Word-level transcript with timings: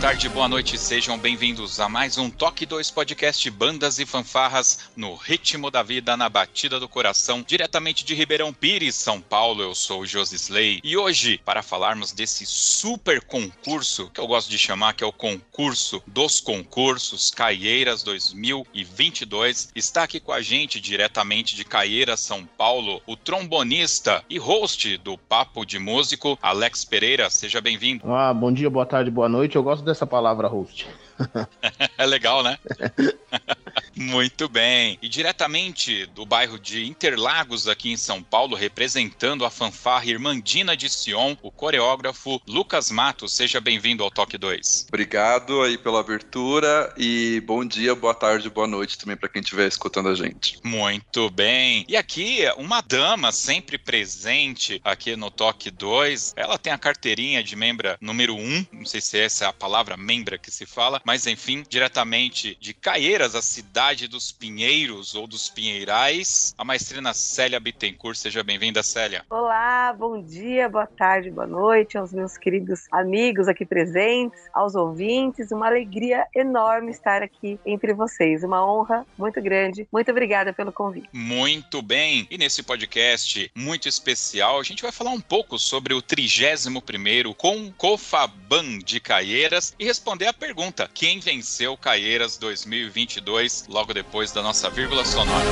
Tarde, 0.00 0.30
boa 0.30 0.48
noite, 0.48 0.78
sejam 0.78 1.18
bem-vindos 1.18 1.78
a 1.78 1.86
mais 1.86 2.16
um 2.16 2.30
Toque 2.30 2.64
2 2.64 2.90
Podcast 2.90 3.50
Bandas 3.50 3.98
e 3.98 4.06
Fanfarras 4.06 4.90
no 4.96 5.14
ritmo 5.14 5.70
da 5.70 5.82
vida, 5.82 6.16
na 6.16 6.26
batida 6.26 6.80
do 6.80 6.88
coração, 6.88 7.44
diretamente 7.46 8.02
de 8.02 8.14
Ribeirão 8.14 8.50
Pires, 8.50 8.94
São 8.94 9.20
Paulo. 9.20 9.62
Eu 9.62 9.74
sou 9.74 10.00
o 10.00 10.06
Josi 10.06 10.36
Slay 10.36 10.80
e 10.82 10.96
hoje, 10.96 11.38
para 11.44 11.62
falarmos 11.62 12.12
desse 12.12 12.46
super 12.46 13.20
concurso 13.20 14.08
que 14.08 14.18
eu 14.18 14.26
gosto 14.26 14.48
de 14.48 14.56
chamar, 14.56 14.94
que 14.94 15.04
é 15.04 15.06
o 15.06 15.12
concurso 15.12 16.02
dos 16.06 16.40
concursos 16.40 17.30
Caieiras 17.30 18.02
2022, 18.02 19.70
está 19.76 20.04
aqui 20.04 20.18
com 20.18 20.32
a 20.32 20.40
gente 20.40 20.80
diretamente 20.80 21.54
de 21.54 21.62
Caieiras, 21.62 22.20
São 22.20 22.46
Paulo, 22.56 23.02
o 23.06 23.16
trombonista 23.16 24.24
e 24.30 24.38
host 24.38 24.96
do 24.96 25.18
Papo 25.18 25.66
de 25.66 25.78
Músico, 25.78 26.38
Alex 26.40 26.86
Pereira. 26.86 27.28
Seja 27.28 27.60
bem-vindo. 27.60 28.10
Ah, 28.10 28.32
bom 28.32 28.50
dia, 28.50 28.70
boa 28.70 28.86
tarde, 28.86 29.10
boa 29.10 29.28
noite 29.28 29.56
eu 29.56 29.62
gosto 29.62 29.89
dessa 29.90 30.06
palavra 30.06 30.48
host. 30.48 30.86
é 31.96 32.06
legal, 32.06 32.42
né? 32.42 32.58
Muito 33.94 34.48
bem. 34.48 34.98
E 35.02 35.08
diretamente 35.08 36.06
do 36.06 36.24
bairro 36.24 36.58
de 36.58 36.86
Interlagos, 36.86 37.68
aqui 37.68 37.90
em 37.92 37.96
São 37.96 38.22
Paulo, 38.22 38.56
representando 38.56 39.44
a 39.44 39.50
fanfarra 39.50 40.06
Irmandina 40.06 40.76
de 40.76 40.88
Sion, 40.88 41.36
o 41.42 41.50
coreógrafo 41.50 42.40
Lucas 42.46 42.90
Matos. 42.90 43.34
Seja 43.34 43.60
bem-vindo 43.60 44.02
ao 44.02 44.10
Toque 44.10 44.38
2. 44.38 44.86
Obrigado 44.88 45.62
aí 45.62 45.76
pela 45.76 46.00
abertura 46.00 46.92
e 46.96 47.42
bom 47.46 47.64
dia, 47.64 47.94
boa 47.94 48.14
tarde, 48.14 48.48
boa 48.48 48.66
noite 48.66 48.98
também 48.98 49.16
para 49.16 49.28
quem 49.28 49.40
estiver 49.40 49.66
escutando 49.66 50.08
a 50.08 50.14
gente. 50.14 50.58
Muito 50.64 51.30
bem. 51.30 51.84
E 51.88 51.96
aqui, 51.96 52.44
uma 52.56 52.80
dama 52.80 53.32
sempre 53.32 53.76
presente 53.76 54.80
aqui 54.84 55.16
no 55.16 55.30
Toque 55.30 55.70
2. 55.70 56.34
Ela 56.36 56.58
tem 56.58 56.72
a 56.72 56.78
carteirinha 56.78 57.42
de 57.42 57.54
membra 57.54 57.98
número 58.00 58.34
1, 58.34 58.66
não 58.72 58.86
sei 58.86 59.00
se 59.00 59.18
essa 59.18 59.44
é 59.44 59.48
a 59.48 59.52
palavra 59.52 59.96
membra 59.96 60.38
que 60.38 60.50
se 60.50 60.64
fala, 60.64 61.02
mas 61.10 61.26
enfim, 61.26 61.64
diretamente 61.68 62.56
de 62.60 62.72
Caieiras, 62.72 63.34
a 63.34 63.42
cidade 63.42 64.06
dos 64.06 64.30
Pinheiros 64.30 65.16
ou 65.16 65.26
dos 65.26 65.48
Pinheirais, 65.48 66.54
a 66.56 66.64
maestrina 66.64 67.12
Célia 67.12 67.58
Bittencourt. 67.58 68.16
Seja 68.16 68.44
bem-vinda, 68.44 68.80
Célia. 68.80 69.24
Olá, 69.28 69.92
bom 69.92 70.22
dia, 70.22 70.68
boa 70.68 70.86
tarde, 70.86 71.28
boa 71.28 71.48
noite 71.48 71.98
aos 71.98 72.12
meus 72.12 72.38
queridos 72.38 72.82
amigos 72.92 73.48
aqui 73.48 73.66
presentes, 73.66 74.38
aos 74.54 74.76
ouvintes. 74.76 75.50
Uma 75.50 75.66
alegria 75.66 76.28
enorme 76.32 76.92
estar 76.92 77.24
aqui 77.24 77.58
entre 77.66 77.92
vocês. 77.92 78.44
Uma 78.44 78.64
honra 78.64 79.04
muito 79.18 79.42
grande. 79.42 79.88
Muito 79.90 80.12
obrigada 80.12 80.52
pelo 80.52 80.70
convite. 80.70 81.08
Muito 81.12 81.82
bem. 81.82 82.28
E 82.30 82.38
nesse 82.38 82.62
podcast 82.62 83.50
muito 83.52 83.88
especial, 83.88 84.60
a 84.60 84.62
gente 84.62 84.82
vai 84.82 84.92
falar 84.92 85.10
um 85.10 85.20
pouco 85.20 85.58
sobre 85.58 85.92
o 85.92 86.00
31º 86.00 87.34
com 87.34 87.72
Cofaban 87.72 88.78
de 88.78 89.00
Caieiras 89.00 89.74
e 89.76 89.84
responder 89.84 90.28
a 90.28 90.32
pergunta: 90.32 90.88
quem 90.94 91.20
venceu 91.20 91.76
Caieiras 91.76 92.38
2022, 92.38 93.66
logo 93.68 93.94
depois 93.94 94.32
da 94.32 94.42
nossa 94.42 94.68
vírgula 94.70 95.04
sonora. 95.04 95.46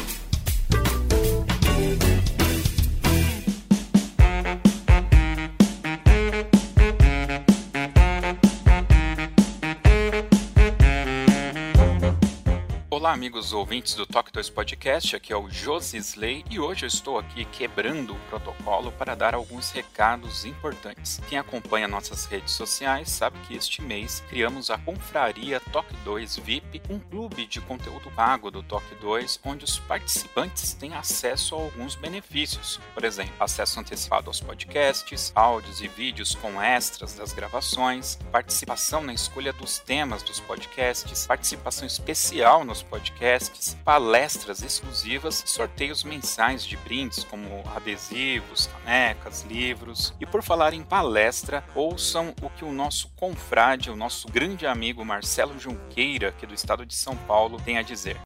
Olá, 13.01 13.13
amigos 13.13 13.51
ouvintes 13.51 13.95
do 13.95 14.05
Talk 14.05 14.31
2 14.31 14.51
Podcast, 14.51 15.15
aqui 15.15 15.33
é 15.33 15.35
o 15.35 15.49
Josi 15.49 15.97
Slay 15.97 16.45
e 16.51 16.59
hoje 16.59 16.85
eu 16.85 16.87
estou 16.87 17.17
aqui 17.17 17.45
quebrando 17.45 18.13
o 18.13 18.19
protocolo 18.29 18.91
para 18.91 19.15
dar 19.15 19.33
alguns 19.33 19.71
recados 19.71 20.45
importantes. 20.45 21.19
Quem 21.27 21.39
acompanha 21.39 21.87
nossas 21.87 22.25
redes 22.25 22.53
sociais 22.53 23.09
sabe 23.09 23.39
que 23.39 23.55
este 23.55 23.81
mês 23.81 24.21
criamos 24.29 24.69
a 24.69 24.77
Confraria 24.77 25.59
Talk 25.59 25.91
2 26.03 26.37
VIP, 26.37 26.79
um 26.91 26.99
clube 26.99 27.47
de 27.47 27.59
conteúdo 27.61 28.11
pago 28.11 28.51
do 28.51 28.61
Talk 28.61 28.85
2, 29.01 29.39
onde 29.43 29.65
os 29.65 29.79
participantes 29.79 30.75
têm 30.75 30.93
acesso 30.93 31.55
a 31.55 31.57
alguns 31.57 31.95
benefícios. 31.95 32.79
Por 32.93 33.03
exemplo, 33.03 33.33
acesso 33.39 33.79
antecipado 33.79 34.29
aos 34.29 34.39
podcasts, 34.39 35.31
áudios 35.33 35.81
e 35.81 35.87
vídeos 35.87 36.35
com 36.35 36.61
extras 36.61 37.15
das 37.15 37.33
gravações, 37.33 38.19
participação 38.31 39.01
na 39.01 39.11
escolha 39.11 39.51
dos 39.51 39.79
temas 39.79 40.21
dos 40.21 40.39
podcasts, 40.39 41.25
participação 41.25 41.87
especial 41.87 42.63
nos 42.63 42.90
podcasts 42.91 43.73
palestras 43.85 44.61
exclusivas, 44.61 45.43
sorteios 45.47 46.03
mensais 46.03 46.65
de 46.65 46.75
brindes 46.75 47.23
como 47.23 47.63
adesivos, 47.73 48.67
canecas, 48.67 49.43
livros. 49.49 50.13
E 50.19 50.25
por 50.25 50.43
falar 50.43 50.73
em 50.73 50.83
palestra, 50.83 51.63
ouçam 51.73 52.35
o 52.41 52.49
que 52.49 52.65
o 52.65 52.71
nosso 52.73 53.09
confrade, 53.15 53.89
o 53.89 53.95
nosso 53.95 54.29
grande 54.29 54.67
amigo 54.67 55.05
Marcelo 55.05 55.57
Junqueira, 55.57 56.27
aqui 56.29 56.45
do 56.45 56.53
estado 56.53 56.85
de 56.85 56.93
São 56.93 57.15
Paulo, 57.15 57.61
tem 57.63 57.77
a 57.77 57.81
dizer. 57.81 58.17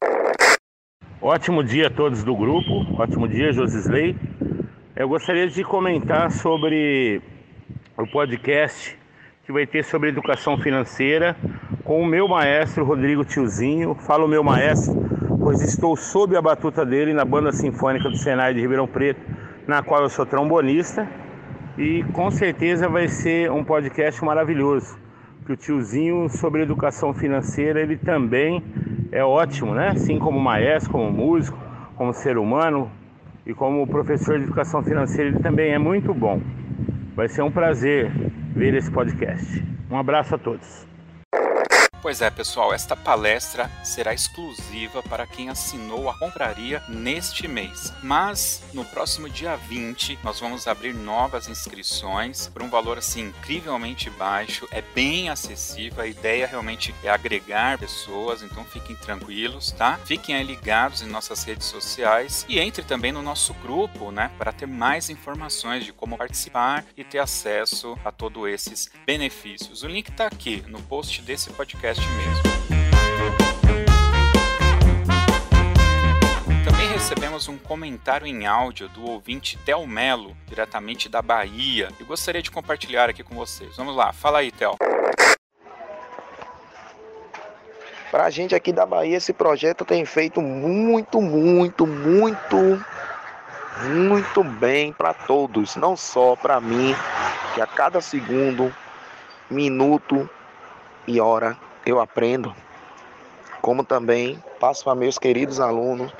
Ótimo 1.22 1.62
dia 1.62 1.86
a 1.86 1.90
todos 1.90 2.24
do 2.24 2.36
grupo, 2.36 3.00
ótimo 3.00 3.28
dia, 3.28 3.52
Josisley. 3.52 4.16
Eu 4.96 5.08
gostaria 5.08 5.46
de 5.46 5.62
comentar 5.62 6.30
sobre 6.32 7.22
o 7.96 8.06
podcast 8.08 8.98
que 9.46 9.52
vai 9.52 9.64
ter 9.64 9.84
sobre 9.84 10.08
educação 10.08 10.58
financeira 10.58 11.36
com 11.84 12.02
o 12.02 12.04
meu 12.04 12.26
maestro 12.26 12.84
Rodrigo 12.84 13.24
Tiozinho. 13.24 13.94
Falo 13.94 14.26
meu 14.26 14.42
maestro, 14.42 14.92
pois 15.38 15.60
estou 15.60 15.96
sob 15.96 16.36
a 16.36 16.42
batuta 16.42 16.84
dele 16.84 17.12
na 17.12 17.24
Banda 17.24 17.52
Sinfônica 17.52 18.10
do 18.10 18.16
Senai 18.16 18.52
de 18.52 18.60
Ribeirão 18.60 18.88
Preto, 18.88 19.20
na 19.64 19.84
qual 19.84 20.02
eu 20.02 20.08
sou 20.08 20.26
trombonista. 20.26 21.08
E 21.78 22.02
com 22.12 22.28
certeza 22.28 22.88
vai 22.88 23.06
ser 23.06 23.48
um 23.52 23.62
podcast 23.62 24.24
maravilhoso. 24.24 24.98
Que 25.46 25.52
o 25.52 25.56
tiozinho 25.56 26.28
sobre 26.28 26.62
educação 26.62 27.14
financeira, 27.14 27.80
ele 27.80 27.96
também 27.96 28.60
é 29.12 29.22
ótimo, 29.22 29.76
né? 29.76 29.90
Assim 29.90 30.18
como 30.18 30.40
maestro, 30.40 30.90
como 30.90 31.08
músico, 31.12 31.56
como 31.94 32.12
ser 32.12 32.36
humano 32.36 32.90
e 33.46 33.54
como 33.54 33.86
professor 33.86 34.38
de 34.38 34.42
educação 34.42 34.82
financeira, 34.82 35.30
ele 35.30 35.38
também 35.38 35.70
é 35.70 35.78
muito 35.78 36.12
bom. 36.12 36.42
Vai 37.14 37.28
ser 37.28 37.42
um 37.42 37.50
prazer 37.50 38.10
ver 38.56 38.74
esse 38.74 38.90
podcast. 38.90 39.62
Um 39.90 39.98
abraço 39.98 40.34
a 40.34 40.38
todos. 40.38 40.95
Pois 42.06 42.20
é, 42.20 42.30
pessoal, 42.30 42.72
esta 42.72 42.94
palestra 42.94 43.68
será 43.82 44.14
exclusiva 44.14 45.02
para 45.02 45.26
quem 45.26 45.50
assinou 45.50 46.08
a 46.08 46.16
compraria 46.16 46.80
neste 46.88 47.48
mês. 47.48 47.92
Mas 48.00 48.62
no 48.72 48.84
próximo 48.84 49.28
dia 49.28 49.56
20 49.56 50.20
nós 50.22 50.38
vamos 50.38 50.68
abrir 50.68 50.94
novas 50.94 51.48
inscrições 51.48 52.46
por 52.46 52.62
um 52.62 52.70
valor 52.70 52.96
assim 52.96 53.22
incrivelmente 53.22 54.08
baixo, 54.08 54.68
é 54.70 54.80
bem 54.80 55.30
acessível, 55.30 56.00
a 56.00 56.06
ideia 56.06 56.46
realmente 56.46 56.94
é 57.02 57.10
agregar 57.10 57.76
pessoas, 57.76 58.40
então 58.40 58.64
fiquem 58.64 58.94
tranquilos, 58.94 59.72
tá? 59.72 59.98
Fiquem 60.04 60.36
aí 60.36 60.44
ligados 60.44 61.02
em 61.02 61.06
nossas 61.06 61.42
redes 61.42 61.66
sociais 61.66 62.46
e 62.48 62.60
entre 62.60 62.84
também 62.84 63.10
no 63.10 63.20
nosso 63.20 63.52
grupo, 63.54 64.12
né, 64.12 64.30
para 64.38 64.52
ter 64.52 64.66
mais 64.66 65.10
informações 65.10 65.84
de 65.84 65.92
como 65.92 66.16
participar 66.16 66.84
e 66.96 67.02
ter 67.02 67.18
acesso 67.18 67.98
a 68.04 68.12
todos 68.12 68.48
esses 68.48 68.92
benefícios. 69.04 69.82
O 69.82 69.88
link 69.88 70.08
está 70.08 70.28
aqui 70.28 70.62
no 70.68 70.80
post 70.82 71.20
desse 71.22 71.50
podcast 71.50 71.95
mesmo. 72.00 72.42
Também 76.64 76.88
recebemos 76.88 77.48
um 77.48 77.58
comentário 77.58 78.26
em 78.26 78.46
áudio 78.46 78.88
do 78.88 79.04
ouvinte 79.04 79.58
Tel 79.64 79.86
Melo, 79.86 80.36
diretamente 80.46 81.08
da 81.08 81.22
Bahia, 81.22 81.88
e 82.00 82.04
gostaria 82.04 82.42
de 82.42 82.50
compartilhar 82.50 83.08
aqui 83.08 83.22
com 83.22 83.34
vocês. 83.34 83.76
Vamos 83.76 83.94
lá, 83.96 84.12
fala 84.12 84.38
aí, 84.38 84.50
Tel. 84.50 84.76
Para 88.10 88.24
a 88.24 88.30
gente 88.30 88.54
aqui 88.54 88.72
da 88.72 88.86
Bahia, 88.86 89.16
esse 89.16 89.32
projeto 89.32 89.84
tem 89.84 90.04
feito 90.04 90.40
muito, 90.40 91.20
muito, 91.20 91.86
muito, 91.86 92.82
muito 93.84 94.44
bem 94.44 94.92
para 94.92 95.12
todos, 95.12 95.76
não 95.76 95.96
só 95.96 96.36
para 96.36 96.60
mim, 96.60 96.94
que 97.54 97.60
a 97.60 97.66
cada 97.66 98.00
segundo, 98.00 98.74
minuto 99.50 100.28
e 101.06 101.20
hora 101.20 101.56
eu 101.86 102.00
aprendo, 102.00 102.52
como 103.62 103.84
também 103.84 104.42
passo 104.58 104.82
para 104.82 104.96
meus 104.96 105.18
queridos 105.18 105.60
alunos 105.60 106.12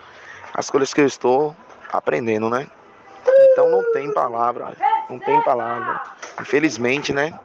as 0.55 0.71
coisas 0.71 0.95
que 0.95 1.01
eu 1.01 1.07
estou 1.07 1.55
aprendendo, 1.93 2.49
né? 2.49 2.69
Então 3.53 3.69
não 3.69 3.93
tem 3.93 4.13
palavra, 4.15 4.75
não 5.11 5.19
tem 5.19 5.43
palavra. 5.43 6.01
Infelizmente, 6.41 7.13
né? 7.13 7.39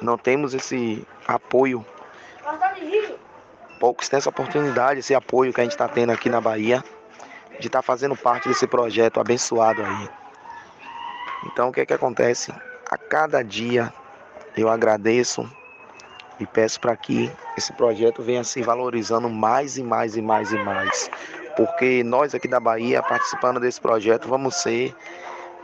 Não 0.00 0.16
temos 0.16 0.54
esse 0.54 1.06
apoio. 1.28 1.84
Poucos 3.78 4.08
têm 4.08 4.16
essa 4.16 4.30
oportunidade, 4.30 5.00
esse 5.00 5.14
apoio 5.14 5.52
que 5.52 5.60
a 5.60 5.64
gente 5.64 5.72
está 5.72 5.86
tendo 5.86 6.10
aqui 6.10 6.30
na 6.30 6.40
Bahia, 6.40 6.82
de 7.60 7.66
estar 7.66 7.80
tá 7.80 7.82
fazendo 7.82 8.16
parte 8.16 8.48
desse 8.48 8.66
projeto 8.66 9.20
abençoado 9.20 9.82
aí. 9.82 10.08
Então 11.46 11.68
o 11.68 11.72
que 11.72 11.82
é 11.82 11.86
que 11.86 11.92
acontece? 11.92 12.52
A 12.90 12.96
cada 12.96 13.44
dia 13.44 13.92
eu 14.56 14.68
agradeço 14.68 15.48
e 16.38 16.46
peço 16.46 16.80
para 16.80 16.96
que 16.96 17.30
esse 17.56 17.72
projeto 17.72 18.22
venha 18.22 18.42
se 18.42 18.62
valorizando 18.62 19.28
mais 19.28 19.76
e 19.76 19.82
mais 19.82 20.16
e 20.16 20.22
mais 20.22 20.52
e 20.52 20.58
mais. 20.58 21.10
Porque 21.56 22.02
nós 22.02 22.34
aqui 22.34 22.48
da 22.48 22.58
Bahia, 22.58 23.02
participando 23.02 23.60
desse 23.60 23.80
projeto, 23.80 24.28
vamos 24.28 24.56
ser 24.56 24.94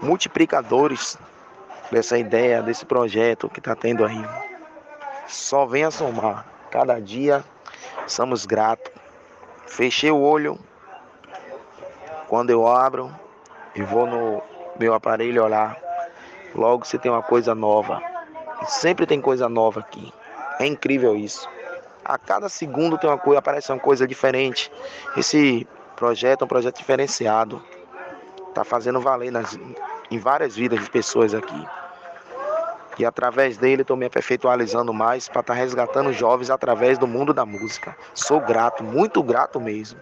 multiplicadores 0.01 1.19
dessa 1.91 2.17
ideia, 2.17 2.63
desse 2.63 2.87
projeto 2.87 3.49
que 3.49 3.59
está 3.59 3.75
tendo 3.75 4.05
aí. 4.05 4.25
Só 5.27 5.67
venha 5.67 5.91
somar. 5.91 6.47
Cada 6.71 7.01
dia 7.01 7.45
somos 8.07 8.47
gratos. 8.47 8.93
Fechei 9.67 10.11
o 10.11 10.21
olho. 10.21 10.59
Quando 12.29 12.51
eu 12.51 12.69
abro 12.69 13.13
e 13.75 13.83
vou 13.83 14.07
no 14.07 14.41
meu 14.79 14.95
aparelho 14.95 15.43
olhar, 15.43 15.77
logo 16.55 16.85
se 16.85 16.97
tem 16.97 17.11
uma 17.11 17.23
coisa 17.23 17.55
nova. 17.57 18.01
Sempre 18.67 19.07
tem 19.07 19.21
coisa 19.21 19.49
nova 19.49 19.81
aqui. 19.81 20.13
É 20.61 20.67
incrível 20.67 21.17
isso. 21.17 21.49
A 22.05 22.19
cada 22.19 22.51
segundo 22.51 22.99
tem 22.99 23.09
uma 23.09 23.17
coisa, 23.17 23.39
aparece 23.39 23.73
uma 23.73 23.79
coisa 23.79 24.07
diferente. 24.07 24.71
Esse 25.17 25.67
projeto 25.97 26.43
é 26.43 26.45
um 26.45 26.49
projeto 26.49 26.77
diferenciado. 26.77 27.63
Está 28.51 28.63
fazendo 28.63 29.01
valer 29.01 29.33
nas, 29.33 29.59
em 30.11 30.19
várias 30.19 30.55
vidas 30.55 30.79
de 30.79 30.91
pessoas 30.91 31.33
aqui. 31.33 31.67
E 32.99 33.07
através 33.07 33.57
dele 33.57 33.81
estou 33.81 33.97
me 33.97 34.05
aperfeiçoalizando 34.05 34.93
mais 34.93 35.31
para 35.31 35.41
estar 35.41 35.55
tá 35.55 35.59
resgatando 35.59 36.13
jovens 36.13 36.51
através 36.51 36.99
do 36.99 37.07
mundo 37.07 37.33
da 37.33 37.47
música. 37.47 37.97
Sou 38.13 38.39
grato, 38.39 38.85
muito 38.85 39.23
grato 39.23 39.59
mesmo. 39.59 39.99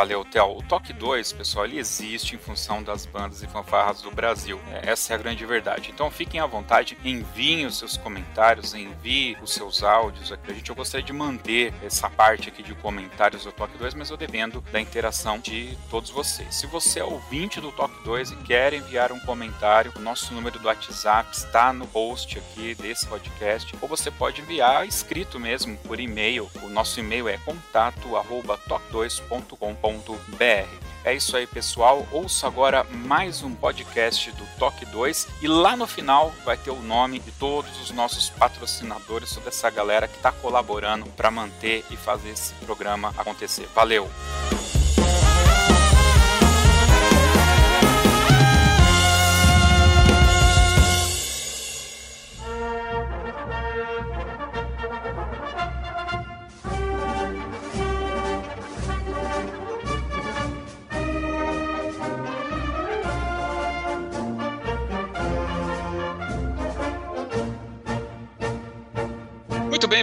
Valeu, 0.00 0.24
Theo. 0.24 0.56
O 0.56 0.62
Toque 0.62 0.94
2, 0.94 1.34
pessoal, 1.34 1.66
ele 1.66 1.78
existe 1.78 2.34
em 2.34 2.38
função 2.38 2.82
das 2.82 3.04
bandas 3.04 3.42
e 3.42 3.46
fanfarras 3.46 4.00
do 4.00 4.10
Brasil. 4.10 4.58
É, 4.72 4.92
essa 4.92 5.12
é 5.12 5.14
a 5.14 5.18
grande 5.18 5.44
verdade. 5.44 5.90
Então 5.92 6.10
fiquem 6.10 6.40
à 6.40 6.46
vontade, 6.46 6.96
enviem 7.04 7.66
os 7.66 7.76
seus 7.76 7.98
comentários, 7.98 8.72
enviem 8.72 9.36
os 9.42 9.52
seus 9.52 9.82
áudios. 9.82 10.32
Acredite, 10.32 10.70
eu 10.70 10.74
gostaria 10.74 11.04
de 11.04 11.12
manter 11.12 11.74
essa 11.84 12.08
parte 12.08 12.48
aqui 12.48 12.62
de 12.62 12.74
comentários 12.76 13.44
do 13.44 13.52
Toque 13.52 13.76
2, 13.76 13.92
mas 13.92 14.08
eu 14.08 14.16
dependo 14.16 14.64
da 14.72 14.80
interação 14.80 15.38
de 15.38 15.76
todos 15.90 16.08
vocês. 16.08 16.54
Se 16.54 16.66
você 16.66 17.00
é 17.00 17.04
ouvinte 17.04 17.60
do 17.60 17.70
Toque 17.70 18.02
2 18.02 18.30
e 18.30 18.36
quer 18.36 18.72
enviar 18.72 19.12
um 19.12 19.20
comentário, 19.20 19.92
o 19.94 20.00
nosso 20.00 20.32
número 20.32 20.58
do 20.58 20.66
WhatsApp 20.66 21.36
está 21.36 21.74
no 21.74 21.86
post 21.86 22.38
aqui 22.38 22.74
desse 22.74 23.06
podcast, 23.06 23.76
ou 23.78 23.86
você 23.86 24.10
pode 24.10 24.40
enviar 24.40 24.88
escrito 24.88 25.38
mesmo 25.38 25.76
por 25.76 26.00
e-mail. 26.00 26.50
O 26.62 26.70
nosso 26.70 26.98
e-mail 27.00 27.28
é 27.28 27.36
contato@toque2.com 27.36 29.89
é 31.04 31.14
isso 31.14 31.36
aí, 31.36 31.46
pessoal. 31.46 32.06
Ouça 32.12 32.46
agora 32.46 32.84
mais 32.84 33.42
um 33.42 33.54
podcast 33.54 34.30
do 34.32 34.44
Toque 34.58 34.84
2 34.84 35.28
e 35.40 35.48
lá 35.48 35.74
no 35.74 35.86
final 35.86 36.32
vai 36.44 36.56
ter 36.56 36.70
o 36.70 36.82
nome 36.82 37.18
de 37.18 37.30
todos 37.32 37.80
os 37.80 37.90
nossos 37.90 38.28
patrocinadores, 38.28 39.32
toda 39.32 39.48
essa 39.48 39.70
galera 39.70 40.06
que 40.06 40.16
está 40.16 40.30
colaborando 40.30 41.06
para 41.16 41.30
manter 41.30 41.84
e 41.90 41.96
fazer 41.96 42.30
esse 42.30 42.52
programa 42.66 43.14
acontecer. 43.16 43.66
Valeu! 43.74 44.10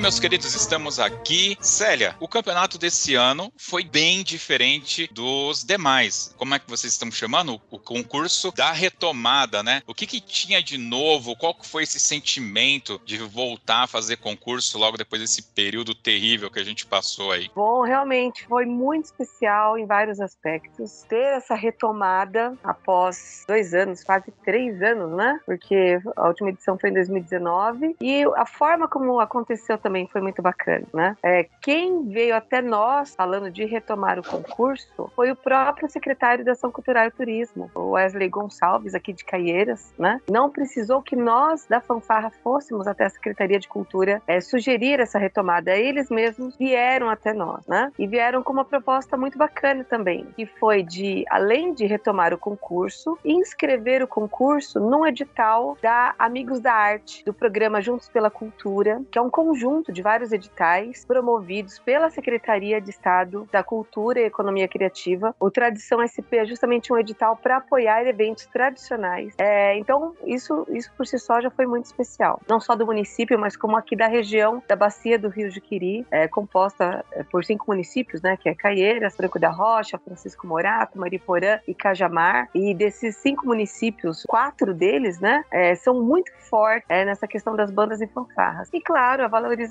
Meus 0.08 0.22
queridos, 0.22 0.56
estamos 0.56 1.02
aqui. 1.02 1.58
Célia, 1.60 2.16
o 2.22 2.30
campeonato 2.30 2.78
desse 2.78 3.16
ano 3.16 3.52
foi 3.58 3.84
bem 3.84 4.24
diferente 4.24 5.06
dos 5.12 5.66
demais. 5.66 6.34
Como 6.38 6.56
é 6.56 6.60
que 6.60 6.70
vocês 6.70 6.94
estão 6.94 7.12
chamando? 7.12 7.60
O 7.70 7.78
concurso 7.78 8.50
da 8.54 8.72
retomada, 8.72 9.62
né? 9.62 9.82
O 9.86 9.94
que, 9.94 10.08
que 10.08 10.22
tinha 10.22 10.64
de 10.64 10.78
novo? 10.78 11.36
Qual 11.36 11.54
foi 11.62 11.84
esse 11.84 12.00
sentimento 12.00 13.02
de 13.04 13.18
voltar 13.18 13.84
a 13.84 13.88
fazer 13.88 14.16
concurso 14.16 14.78
logo 14.78 14.96
depois 14.96 15.22
desse 15.22 15.44
período 15.44 15.94
terrível 15.94 16.50
que 16.50 16.60
a 16.60 16.64
gente 16.64 16.86
passou 16.86 17.34
aí? 17.34 17.52
Bom, 17.54 17.82
realmente 17.82 18.46
foi 18.46 18.66
muito 18.66 19.08
especial 19.08 19.78
em 19.78 19.86
vários 19.86 20.22
aspectos. 20.22 21.04
Ter 21.10 21.36
essa 21.36 21.54
retomada 21.54 22.58
após 22.64 23.44
dois 23.46 23.74
anos, 23.74 24.06
quase 24.06 24.32
três 24.46 24.82
anos, 24.82 25.12
né? 25.18 25.38
Porque 25.46 26.00
a 26.16 26.30
última 26.30 26.52
edição 26.52 26.80
foi 26.80 26.92
em 26.92 26.94
2019 26.94 27.98
e 28.00 28.24
a 28.38 28.46
forma 28.46 28.88
como 28.88 29.20
aconteceu 29.20 29.78
também 29.78 29.97
foi 30.06 30.22
muito 30.22 30.42
bacana, 30.42 30.86
né? 30.94 31.18
É, 31.24 31.48
quem 31.62 32.08
veio 32.10 32.36
até 32.36 32.62
nós 32.62 33.16
falando 33.16 33.50
de 33.50 33.66
retomar 33.66 34.20
o 34.20 34.24
concurso 34.24 35.12
foi 35.16 35.32
o 35.32 35.36
próprio 35.36 35.90
secretário 35.90 36.46
da 36.46 36.52
Ação 36.52 36.72
Cultural 36.72 37.08
e 37.08 37.12
Turismo, 37.12 37.72
o 37.74 37.92
Wesley 37.92 38.30
Gonçalves, 38.30 38.94
aqui 38.94 39.14
de 39.14 39.24
Caieiras, 39.26 39.94
né? 39.98 40.20
Não 40.30 40.50
precisou 40.50 41.02
que 41.02 41.16
nós 41.16 41.66
da 41.66 41.80
fanfarra 41.80 42.32
fôssemos 42.44 42.88
até 42.88 43.06
a 43.06 43.10
Secretaria 43.10 43.60
de 43.60 43.68
Cultura 43.68 44.22
é, 44.28 44.42
sugerir 44.42 45.00
essa 45.00 45.18
retomada. 45.18 45.76
Eles 45.76 46.10
mesmos 46.10 46.56
vieram 46.58 47.10
até 47.10 47.34
nós, 47.34 47.66
né? 47.66 47.92
E 47.98 48.06
vieram 48.06 48.44
com 48.44 48.54
uma 48.54 48.66
proposta 48.66 49.18
muito 49.18 49.38
bacana 49.38 49.84
também, 49.84 50.28
que 50.36 50.46
foi 50.46 50.84
de, 50.84 51.26
além 51.30 51.74
de 51.74 51.86
retomar 51.86 52.34
o 52.34 52.38
concurso, 52.38 53.18
inscrever 53.24 54.04
o 54.04 54.08
concurso 54.08 54.80
num 54.80 55.06
edital 55.06 55.78
da 55.82 56.14
Amigos 56.20 56.60
da 56.60 56.74
Arte, 56.74 57.24
do 57.24 57.34
programa 57.34 57.82
Juntos 57.82 58.10
pela 58.10 58.30
Cultura, 58.30 59.02
que 59.12 59.18
é 59.18 59.22
um 59.22 59.30
conjunto 59.30 59.87
conjunto 59.88 59.92
de 59.92 60.02
vários 60.02 60.32
editais 60.32 61.06
promovidos 61.06 61.80
pela 61.80 62.10
Secretaria 62.10 62.80
de 62.80 62.90
Estado 62.90 63.48
da 63.52 63.64
Cultura 63.64 64.20
e 64.20 64.26
Economia 64.26 64.68
Criativa. 64.68 65.36
O 65.40 65.50
Tradição 65.50 66.06
SP 66.06 66.38
é 66.38 66.46
justamente 66.46 66.92
um 66.92 66.98
edital 66.98 67.36
para 67.36 67.58
apoiar 67.58 68.06
eventos 68.06 68.46
tradicionais. 68.48 69.34
É, 69.38 69.78
então, 69.78 70.16
isso, 70.26 70.66
isso 70.70 70.92
por 70.96 71.06
si 71.06 71.18
só 71.18 71.42
já 71.42 71.50
foi 71.50 71.66
muito 71.66 71.86
especial. 71.86 72.42
Não 72.48 72.60
só 72.60 72.76
do 72.76 72.86
município, 72.86 73.40
mas 73.40 73.56
como 73.56 73.78
aqui 73.78 73.96
da 73.96 74.08
região 74.08 74.62
da 74.68 74.76
Bacia 74.76 75.18
do 75.18 75.30
Rio 75.30 75.50
Juquiri 75.50 75.88
ali, 75.88 76.06
é, 76.12 76.28
composta 76.28 77.06
é, 77.12 77.24
por 77.24 77.44
cinco 77.44 77.66
municípios, 77.68 78.22
né? 78.22 78.38
Que 78.38 78.50
é 78.50 78.56
Caieiras, 78.56 79.16
Franco 79.16 79.40
da 79.40 79.50
Rocha, 79.50 79.98
Francisco 79.98 80.46
Morato, 80.46 81.00
Mariporã 81.00 81.60
e 81.68 81.74
Cajamar. 81.74 82.50
E 82.54 82.74
desses 82.74 83.16
cinco 83.18 83.46
municípios, 83.46 84.24
quatro 84.28 84.74
deles, 84.74 85.20
né? 85.20 85.44
É, 85.52 85.76
são 85.76 86.02
muito 86.02 86.32
fortes 86.50 86.86
é, 86.90 87.06
nessa 87.06 87.28
questão 87.28 87.56
das 87.56 87.72
bandas 87.72 88.02
e 88.02 88.08
fanfarras. 88.08 88.70
E 88.74 88.82
claro, 88.82 89.24
a 89.24 89.28
valorização 89.28 89.67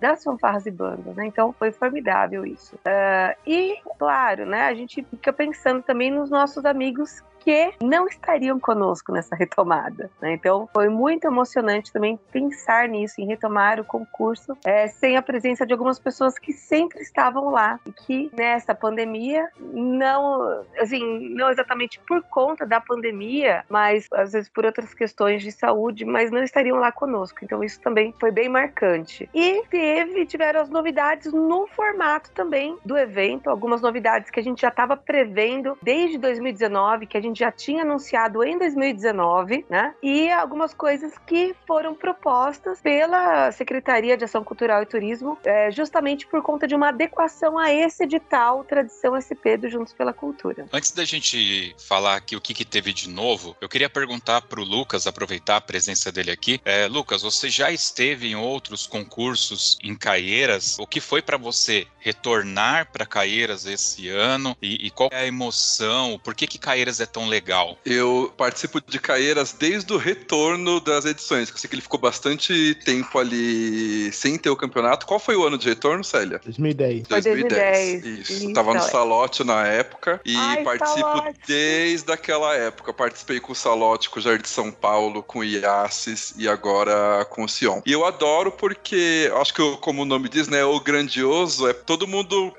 das 0.00 0.22
fanfarras 0.22 0.66
e 0.66 0.70
bandas, 0.70 1.14
né? 1.16 1.26
Então 1.26 1.52
foi 1.52 1.72
formidável 1.72 2.44
isso. 2.44 2.76
Uh, 2.76 3.36
e 3.46 3.76
claro, 3.98 4.46
né? 4.46 4.62
A 4.66 4.74
gente 4.74 5.02
fica 5.02 5.32
pensando 5.32 5.82
também 5.82 6.10
nos 6.10 6.30
nossos 6.30 6.64
amigos 6.64 7.22
que 7.48 7.72
não 7.82 8.06
estariam 8.06 8.60
conosco 8.60 9.10
nessa 9.10 9.34
retomada. 9.34 10.10
Né? 10.20 10.34
Então 10.34 10.68
foi 10.70 10.90
muito 10.90 11.24
emocionante 11.24 11.90
também 11.90 12.20
pensar 12.30 12.86
nisso, 12.86 13.22
em 13.22 13.26
retomar 13.26 13.80
o 13.80 13.84
concurso, 13.84 14.54
é, 14.66 14.86
sem 14.88 15.16
a 15.16 15.22
presença 15.22 15.64
de 15.64 15.72
algumas 15.72 15.98
pessoas 15.98 16.38
que 16.38 16.52
sempre 16.52 17.00
estavam 17.00 17.48
lá 17.48 17.80
e 17.86 17.92
que 17.92 18.30
nessa 18.36 18.74
pandemia 18.74 19.48
não, 19.58 20.62
assim, 20.78 21.30
não 21.30 21.48
exatamente 21.48 21.98
por 22.00 22.22
conta 22.24 22.66
da 22.66 22.82
pandemia, 22.82 23.64
mas 23.66 24.06
às 24.12 24.32
vezes 24.32 24.50
por 24.50 24.66
outras 24.66 24.92
questões 24.92 25.42
de 25.42 25.50
saúde, 25.50 26.04
mas 26.04 26.30
não 26.30 26.42
estariam 26.42 26.76
lá 26.76 26.92
conosco. 26.92 27.38
Então 27.42 27.64
isso 27.64 27.80
também 27.80 28.14
foi 28.20 28.30
bem 28.30 28.50
marcante. 28.50 29.26
E 29.32 29.62
teve, 29.70 30.26
tiveram 30.26 30.60
as 30.60 30.68
novidades 30.68 31.32
no 31.32 31.66
formato 31.68 32.30
também 32.32 32.76
do 32.84 32.98
evento, 32.98 33.48
algumas 33.48 33.80
novidades 33.80 34.30
que 34.30 34.38
a 34.38 34.42
gente 34.42 34.60
já 34.60 34.68
estava 34.68 34.98
prevendo 34.98 35.78
desde 35.82 36.18
2019, 36.18 37.06
que 37.06 37.16
a 37.16 37.22
gente 37.22 37.37
já 37.38 37.52
tinha 37.52 37.82
anunciado 37.82 38.42
em 38.42 38.58
2019, 38.58 39.64
né? 39.70 39.94
E 40.02 40.28
algumas 40.30 40.74
coisas 40.74 41.12
que 41.26 41.54
foram 41.66 41.94
propostas 41.94 42.80
pela 42.80 43.52
Secretaria 43.52 44.16
de 44.16 44.24
Ação 44.24 44.42
Cultural 44.42 44.82
e 44.82 44.86
Turismo, 44.86 45.38
é, 45.44 45.70
justamente 45.70 46.26
por 46.26 46.42
conta 46.42 46.66
de 46.66 46.74
uma 46.74 46.88
adequação 46.88 47.56
a 47.58 47.72
esse 47.72 48.02
edital 48.02 48.64
Tradição 48.64 49.14
SP 49.14 49.56
do 49.56 49.68
Juntos 49.68 49.92
pela 49.92 50.12
Cultura. 50.12 50.66
Antes 50.72 50.90
da 50.90 51.04
gente 51.04 51.74
falar 51.78 52.16
aqui 52.16 52.34
o 52.34 52.40
que, 52.40 52.52
que 52.52 52.64
teve 52.64 52.92
de 52.92 53.08
novo, 53.08 53.56
eu 53.60 53.68
queria 53.68 53.88
perguntar 53.88 54.42
para 54.42 54.60
o 54.60 54.64
Lucas, 54.64 55.06
aproveitar 55.06 55.56
a 55.56 55.60
presença 55.60 56.10
dele 56.10 56.30
aqui. 56.30 56.60
É, 56.64 56.86
Lucas, 56.86 57.22
você 57.22 57.48
já 57.48 57.70
esteve 57.70 58.28
em 58.28 58.36
outros 58.36 58.86
concursos 58.86 59.78
em 59.82 59.94
Caieiras? 59.94 60.76
O 60.78 60.86
que 60.86 61.00
foi 61.00 61.22
para 61.22 61.36
você 61.36 61.86
retornar 62.08 62.90
para 62.90 63.04
Caieiras 63.04 63.66
esse 63.66 64.08
ano? 64.08 64.56
E, 64.62 64.86
e, 64.86 64.90
qual 64.90 65.10
é 65.12 65.20
a 65.20 65.26
emoção? 65.26 66.18
Por 66.22 66.34
que, 66.34 66.46
que 66.46 66.58
Caieiras 66.58 67.00
é 67.00 67.06
tão 67.06 67.28
legal? 67.28 67.78
Eu 67.84 68.32
participo 68.36 68.80
de 68.80 68.98
Caieiras 68.98 69.52
desde 69.52 69.92
o 69.92 69.96
retorno 69.96 70.80
das 70.80 71.04
edições, 71.04 71.50
que 71.50 71.56
eu 71.56 71.60
sei 71.60 71.68
que 71.68 71.74
ele 71.74 71.82
ficou 71.82 72.00
bastante 72.00 72.74
tempo 72.84 73.18
ali 73.18 74.10
sem 74.12 74.38
ter 74.38 74.50
o 74.50 74.56
campeonato. 74.56 75.06
Qual 75.06 75.20
foi 75.20 75.36
o 75.36 75.46
ano 75.46 75.58
de 75.58 75.68
retorno, 75.68 76.02
Célia? 76.02 76.40
2010. 76.44 77.08
2010. 77.08 78.04
Isso. 78.04 78.32
Isso. 78.32 78.52
Tava 78.52 78.74
no 78.74 78.82
Salote 78.82 79.44
na 79.44 79.66
época 79.66 80.20
e 80.24 80.36
Ai, 80.36 80.62
participo 80.62 81.00
Salote. 81.00 81.40
desde 81.46 82.10
aquela 82.10 82.54
época. 82.54 82.92
Participei 82.92 83.40
com 83.40 83.52
o 83.52 83.54
Salote, 83.54 84.08
com 84.08 84.18
o 84.18 84.22
Jardim 84.22 84.42
de 84.42 84.48
São 84.48 84.70
Paulo, 84.70 85.22
com 85.22 85.40
o 85.40 85.44
Iaces 85.44 86.34
e 86.38 86.48
agora 86.48 87.24
com 87.26 87.44
o 87.44 87.48
Sion. 87.48 87.82
E 87.84 87.92
eu 87.92 88.04
adoro 88.04 88.50
porque, 88.50 89.30
acho 89.36 89.52
que 89.52 89.76
como 89.78 90.02
o 90.02 90.04
nome 90.04 90.28
diz, 90.28 90.48
né, 90.48 90.64
o 90.64 90.80
grandioso 90.80 91.68
é 91.68 91.72
todo 91.72 91.97
mundo 92.06 92.52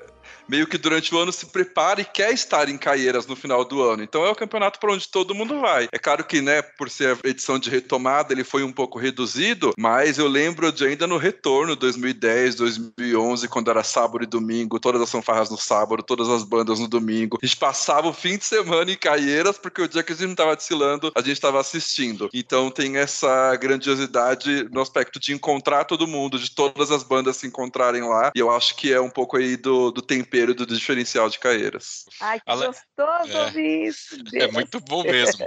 meio 0.50 0.66
que 0.66 0.76
durante 0.76 1.14
o 1.14 1.18
ano 1.18 1.32
se 1.32 1.46
prepara 1.46 2.00
e 2.00 2.04
quer 2.04 2.32
estar 2.32 2.68
em 2.68 2.76
Caieiras 2.76 3.24
no 3.24 3.36
final 3.36 3.64
do 3.64 3.80
ano. 3.82 4.02
Então 4.02 4.26
é 4.26 4.30
o 4.30 4.34
campeonato 4.34 4.80
para 4.80 4.92
onde 4.92 5.08
todo 5.08 5.34
mundo 5.34 5.60
vai. 5.60 5.88
É 5.92 5.98
claro 5.98 6.24
que, 6.24 6.40
né, 6.40 6.60
por 6.60 6.90
ser 6.90 7.16
a 7.24 7.28
edição 7.28 7.56
de 7.56 7.70
retomada, 7.70 8.32
ele 8.32 8.42
foi 8.42 8.64
um 8.64 8.72
pouco 8.72 8.98
reduzido, 8.98 9.72
mas 9.78 10.18
eu 10.18 10.26
lembro 10.26 10.72
de 10.72 10.84
ainda 10.84 11.06
no 11.06 11.16
retorno, 11.16 11.76
2010, 11.76 12.56
2011, 12.56 13.46
quando 13.46 13.70
era 13.70 13.84
sábado 13.84 14.24
e 14.24 14.26
domingo, 14.26 14.80
todas 14.80 15.00
as 15.00 15.10
fanfarras 15.10 15.50
no 15.50 15.56
sábado, 15.56 16.02
todas 16.02 16.28
as 16.28 16.42
bandas 16.42 16.80
no 16.80 16.88
domingo. 16.88 17.38
A 17.40 17.46
gente 17.46 17.56
passava 17.56 18.08
o 18.08 18.12
fim 18.12 18.36
de 18.36 18.44
semana 18.44 18.90
em 18.90 18.96
Caieiras, 18.96 19.56
porque 19.56 19.82
o 19.82 19.88
dia 19.88 20.02
que 20.02 20.12
a 20.12 20.16
gente 20.16 20.26
não 20.26 20.32
estava 20.32 20.56
desfilando, 20.56 21.12
a 21.14 21.20
gente 21.20 21.32
estava 21.32 21.60
assistindo. 21.60 22.28
Então 22.34 22.72
tem 22.72 22.96
essa 22.96 23.54
grandiosidade 23.54 24.68
no 24.72 24.80
aspecto 24.80 25.20
de 25.20 25.32
encontrar 25.32 25.84
todo 25.84 26.08
mundo, 26.08 26.40
de 26.40 26.50
todas 26.50 26.90
as 26.90 27.04
bandas 27.04 27.36
se 27.36 27.46
encontrarem 27.46 28.02
lá. 28.02 28.32
E 28.34 28.40
eu 28.40 28.50
acho 28.50 28.74
que 28.74 28.92
é 28.92 29.00
um 29.00 29.10
pouco 29.10 29.36
aí 29.36 29.56
do, 29.56 29.92
do 29.92 30.02
tempero 30.02 30.39
do 30.46 30.66
diferencial 30.66 31.28
de 31.28 31.38
Caieiras. 31.38 32.04
Ai, 32.20 32.40
que 32.40 32.50
Ale... 32.50 32.66
gostoso 32.66 33.36
é, 33.36 33.44
ouvir 33.44 33.88
isso. 33.88 34.22
Deus. 34.24 34.40
É 34.50 34.52
muito 34.52 34.80
bom 34.80 35.02
mesmo. 35.02 35.44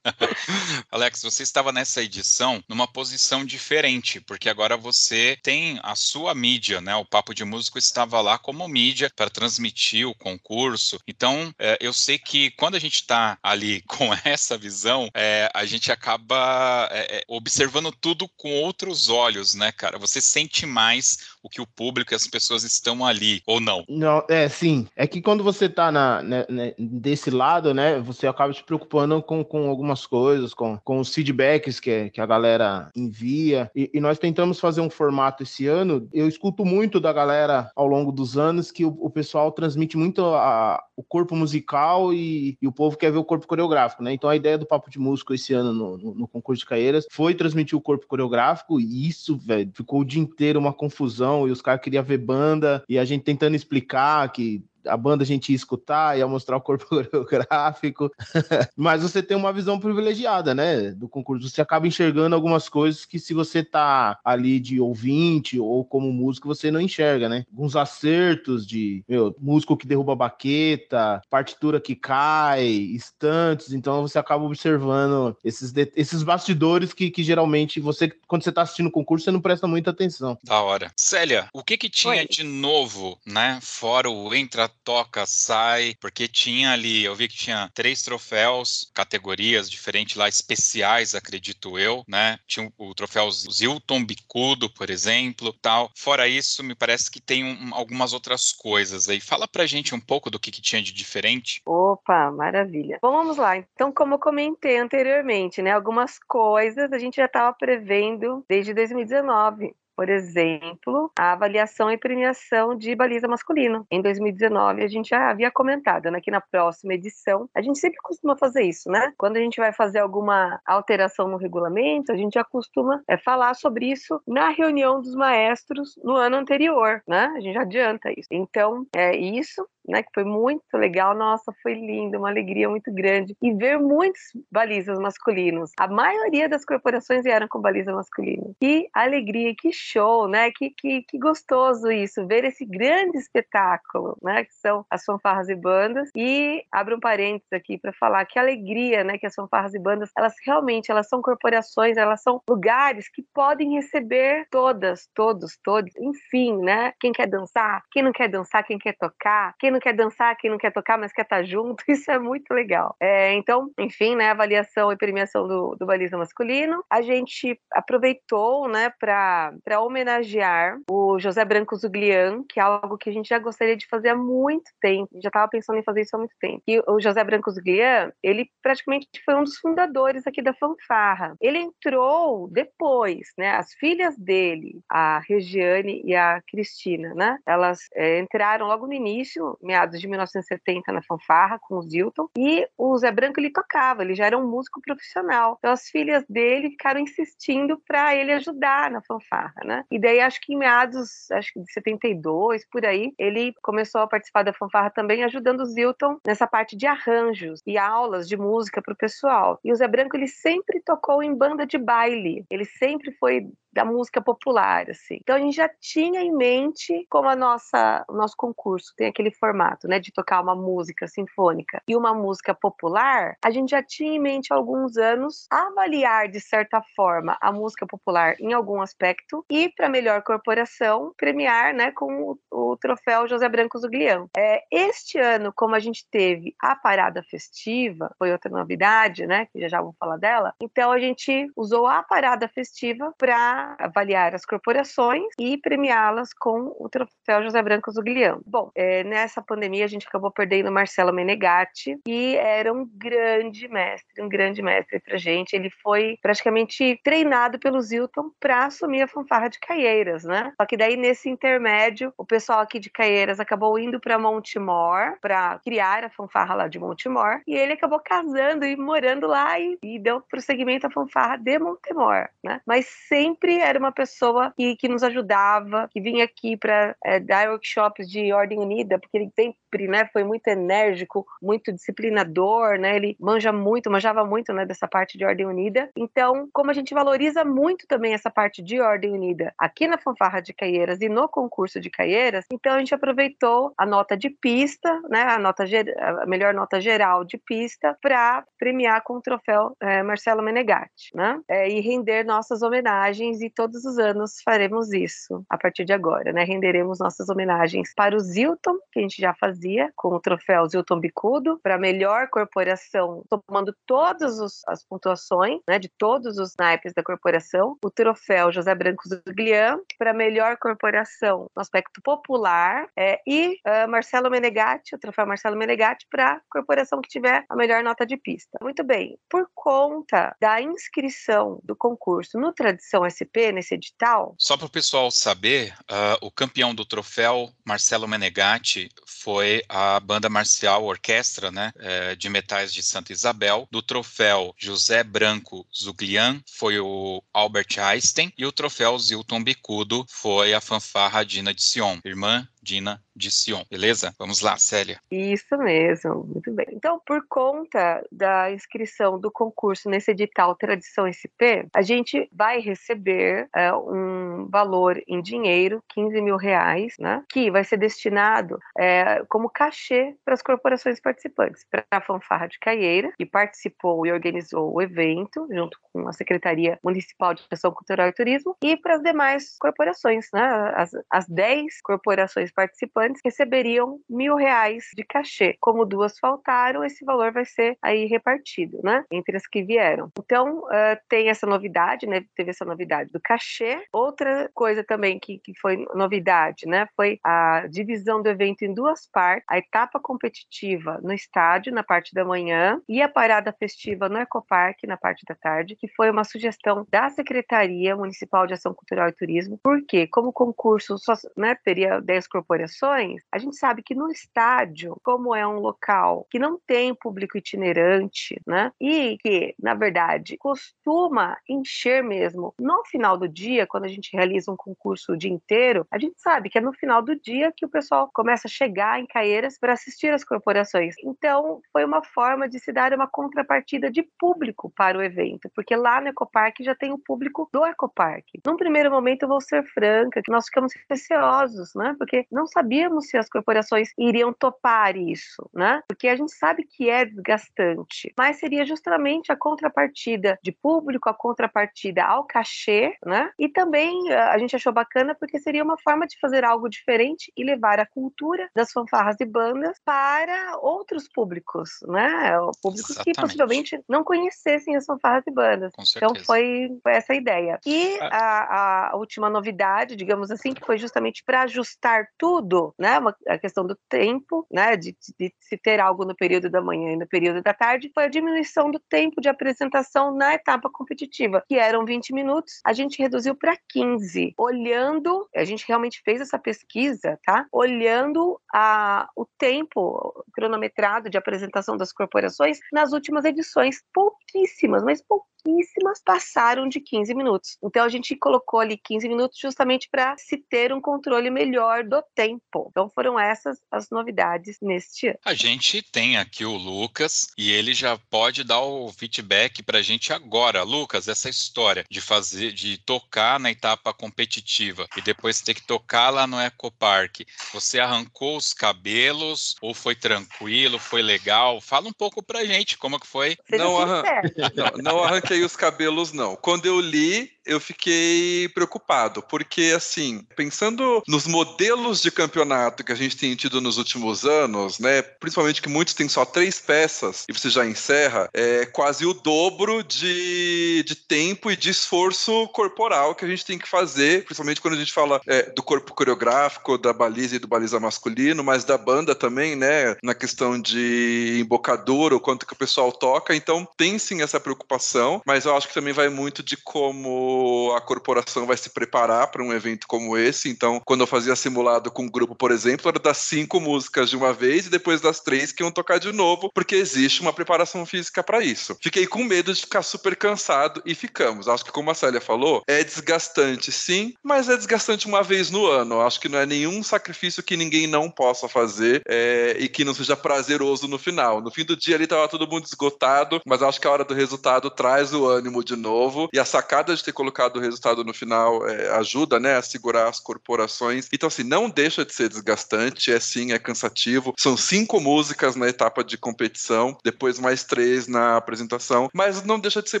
Alex, 0.90 1.22
você 1.22 1.42
estava 1.42 1.72
nessa 1.72 2.02
edição 2.02 2.62
numa 2.68 2.86
posição 2.86 3.44
diferente, 3.44 4.20
porque 4.20 4.48
agora 4.48 4.76
você 4.76 5.38
tem 5.42 5.78
a 5.82 5.94
sua 5.94 6.34
mídia, 6.34 6.80
né? 6.80 6.94
O 6.96 7.04
Papo 7.04 7.34
de 7.34 7.44
Músico 7.44 7.78
estava 7.78 8.20
lá 8.20 8.38
como 8.38 8.66
mídia 8.68 9.10
para 9.14 9.30
transmitir 9.30 10.06
o 10.06 10.14
concurso. 10.14 10.98
Então, 11.06 11.54
é, 11.58 11.78
eu 11.80 11.92
sei 11.92 12.18
que 12.18 12.50
quando 12.52 12.74
a 12.74 12.80
gente 12.80 12.96
está 12.96 13.38
ali 13.42 13.82
com 13.86 14.10
essa 14.24 14.58
visão, 14.58 15.08
é, 15.14 15.48
a 15.54 15.64
gente 15.64 15.92
acaba 15.92 16.88
é, 16.90 17.18
é, 17.18 17.24
observando 17.28 17.92
tudo 17.92 18.28
com 18.36 18.50
outros 18.62 19.08
olhos, 19.08 19.54
né, 19.54 19.70
cara? 19.72 19.98
Você 19.98 20.20
sente 20.20 20.66
mais 20.66 21.35
o 21.46 21.48
que 21.48 21.60
o 21.60 21.66
público 21.66 22.12
e 22.12 22.16
as 22.16 22.26
pessoas 22.26 22.64
estão 22.64 23.06
ali, 23.06 23.40
ou 23.46 23.60
não? 23.60 23.84
Não, 23.88 24.24
é, 24.28 24.48
sim. 24.48 24.86
É 24.96 25.06
que 25.06 25.22
quando 25.22 25.44
você 25.44 25.68
tá 25.68 25.92
na, 25.92 26.22
né, 26.22 26.44
né, 26.48 26.74
desse 26.76 27.30
lado, 27.30 27.72
né, 27.72 28.00
você 28.00 28.26
acaba 28.26 28.52
se 28.52 28.62
preocupando 28.62 29.22
com, 29.22 29.44
com 29.44 29.68
algumas 29.68 30.04
coisas, 30.06 30.52
com, 30.52 30.76
com 30.78 30.98
os 30.98 31.14
feedbacks 31.14 31.78
que, 31.78 32.10
que 32.10 32.20
a 32.20 32.26
galera 32.26 32.90
envia. 32.96 33.70
E, 33.74 33.90
e 33.94 34.00
nós 34.00 34.18
tentamos 34.18 34.58
fazer 34.58 34.80
um 34.80 34.90
formato 34.90 35.44
esse 35.44 35.66
ano. 35.66 36.08
Eu 36.12 36.28
escuto 36.28 36.64
muito 36.64 36.98
da 36.98 37.12
galera 37.12 37.70
ao 37.76 37.86
longo 37.86 38.10
dos 38.10 38.36
anos 38.36 38.72
que 38.72 38.84
o, 38.84 38.96
o 39.00 39.08
pessoal 39.08 39.52
transmite 39.52 39.96
muito 39.96 40.24
a, 40.24 40.82
o 40.96 41.02
corpo 41.02 41.36
musical 41.36 42.12
e, 42.12 42.58
e, 42.60 42.66
o 42.66 42.72
povo 42.72 42.96
quer 42.96 43.12
ver 43.12 43.18
o 43.18 43.24
corpo 43.24 43.46
coreográfico, 43.46 44.02
né? 44.02 44.12
Então 44.12 44.28
a 44.28 44.36
ideia 44.36 44.58
do 44.58 44.66
Papo 44.66 44.90
de 44.90 44.98
Músico 44.98 45.34
esse 45.34 45.52
ano 45.52 45.72
no, 45.72 45.98
no, 45.98 46.14
no 46.14 46.28
concurso 46.28 46.60
de 46.60 46.66
Caeiras 46.66 47.06
foi 47.10 47.34
transmitir 47.34 47.78
o 47.78 47.80
corpo 47.80 48.06
coreográfico 48.06 48.80
e 48.80 49.06
isso, 49.06 49.36
velho, 49.36 49.70
ficou 49.74 50.00
o 50.00 50.04
dia 50.04 50.20
inteiro 50.20 50.58
uma 50.58 50.72
confusão 50.72 51.35
e 51.48 51.50
os 51.50 51.60
caras 51.60 51.80
queriam 51.80 52.04
ver 52.04 52.18
banda 52.18 52.84
e 52.88 52.98
a 52.98 53.04
gente 53.04 53.24
tentando 53.24 53.56
explicar 53.56 54.30
que 54.32 54.62
a 54.86 54.96
banda 54.96 55.22
a 55.22 55.26
gente 55.26 55.50
ia 55.50 55.56
escutar, 55.56 56.18
ia 56.18 56.26
mostrar 56.26 56.56
o 56.56 56.60
corpo 56.60 56.86
coreográfico, 56.88 58.10
mas 58.76 59.02
você 59.02 59.22
tem 59.22 59.36
uma 59.36 59.52
visão 59.52 59.78
privilegiada, 59.78 60.54
né, 60.54 60.90
do 60.90 61.08
concurso. 61.08 61.48
Você 61.48 61.60
acaba 61.60 61.86
enxergando 61.86 62.34
algumas 62.34 62.68
coisas 62.68 63.04
que 63.04 63.18
se 63.18 63.34
você 63.34 63.62
tá 63.62 64.18
ali 64.24 64.60
de 64.60 64.80
ouvinte 64.80 65.58
ou 65.58 65.84
como 65.84 66.12
músico, 66.12 66.48
você 66.48 66.70
não 66.70 66.80
enxerga, 66.80 67.28
né? 67.28 67.44
Alguns 67.50 67.76
acertos 67.76 68.66
de, 68.66 69.04
meu, 69.08 69.34
músico 69.38 69.76
que 69.76 69.86
derruba 69.86 70.12
a 70.12 70.16
baqueta, 70.16 71.20
partitura 71.30 71.80
que 71.80 71.94
cai, 71.94 72.66
estantes, 72.66 73.72
então 73.72 74.02
você 74.02 74.18
acaba 74.18 74.44
observando 74.44 75.36
esses, 75.44 75.72
esses 75.94 76.22
bastidores 76.22 76.92
que, 76.92 77.10
que 77.10 77.22
geralmente 77.22 77.80
você, 77.80 78.10
quando 78.26 78.42
você 78.42 78.52
tá 78.52 78.62
assistindo 78.62 78.86
o 78.86 78.92
concurso, 78.92 79.24
você 79.24 79.30
não 79.30 79.40
presta 79.40 79.66
muita 79.66 79.90
atenção. 79.90 80.38
Da 80.42 80.62
hora. 80.62 80.92
Célia, 80.96 81.48
o 81.52 81.62
que 81.62 81.76
que 81.76 81.88
tinha 81.88 82.22
Oi. 82.22 82.28
de 82.28 82.42
novo, 82.42 83.18
né, 83.26 83.58
fora 83.62 84.10
o 84.10 84.34
entra 84.34 84.70
toca, 84.84 85.24
sai, 85.26 85.94
porque 86.00 86.28
tinha 86.28 86.72
ali, 86.72 87.04
eu 87.04 87.14
vi 87.14 87.28
que 87.28 87.36
tinha 87.36 87.70
três 87.74 88.02
troféus, 88.02 88.90
categorias 88.94 89.70
diferentes 89.70 90.16
lá, 90.16 90.28
especiais, 90.28 91.14
acredito 91.14 91.78
eu, 91.78 92.04
né? 92.08 92.38
Tinha 92.46 92.70
o, 92.76 92.94
troféu 92.94 93.30
Zilton 93.30 94.04
Bicudo, 94.04 94.70
por 94.70 94.90
exemplo, 94.90 95.52
tal. 95.60 95.90
Fora 95.96 96.28
isso, 96.28 96.62
me 96.62 96.74
parece 96.74 97.10
que 97.10 97.20
tem 97.20 97.44
um, 97.44 97.74
algumas 97.74 98.12
outras 98.12 98.52
coisas 98.52 99.08
aí. 99.08 99.20
Fala 99.20 99.48
pra 99.48 99.66
gente 99.66 99.94
um 99.94 100.00
pouco 100.00 100.30
do 100.30 100.38
que, 100.38 100.50
que 100.50 100.62
tinha 100.62 100.82
de 100.82 100.92
diferente. 100.92 101.62
Opa, 101.64 102.30
maravilha. 102.30 102.98
Bom, 103.02 103.12
vamos 103.12 103.36
lá. 103.36 103.56
Então, 103.56 103.92
como 103.92 104.14
eu 104.14 104.18
comentei 104.18 104.78
anteriormente, 104.78 105.62
né? 105.62 105.72
Algumas 105.72 106.18
coisas 106.18 106.92
a 106.92 106.98
gente 106.98 107.16
já 107.16 107.26
estava 107.26 107.52
prevendo 107.54 108.44
desde 108.48 108.74
2019 108.74 109.74
por 109.96 110.08
exemplo, 110.08 111.10
a 111.18 111.32
avaliação 111.32 111.90
e 111.90 111.96
premiação 111.96 112.76
de 112.76 112.94
baliza 112.94 113.26
masculino. 113.26 113.86
Em 113.90 114.02
2019, 114.02 114.82
a 114.82 114.88
gente 114.88 115.08
já 115.08 115.30
havia 115.30 115.50
comentado, 115.50 116.10
né, 116.10 116.20
que 116.20 116.30
na 116.30 116.40
próxima 116.40 116.94
edição, 116.94 117.48
a 117.54 117.62
gente 117.62 117.78
sempre 117.78 117.98
costuma 118.02 118.36
fazer 118.36 118.62
isso, 118.62 118.90
né? 118.90 119.12
Quando 119.16 119.38
a 119.38 119.40
gente 119.40 119.56
vai 119.58 119.72
fazer 119.72 120.00
alguma 120.00 120.60
alteração 120.66 121.28
no 121.28 121.36
regulamento, 121.36 122.12
a 122.12 122.16
gente 122.16 122.34
já 122.34 122.44
costuma 122.44 123.02
é, 123.08 123.16
falar 123.16 123.54
sobre 123.54 123.90
isso 123.90 124.20
na 124.26 124.50
reunião 124.50 125.00
dos 125.00 125.14
maestros 125.14 125.96
no 126.04 126.14
ano 126.14 126.36
anterior, 126.36 127.02
né? 127.08 127.32
A 127.36 127.40
gente 127.40 127.54
já 127.54 127.62
adianta 127.62 128.10
isso. 128.10 128.28
Então, 128.30 128.86
é 128.94 129.16
isso 129.16 129.66
né, 129.88 130.02
que 130.02 130.10
foi 130.14 130.24
muito 130.24 130.62
legal. 130.74 131.14
Nossa, 131.14 131.52
foi 131.62 131.74
lindo, 131.74 132.18
uma 132.18 132.28
alegria 132.28 132.68
muito 132.68 132.92
grande. 132.92 133.36
E 133.40 133.52
ver 133.52 133.78
muitos 133.78 134.20
balizas 134.50 134.98
masculinos. 134.98 135.72
A 135.78 135.88
maioria 135.88 136.48
das 136.48 136.64
corporações 136.64 137.22
vieram 137.22 137.46
com 137.48 137.60
baliza 137.60 137.92
masculina. 137.92 138.46
Que 138.60 138.88
alegria, 138.92 139.54
que 139.56 139.72
show, 139.72 140.28
né? 140.28 140.50
Que, 140.50 140.70
que, 140.70 141.02
que 141.02 141.18
gostoso 141.18 141.90
isso, 141.90 142.26
ver 142.26 142.44
esse 142.44 142.64
grande 142.64 143.18
espetáculo, 143.18 144.16
né? 144.22 144.44
Que 144.44 144.54
são 144.54 144.84
as 144.90 145.04
fanfarras 145.04 145.48
e 145.48 145.54
bandas. 145.54 146.10
E 146.16 146.64
abro 146.72 146.96
um 146.96 147.00
parênteses 147.00 147.52
aqui 147.52 147.78
para 147.78 147.92
falar 147.92 148.24
que 148.26 148.38
alegria, 148.38 149.04
né? 149.04 149.18
Que 149.18 149.26
as 149.26 149.34
fanfarras 149.34 149.74
e 149.74 149.78
bandas, 149.78 150.10
elas 150.16 150.34
realmente, 150.44 150.90
elas 150.90 151.08
são 151.08 151.22
corporações, 151.22 151.96
elas 151.96 152.22
são 152.22 152.40
lugares 152.48 153.08
que 153.08 153.22
podem 153.34 153.74
receber 153.74 154.46
todas, 154.50 155.08
todos, 155.14 155.58
todos, 155.62 155.92
enfim, 155.96 156.56
né? 156.58 156.92
Quem 157.00 157.12
quer 157.12 157.26
dançar, 157.26 157.82
quem 157.90 158.02
não 158.02 158.12
quer 158.12 158.28
dançar, 158.28 158.64
quem 158.64 158.78
quer 158.78 158.96
tocar, 158.96 159.54
quem 159.58 159.75
não 159.76 159.80
quer 159.80 159.94
dançar, 159.94 160.36
quem 160.36 160.50
não 160.50 160.58
quer 160.58 160.72
tocar, 160.72 160.98
mas 160.98 161.12
quer 161.12 161.22
estar 161.22 161.42
junto, 161.44 161.84
isso 161.88 162.10
é 162.10 162.18
muito 162.18 162.52
legal. 162.52 162.96
É, 163.00 163.34
então, 163.34 163.70
enfim, 163.78 164.16
né? 164.16 164.30
Avaliação 164.30 164.90
e 164.90 164.96
premiação 164.96 165.46
do, 165.46 165.76
do 165.78 165.86
baliza 165.86 166.16
masculino. 166.16 166.82
A 166.90 167.02
gente 167.02 167.58
aproveitou, 167.72 168.68
né, 168.68 168.92
para 168.98 169.80
homenagear 169.80 170.78
o 170.90 171.18
José 171.18 171.44
Branco 171.44 171.76
Zuglian, 171.76 172.42
que 172.48 172.58
é 172.58 172.62
algo 172.62 172.96
que 172.96 173.10
a 173.10 173.12
gente 173.12 173.28
já 173.28 173.38
gostaria 173.38 173.76
de 173.76 173.86
fazer 173.86 174.10
há 174.10 174.16
muito 174.16 174.70
tempo, 174.80 175.08
já 175.22 175.28
estava 175.28 175.48
pensando 175.48 175.78
em 175.78 175.82
fazer 175.82 176.02
isso 176.02 176.16
há 176.16 176.18
muito 176.18 176.34
tempo. 176.40 176.62
E 176.66 176.82
o 176.86 177.00
José 177.00 177.22
Branco 177.22 177.50
Zuglian, 177.50 178.12
ele 178.22 178.48
praticamente 178.62 179.08
foi 179.24 179.34
um 179.34 179.44
dos 179.44 179.58
fundadores 179.58 180.26
aqui 180.26 180.42
da 180.42 180.54
fanfarra. 180.54 181.34
Ele 181.40 181.58
entrou 181.58 182.48
depois, 182.50 183.28
né? 183.36 183.50
As 183.50 183.72
filhas 183.74 184.16
dele, 184.16 184.80
a 184.90 185.20
Regiane 185.20 186.02
e 186.04 186.14
a 186.14 186.40
Cristina, 186.48 187.14
né? 187.14 187.38
Elas 187.46 187.80
é, 187.94 188.18
entraram 188.20 188.66
logo 188.66 188.86
no 188.86 188.92
início, 188.92 189.56
meados 189.66 190.00
de 190.00 190.08
1970, 190.08 190.92
na 190.92 191.02
fanfarra 191.02 191.58
com 191.60 191.76
o 191.76 191.82
Zilton. 191.82 192.28
E 192.38 192.66
o 192.78 192.96
Zé 192.96 193.10
Branco 193.10 193.40
ele 193.40 193.50
tocava, 193.50 194.02
ele 194.02 194.14
já 194.14 194.26
era 194.26 194.38
um 194.38 194.48
músico 194.48 194.80
profissional. 194.80 195.56
Então 195.58 195.72
as 195.72 195.88
filhas 195.88 196.24
dele 196.28 196.70
ficaram 196.70 197.00
insistindo 197.00 197.80
para 197.86 198.14
ele 198.14 198.32
ajudar 198.32 198.90
na 198.90 199.02
fanfarra, 199.02 199.62
né? 199.64 199.84
E 199.90 199.98
daí 199.98 200.20
acho 200.20 200.40
que 200.40 200.54
em 200.54 200.58
meados, 200.58 201.30
acho 201.32 201.52
que 201.52 201.60
de 201.60 201.72
72 201.72 202.66
por 202.70 202.84
aí, 202.86 203.12
ele 203.18 203.52
começou 203.62 204.00
a 204.00 204.06
participar 204.06 204.42
da 204.42 204.52
fanfarra 204.52 204.90
também, 204.90 205.24
ajudando 205.24 205.60
o 205.60 205.66
Zilton 205.66 206.18
nessa 206.26 206.46
parte 206.46 206.76
de 206.76 206.86
arranjos 206.86 207.60
e 207.66 207.76
aulas 207.76 208.28
de 208.28 208.36
música 208.36 208.80
para 208.80 208.94
o 208.94 208.96
pessoal. 208.96 209.58
E 209.64 209.72
o 209.72 209.74
Zé 209.74 209.88
Branco 209.88 210.16
ele 210.16 210.28
sempre 210.28 210.80
tocou 210.80 211.22
em 211.22 211.34
banda 211.34 211.66
de 211.66 211.78
baile. 211.78 212.44
Ele 212.50 212.64
sempre 212.64 213.12
foi 213.12 213.46
da 213.76 213.84
música 213.84 214.20
popular, 214.20 214.90
assim. 214.90 215.18
Então 215.20 215.36
a 215.36 215.38
gente 215.38 215.54
já 215.54 215.68
tinha 215.80 216.20
em 216.20 216.34
mente 216.34 217.06
como 217.08 217.28
a 217.28 217.36
nossa, 217.36 218.04
o 218.08 218.14
nosso 218.14 218.34
concurso 218.36 218.92
tem 218.96 219.06
aquele 219.06 219.30
formato, 219.30 219.86
né, 219.86 220.00
de 220.00 220.12
tocar 220.12 220.42
uma 220.42 220.56
música 220.56 221.06
sinfônica 221.06 221.80
e 221.86 221.94
uma 221.94 222.12
música 222.12 222.54
popular, 222.54 223.36
a 223.44 223.50
gente 223.50 223.70
já 223.70 223.82
tinha 223.82 224.12
em 224.12 224.18
mente 224.18 224.52
há 224.52 224.56
alguns 224.56 224.96
anos 224.96 225.46
avaliar 225.50 226.28
de 226.28 226.40
certa 226.40 226.82
forma 226.96 227.36
a 227.40 227.52
música 227.52 227.86
popular 227.86 228.34
em 228.40 228.52
algum 228.52 228.80
aspecto 228.80 229.44
e 229.50 229.68
para 229.68 229.88
melhor 229.88 230.22
corporação 230.22 231.12
premiar, 231.16 231.72
né, 231.72 231.92
com 231.92 232.22
o, 232.22 232.38
o 232.50 232.76
troféu 232.76 233.28
José 233.28 233.48
Branco 233.48 233.78
Zuglião. 233.78 234.28
É, 234.36 234.62
este 234.70 235.18
ano, 235.18 235.52
como 235.54 235.74
a 235.74 235.78
gente 235.78 236.06
teve 236.10 236.54
a 236.60 236.74
parada 236.74 237.22
festiva, 237.22 238.12
foi 238.18 238.32
outra 238.32 238.50
novidade, 238.50 239.26
né, 239.26 239.46
que 239.46 239.60
já 239.60 239.76
já 239.76 239.82
vou 239.82 239.94
falar 239.98 240.16
dela. 240.16 240.54
Então 240.60 240.90
a 240.90 240.98
gente 240.98 241.50
usou 241.54 241.86
a 241.86 242.02
parada 242.02 242.48
festiva 242.48 243.12
para 243.18 243.65
avaliar 243.78 244.34
as 244.34 244.44
corporações 244.44 245.24
e 245.38 245.58
premiá-las 245.58 246.32
com 246.32 246.74
o 246.78 246.88
troféu 246.88 247.42
José 247.42 247.62
Branco 247.62 247.90
Zuglião. 247.90 248.40
Bom, 248.46 248.70
é, 248.74 249.02
nessa 249.04 249.42
pandemia 249.42 249.84
a 249.84 249.88
gente 249.88 250.06
acabou 250.06 250.30
perdendo 250.30 250.70
Marcelo 250.70 251.12
Menegatti, 251.12 251.98
que 252.04 252.36
era 252.36 252.72
um 252.72 252.86
grande 252.86 253.68
mestre, 253.68 254.22
um 254.22 254.28
grande 254.28 254.62
mestre 254.62 255.00
pra 255.00 255.16
gente. 255.16 255.54
Ele 255.54 255.70
foi 255.82 256.16
praticamente 256.20 257.00
treinado 257.02 257.58
pelo 257.58 257.80
Zilton 257.80 258.30
para 258.40 258.66
assumir 258.66 259.02
a 259.02 259.08
fanfarra 259.08 259.48
de 259.48 259.58
Caieiras, 259.58 260.24
né? 260.24 260.52
Só 260.60 260.66
que 260.66 260.76
daí 260.76 260.96
nesse 260.96 261.28
intermédio, 261.28 262.12
o 262.16 262.24
pessoal 262.24 262.60
aqui 262.60 262.78
de 262.78 262.90
Caieiras 262.90 263.40
acabou 263.40 263.78
indo 263.78 264.00
para 264.00 264.18
Montemor 264.18 265.18
para 265.20 265.58
criar 265.64 266.04
a 266.04 266.10
fanfarra 266.10 266.54
lá 266.54 266.68
de 266.68 266.78
Montemor 266.78 267.40
e 267.46 267.54
ele 267.54 267.72
acabou 267.72 268.00
casando 268.00 268.64
e 268.64 268.76
morando 268.76 269.26
lá 269.26 269.58
e, 269.58 269.78
e 269.82 269.98
deu 269.98 270.20
prosseguimento 270.20 270.86
à 270.86 270.90
fanfarra 270.90 271.36
de 271.36 271.58
Montemor, 271.58 272.28
né? 272.42 272.60
Mas 272.66 272.86
sempre 273.08 273.45
era 273.54 273.78
uma 273.78 273.92
pessoa 273.92 274.52
que, 274.56 274.76
que 274.76 274.88
nos 274.88 275.02
ajudava, 275.02 275.88
que 275.90 276.00
vinha 276.00 276.24
aqui 276.24 276.56
para 276.56 276.94
é, 277.04 277.20
dar 277.20 277.50
workshops 277.50 278.08
de 278.08 278.32
ordem 278.32 278.58
unida, 278.58 278.98
porque 278.98 279.16
ele 279.16 279.30
sempre 279.34 279.88
né, 279.88 280.08
foi 280.12 280.24
muito 280.24 280.46
enérgico, 280.48 281.26
muito 281.42 281.72
disciplinador, 281.72 282.78
né? 282.78 282.96
Ele 282.96 283.16
manja 283.20 283.52
muito, 283.52 283.90
manjava 283.90 284.24
muito 284.24 284.52
né, 284.52 284.64
dessa 284.64 284.88
parte 284.88 285.18
de 285.18 285.24
ordem 285.24 285.46
unida. 285.46 285.90
Então, 285.96 286.48
como 286.52 286.70
a 286.70 286.74
gente 286.74 286.94
valoriza 286.94 287.44
muito 287.44 287.86
também 287.86 288.14
essa 288.14 288.30
parte 288.30 288.62
de 288.62 288.80
ordem 288.80 289.12
unida 289.12 289.52
aqui 289.58 289.86
na 289.86 289.98
Fanfarra 289.98 290.40
de 290.40 290.52
Caieiras 290.52 291.00
e 291.00 291.08
no 291.08 291.28
concurso 291.28 291.80
de 291.80 291.90
Caieiras, 291.90 292.46
então 292.52 292.74
a 292.74 292.78
gente 292.78 292.94
aproveitou 292.94 293.72
a 293.76 293.84
nota 293.84 294.16
de 294.16 294.30
pista, 294.30 295.00
né, 295.08 295.22
a, 295.22 295.38
nota, 295.38 295.64
a 295.64 296.26
melhor 296.26 296.54
nota 296.54 296.80
geral 296.80 297.24
de 297.24 297.38
pista, 297.38 297.96
para 298.00 298.44
premiar 298.58 299.02
com 299.02 299.14
o 299.14 299.20
troféu 299.20 299.76
é, 299.80 300.02
Marcelo 300.02 300.42
Menegatti, 300.42 301.10
né? 301.14 301.40
É, 301.48 301.68
e 301.68 301.80
render 301.80 302.24
nossas 302.24 302.62
homenagens 302.62 303.35
e 303.40 303.50
todos 303.50 303.84
os 303.84 303.98
anos 303.98 304.40
faremos 304.44 304.92
isso 304.92 305.44
a 305.48 305.58
partir 305.58 305.84
de 305.84 305.92
agora, 305.92 306.32
né? 306.32 306.44
Renderemos 306.44 306.98
nossas 306.98 307.28
homenagens 307.28 307.92
para 307.94 308.16
o 308.16 308.20
Zilton, 308.20 308.78
que 308.92 308.98
a 308.98 309.02
gente 309.02 309.20
já 309.20 309.34
fazia 309.34 309.90
com 309.94 310.08
o 310.08 310.20
troféu 310.20 310.66
Zilton 310.66 311.00
Bicudo, 311.00 311.58
para 311.62 311.78
melhor 311.78 312.28
corporação, 312.28 313.24
tomando 313.28 313.74
todas 313.86 314.38
as 314.66 314.84
pontuações, 314.84 315.60
né, 315.68 315.78
de 315.78 315.88
todos 315.88 316.38
os 316.38 316.54
naipes 316.58 316.92
da 316.92 317.02
corporação, 317.02 317.76
o 317.82 317.90
troféu 317.90 318.52
José 318.52 318.74
Branco 318.74 319.08
Zuglian 319.08 319.78
para 319.98 320.12
melhor 320.12 320.56
corporação 320.58 321.50
no 321.54 321.62
aspecto 321.62 322.00
popular 322.02 322.88
é, 322.96 323.20
e 323.26 323.58
uh, 323.66 323.88
Marcelo 323.88 324.30
Menegatti, 324.30 324.94
o 324.94 324.98
troféu 324.98 325.26
Marcelo 325.26 325.56
Menegatti 325.56 326.06
para 326.10 326.40
corporação 326.50 327.00
que 327.00 327.08
tiver 327.08 327.44
a 327.48 327.56
melhor 327.56 327.82
nota 327.82 328.06
de 328.06 328.16
pista. 328.16 328.58
Muito 328.60 328.84
bem, 328.84 329.18
por 329.28 329.48
conta 329.54 330.34
da 330.40 330.60
inscrição 330.60 331.60
do 331.62 331.74
concurso 331.76 332.38
no 332.38 332.52
Tradição 332.52 333.02
SP 333.08 333.25
nesse 333.52 333.74
edital? 333.74 334.34
Só 334.38 334.56
para 334.56 334.66
o 334.66 334.70
pessoal 334.70 335.10
saber, 335.10 335.74
uh, 335.90 336.26
o 336.26 336.30
campeão 336.30 336.74
do 336.74 336.84
troféu, 336.84 337.52
Marcelo 337.64 338.08
Menegatti, 338.08 338.90
foi 339.06 339.62
a 339.68 339.98
banda 340.00 340.28
marcial 340.28 340.84
orquestra 340.84 341.50
né, 341.50 341.72
uh, 341.76 342.16
de 342.16 342.28
metais 342.28 342.72
de 342.72 342.82
Santa 342.82 343.12
Isabel. 343.12 343.66
Do 343.70 343.82
troféu 343.82 344.54
José 344.56 345.02
Branco 345.02 345.66
Zuglian 345.74 346.40
foi 346.46 346.78
o 346.78 347.22
Albert 347.32 347.78
Einstein. 347.78 348.32
E 348.36 348.46
o 348.46 348.52
troféu 348.52 348.98
Zilton 348.98 349.42
Bicudo 349.42 350.06
foi 350.08 350.54
a 350.54 350.60
fanfarra 350.60 351.24
Dina 351.24 351.52
de 351.52 351.62
Sion, 351.62 351.98
irmã 352.04 352.46
Dina 352.66 353.00
de 353.14 353.30
Sion. 353.30 353.62
Beleza? 353.70 354.12
Vamos 354.18 354.42
lá, 354.42 354.56
Célia. 354.58 355.00
Isso 355.10 355.56
mesmo, 355.56 356.24
muito 356.24 356.52
bem. 356.52 356.66
Então, 356.72 357.00
por 357.06 357.24
conta 357.28 358.04
da 358.10 358.50
inscrição 358.50 359.18
do 359.18 359.30
concurso 359.30 359.88
nesse 359.88 360.10
edital 360.10 360.54
Tradição 360.56 361.06
SP, 361.08 361.64
a 361.72 361.80
gente 361.80 362.28
vai 362.32 362.58
receber 362.60 363.48
é, 363.54 363.72
um 363.72 364.48
valor 364.50 365.00
em 365.06 365.22
dinheiro, 365.22 365.82
15 365.94 366.20
mil 366.20 366.36
reais, 366.36 366.94
né? 366.98 367.22
Que 367.30 367.50
vai 367.50 367.62
ser 367.62 367.76
destinado 367.76 368.58
é, 368.76 369.24
como 369.28 369.48
cachê 369.48 370.14
para 370.24 370.34
as 370.34 370.42
corporações 370.42 371.00
participantes. 371.00 371.64
Para 371.70 371.84
a 371.90 372.00
Fanfarra 372.00 372.48
de 372.48 372.58
Caieira, 372.58 373.12
que 373.16 373.24
participou 373.24 374.04
e 374.06 374.12
organizou 374.12 374.74
o 374.74 374.82
evento, 374.82 375.46
junto 375.50 375.78
com 375.92 376.08
a 376.08 376.12
Secretaria 376.12 376.78
Municipal 376.82 377.32
de 377.32 377.44
Ação 377.50 377.72
Cultural 377.72 378.08
e 378.08 378.12
Turismo, 378.12 378.56
e 378.62 378.76
para 378.76 378.96
as 378.96 379.02
demais 379.02 379.56
corporações, 379.58 380.26
né? 380.34 380.72
As, 380.74 380.90
as 381.10 381.26
10 381.28 381.80
corporações 381.82 382.50
participantes 382.56 383.20
receberiam 383.22 384.00
mil 384.08 384.34
reais 384.34 384.86
de 384.96 385.04
cachê. 385.04 385.56
Como 385.60 385.84
duas 385.84 386.18
faltaram, 386.18 386.82
esse 386.82 387.04
valor 387.04 387.30
vai 387.32 387.44
ser 387.44 387.76
aí 387.82 388.06
repartido, 388.06 388.80
né, 388.82 389.04
entre 389.12 389.36
as 389.36 389.46
que 389.46 389.62
vieram. 389.62 390.10
Então, 390.18 390.60
uh, 390.60 390.98
tem 391.08 391.28
essa 391.28 391.46
novidade, 391.46 392.06
né, 392.06 392.24
teve 392.34 392.50
essa 392.50 392.64
novidade 392.64 393.12
do 393.12 393.20
cachê. 393.20 393.84
Outra 393.92 394.50
coisa 394.54 394.82
também 394.82 395.18
que, 395.18 395.38
que 395.38 395.52
foi 395.60 395.84
novidade, 395.94 396.66
né, 396.66 396.88
foi 396.96 397.18
a 397.22 397.66
divisão 397.68 398.22
do 398.22 398.28
evento 398.28 398.62
em 398.62 398.72
duas 398.72 399.06
partes, 399.12 399.44
a 399.48 399.58
etapa 399.58 400.00
competitiva 400.00 400.98
no 401.02 401.12
estádio, 401.12 401.74
na 401.74 401.82
parte 401.82 402.14
da 402.14 402.24
manhã, 402.24 402.80
e 402.88 403.02
a 403.02 403.08
parada 403.08 403.52
festiva 403.52 404.08
no 404.08 404.18
Ecoparque, 404.18 404.86
na 404.86 404.96
parte 404.96 405.24
da 405.28 405.34
tarde, 405.34 405.76
que 405.76 405.88
foi 405.88 406.10
uma 406.10 406.24
sugestão 406.24 406.86
da 406.90 407.10
Secretaria 407.10 407.94
Municipal 407.94 408.46
de 408.46 408.54
Ação 408.54 408.72
Cultural 408.72 409.08
e 409.08 409.12
Turismo, 409.12 409.58
porque 409.62 410.06
como 410.06 410.28
o 410.28 410.32
concurso 410.32 410.96
só 410.98 411.14
né, 411.36 411.54
teria 411.64 412.00
10 412.00 412.26
corporações 412.46 413.22
a 413.32 413.38
gente 413.38 413.56
sabe 413.56 413.82
que 413.82 413.94
no 413.94 414.10
estádio, 414.10 414.96
como 415.02 415.34
é 415.34 415.46
um 415.46 415.58
local 415.58 416.26
que 416.30 416.38
não 416.38 416.58
tem 416.66 416.94
público 416.94 417.36
itinerante, 417.36 418.40
né? 418.46 418.70
E 418.80 419.18
que, 419.18 419.54
na 419.60 419.74
verdade, 419.74 420.36
costuma 420.38 421.36
encher 421.48 422.02
mesmo 422.02 422.54
no 422.58 422.84
final 422.86 423.18
do 423.18 423.28
dia, 423.28 423.66
quando 423.66 423.84
a 423.84 423.88
gente 423.88 424.16
realiza 424.16 424.50
um 424.50 424.56
concurso 424.56 425.12
o 425.12 425.16
dia 425.16 425.30
inteiro, 425.30 425.86
a 425.90 425.98
gente 425.98 426.20
sabe 426.20 426.48
que 426.48 426.58
é 426.58 426.60
no 426.60 426.72
final 426.72 427.02
do 427.02 427.18
dia 427.18 427.52
que 427.54 427.66
o 427.66 427.68
pessoal 427.68 428.08
começa 428.12 428.48
a 428.48 428.50
chegar 428.50 429.00
em 429.00 429.06
Caieiras 429.06 429.58
para 429.58 429.72
assistir 429.72 430.12
as 430.12 430.24
corporações. 430.24 430.94
Então, 431.04 431.60
foi 431.72 431.84
uma 431.84 432.02
forma 432.02 432.48
de 432.48 432.58
se 432.58 432.72
dar 432.72 432.92
uma 432.92 433.06
contrapartida 433.06 433.90
de 433.90 434.02
público 434.18 434.72
para 434.76 434.98
o 434.98 435.02
evento, 435.02 435.50
porque 435.54 435.74
lá 435.74 436.00
no 436.00 436.08
Ecopark 436.08 436.62
já 436.62 436.74
tem 436.74 436.92
o 436.92 436.98
público 436.98 437.48
do 437.52 437.64
Ecopark. 437.66 438.24
Num 438.44 438.56
primeiro 438.56 438.90
momento, 438.90 439.22
eu 439.22 439.28
vou 439.28 439.40
ser 439.40 439.64
franca, 439.72 440.22
que 440.22 440.30
nós 440.30 440.46
ficamos 440.46 440.72
receosos, 440.88 441.74
né? 441.74 441.94
Porque 441.98 442.25
não 442.30 442.46
sabíamos 442.46 443.08
se 443.08 443.16
as 443.16 443.28
corporações 443.28 443.90
iriam 443.98 444.32
topar 444.32 444.96
isso, 444.96 445.48
né? 445.54 445.82
Porque 445.88 446.08
a 446.08 446.16
gente 446.16 446.32
sabe 446.32 446.64
que 446.64 446.88
é 446.88 447.04
desgastante, 447.04 448.12
mas 448.18 448.38
seria 448.38 448.64
justamente 448.64 449.32
a 449.32 449.36
contrapartida 449.36 450.38
de 450.42 450.52
público, 450.52 451.08
a 451.08 451.14
contrapartida 451.14 452.04
ao 452.04 452.24
cachê, 452.24 452.94
né? 453.04 453.30
E 453.38 453.48
também 453.48 454.10
eh, 454.10 454.16
a 454.16 454.38
gente 454.38 454.56
achou 454.56 454.72
bacana 454.72 455.14
porque 455.14 455.38
seria 455.38 455.64
uma 455.64 455.78
forma 455.78 456.06
de 456.06 456.18
fazer 456.18 456.44
algo 456.44 456.68
diferente 456.68 457.32
e 457.36 457.44
levar 457.44 457.78
a 457.80 457.86
cultura 457.86 458.48
das 458.54 458.72
fanfarras 458.72 459.16
e 459.20 459.24
bandas 459.24 459.78
para 459.84 460.58
outros 460.60 461.08
públicos, 461.08 461.70
né? 461.86 462.36
Públicos 462.62 462.90
Exatamente. 462.90 463.14
que 463.14 463.20
possivelmente 463.20 463.80
não 463.88 464.04
conhecessem 464.04 464.76
as 464.76 464.84
fanfarras 464.84 465.24
e 465.26 465.30
bandas. 465.30 465.72
Então 465.96 466.14
foi, 466.24 466.68
foi 466.82 466.92
essa 466.92 467.12
a 467.12 467.16
ideia. 467.16 467.58
E 467.66 467.98
ah. 468.00 468.08
a, 468.10 468.90
a, 468.92 468.96
última 468.96 469.28
novidade, 469.28 469.96
digamos 469.96 470.30
assim, 470.30 470.52
que 470.52 470.64
foi 470.64 470.78
justamente 470.78 471.22
para 471.24 471.42
ajustar 471.42 472.06
tudo, 472.18 472.74
né? 472.78 472.98
Uma, 472.98 473.16
a 473.28 473.38
questão 473.38 473.66
do 473.66 473.76
tempo, 473.88 474.46
né? 474.50 474.76
De, 474.76 474.96
de, 475.18 475.34
se 475.38 475.56
ter 475.56 475.80
algo 475.80 476.04
no 476.04 476.14
período 476.14 476.50
da 476.50 476.60
manhã 476.60 476.92
e 476.92 476.96
no 476.96 477.06
período 477.06 477.42
da 477.42 477.54
tarde, 477.54 477.90
foi 477.94 478.04
a 478.04 478.08
diminuição 478.08 478.70
do 478.70 478.78
tempo 478.78 479.20
de 479.20 479.28
apresentação 479.28 480.14
na 480.14 480.34
etapa 480.34 480.68
competitiva, 480.70 481.42
que 481.46 481.56
eram 481.56 481.84
20 481.84 482.12
minutos, 482.12 482.60
a 482.64 482.72
gente 482.72 483.00
reduziu 483.00 483.34
para 483.34 483.56
15, 483.68 484.34
olhando, 484.38 485.28
a 485.34 485.44
gente 485.44 485.66
realmente 485.66 486.02
fez 486.04 486.20
essa 486.20 486.38
pesquisa, 486.38 487.18
tá? 487.24 487.46
Olhando 487.52 488.40
a, 488.52 489.08
o 489.16 489.26
tempo 489.38 490.24
cronometrado 490.32 491.10
de 491.10 491.18
apresentação 491.18 491.76
das 491.76 491.92
corporações 491.92 492.58
nas 492.72 492.92
últimas 492.92 493.24
edições, 493.24 493.82
pouquíssimas, 493.92 494.82
mas 494.82 495.02
pouquíssimas 495.02 495.36
pouquíssimas 495.46 496.02
passaram 496.04 496.68
de 496.68 496.80
15 496.80 497.14
minutos. 497.14 497.56
Então 497.62 497.84
a 497.84 497.88
gente 497.88 498.16
colocou 498.16 498.58
ali 498.58 498.76
15 498.76 499.08
minutos 499.08 499.38
justamente 499.38 499.88
para 499.88 500.16
se 500.18 500.36
ter 500.36 500.72
um 500.72 500.80
controle 500.80 501.30
melhor 501.30 501.84
do 501.84 502.02
tempo. 502.14 502.68
Então 502.70 502.88
foram 502.88 503.18
essas 503.18 503.58
as 503.70 503.90
novidades 503.90 504.56
neste 504.60 505.08
ano. 505.08 505.18
A 505.24 505.34
gente 505.34 505.82
tem 505.82 506.16
aqui 506.16 506.44
o 506.44 506.56
Lucas 506.56 507.28
e 507.36 507.50
ele 507.50 507.74
já 507.74 507.98
pode 508.10 508.44
dar 508.44 508.60
o 508.60 508.92
feedback 508.92 509.62
para 509.62 509.78
a 509.78 509.82
gente 509.82 510.12
agora. 510.12 510.62
Lucas, 510.62 511.08
essa 511.08 511.28
história 511.28 511.84
de 511.90 512.00
fazer, 512.00 512.52
de 512.52 512.78
tocar 512.78 513.38
na 513.38 513.50
etapa 513.50 513.92
competitiva 513.92 514.86
e 514.96 515.02
depois 515.02 515.40
ter 515.40 515.54
que 515.54 515.66
tocar 515.66 516.10
lá 516.10 516.26
no 516.26 516.40
Ecopark, 516.40 517.26
você 517.52 517.78
arrancou 517.78 518.36
os 518.36 518.52
cabelos 518.52 519.54
ou 519.60 519.74
foi 519.74 519.94
tranquilo, 519.94 520.78
foi 520.78 521.02
legal? 521.02 521.60
Fala 521.60 521.88
um 521.88 521.92
pouco 521.92 522.22
pra 522.22 522.44
gente 522.44 522.78
como 522.78 523.00
que 523.00 523.06
foi. 523.06 523.36
não, 523.50 523.78
arran... 523.78 524.02
não, 524.54 524.82
não 524.82 525.04
arranquei 525.04 525.42
os 525.42 525.56
cabelos, 525.56 526.12
não. 526.12 526.36
Quando 526.36 526.66
eu 526.66 526.80
li, 526.80 527.30
eu 527.46 527.60
fiquei 527.60 528.48
preocupado, 528.48 529.22
porque 529.22 529.72
assim, 529.74 530.26
pensando 530.34 531.02
nos 531.06 531.26
modelos 531.26 531.95
de 532.02 532.10
campeonato 532.10 532.84
que 532.84 532.92
a 532.92 532.96
gente 532.96 533.16
tem 533.16 533.34
tido 533.34 533.60
nos 533.60 533.78
últimos 533.78 534.24
anos, 534.24 534.78
né, 534.78 535.02
principalmente 535.02 535.62
que 535.62 535.68
muitos 535.68 535.94
têm 535.94 536.08
só 536.08 536.24
três 536.24 536.58
peças 536.58 537.24
e 537.28 537.32
você 537.32 537.48
já 537.50 537.66
encerra, 537.66 538.28
é 538.32 538.66
quase 538.66 539.04
o 539.06 539.14
dobro 539.14 539.82
de, 539.82 540.82
de 540.86 540.94
tempo 540.94 541.50
e 541.50 541.56
de 541.56 541.70
esforço 541.70 542.48
corporal 542.48 543.14
que 543.14 543.24
a 543.24 543.28
gente 543.28 543.44
tem 543.44 543.58
que 543.58 543.68
fazer, 543.68 544.24
principalmente 544.24 544.60
quando 544.60 544.74
a 544.74 544.78
gente 544.78 544.92
fala 544.92 545.20
é, 545.26 545.50
do 545.50 545.62
corpo 545.62 545.94
coreográfico, 545.94 546.78
da 546.78 546.92
baliza 546.92 547.36
e 547.36 547.38
do 547.38 547.48
baliza 547.48 547.80
masculino, 547.80 548.42
mas 548.42 548.64
da 548.64 548.78
banda 548.78 549.14
também, 549.14 549.56
né, 549.56 549.96
na 550.02 550.14
questão 550.14 550.60
de 550.60 551.38
embocadura, 551.40 552.16
o 552.16 552.20
quanto 552.20 552.46
que 552.46 552.52
o 552.52 552.56
pessoal 552.56 552.92
toca, 552.92 553.34
então 553.34 553.66
tem 553.76 553.98
sim 553.98 554.22
essa 554.22 554.40
preocupação, 554.40 555.22
mas 555.26 555.44
eu 555.44 555.56
acho 555.56 555.68
que 555.68 555.74
também 555.74 555.92
vai 555.92 556.08
muito 556.08 556.42
de 556.42 556.56
como 556.56 557.72
a 557.76 557.80
corporação 557.80 558.46
vai 558.46 558.56
se 558.56 558.70
preparar 558.70 559.28
para 559.28 559.42
um 559.42 559.52
evento 559.52 559.86
como 559.86 560.16
esse. 560.16 560.48
Então, 560.48 560.80
quando 560.84 561.00
eu 561.02 561.06
fazia 561.06 561.36
simulado 561.36 561.85
com 561.90 562.04
um 562.04 562.10
grupo, 562.10 562.34
por 562.34 562.50
exemplo, 562.50 562.88
era 562.88 562.98
das 562.98 563.18
cinco 563.18 563.60
músicas 563.60 564.10
de 564.10 564.16
uma 564.16 564.32
vez 564.32 564.66
e 564.66 564.70
depois 564.70 565.00
das 565.00 565.20
três 565.20 565.52
que 565.52 565.62
iam 565.62 565.70
tocar 565.70 565.98
de 565.98 566.12
novo, 566.12 566.50
porque 566.52 566.74
existe 566.74 567.20
uma 567.20 567.32
preparação 567.32 567.84
física 567.86 568.22
para 568.22 568.42
isso. 568.42 568.76
Fiquei 568.82 569.06
com 569.06 569.22
medo 569.24 569.52
de 569.52 569.60
ficar 569.60 569.82
super 569.82 570.16
cansado 570.16 570.82
e 570.84 570.94
ficamos. 570.94 571.48
Acho 571.48 571.64
que, 571.64 571.72
como 571.72 571.90
a 571.90 571.94
Célia 571.94 572.20
falou, 572.20 572.62
é 572.66 572.82
desgastante 572.82 573.70
sim, 573.70 574.14
mas 574.22 574.48
é 574.48 574.56
desgastante 574.56 575.06
uma 575.06 575.22
vez 575.22 575.50
no 575.50 575.66
ano. 575.66 576.00
Acho 576.00 576.20
que 576.20 576.28
não 576.28 576.38
é 576.38 576.46
nenhum 576.46 576.82
sacrifício 576.82 577.42
que 577.42 577.56
ninguém 577.56 577.86
não 577.86 578.10
possa 578.10 578.48
fazer 578.48 579.02
é, 579.06 579.56
e 579.58 579.68
que 579.68 579.84
não 579.84 579.94
seja 579.94 580.16
prazeroso 580.16 580.88
no 580.88 580.98
final. 580.98 581.40
No 581.40 581.50
fim 581.50 581.64
do 581.64 581.76
dia 581.76 581.96
ali 581.96 582.06
tava 582.06 582.28
todo 582.28 582.48
mundo 582.48 582.64
esgotado, 582.64 583.40
mas 583.46 583.62
acho 583.62 583.80
que 583.80 583.86
a 583.86 583.90
hora 583.90 584.04
do 584.04 584.14
resultado 584.14 584.70
traz 584.70 585.12
o 585.12 585.26
ânimo 585.26 585.62
de 585.62 585.76
novo 585.76 586.28
e 586.32 586.38
a 586.38 586.44
sacada 586.44 586.94
de 586.94 587.02
ter 587.02 587.12
colocado 587.12 587.26
colocado 587.26 587.56
o 587.56 587.60
resultado 587.60 588.04
no 588.04 588.14
final 588.14 588.66
é, 588.66 588.90
ajuda, 588.96 589.38
né, 589.38 589.56
a 589.56 589.62
segurar 589.62 590.08
as 590.08 590.20
corporações. 590.20 591.08
Então, 591.12 591.26
assim, 591.26 591.42
não 591.42 591.68
deixa 591.76 592.06
de 592.06 592.14
ser 592.14 592.30
desgastante, 592.30 593.12
é 593.12 593.20
sim, 593.20 593.52
é 593.52 593.58
cansativo. 593.58 594.32
São 594.38 594.56
cinco 594.56 594.98
músicas 594.98 595.54
na 595.54 595.68
etapa 595.68 596.02
de 596.02 596.16
competição, 596.16 596.96
depois 597.04 597.38
mais 597.38 597.64
três 597.64 598.08
na 598.08 598.38
apresentação, 598.38 599.10
mas 599.12 599.44
não 599.44 599.60
deixa 599.60 599.82
de 599.82 599.90
ser 599.90 600.00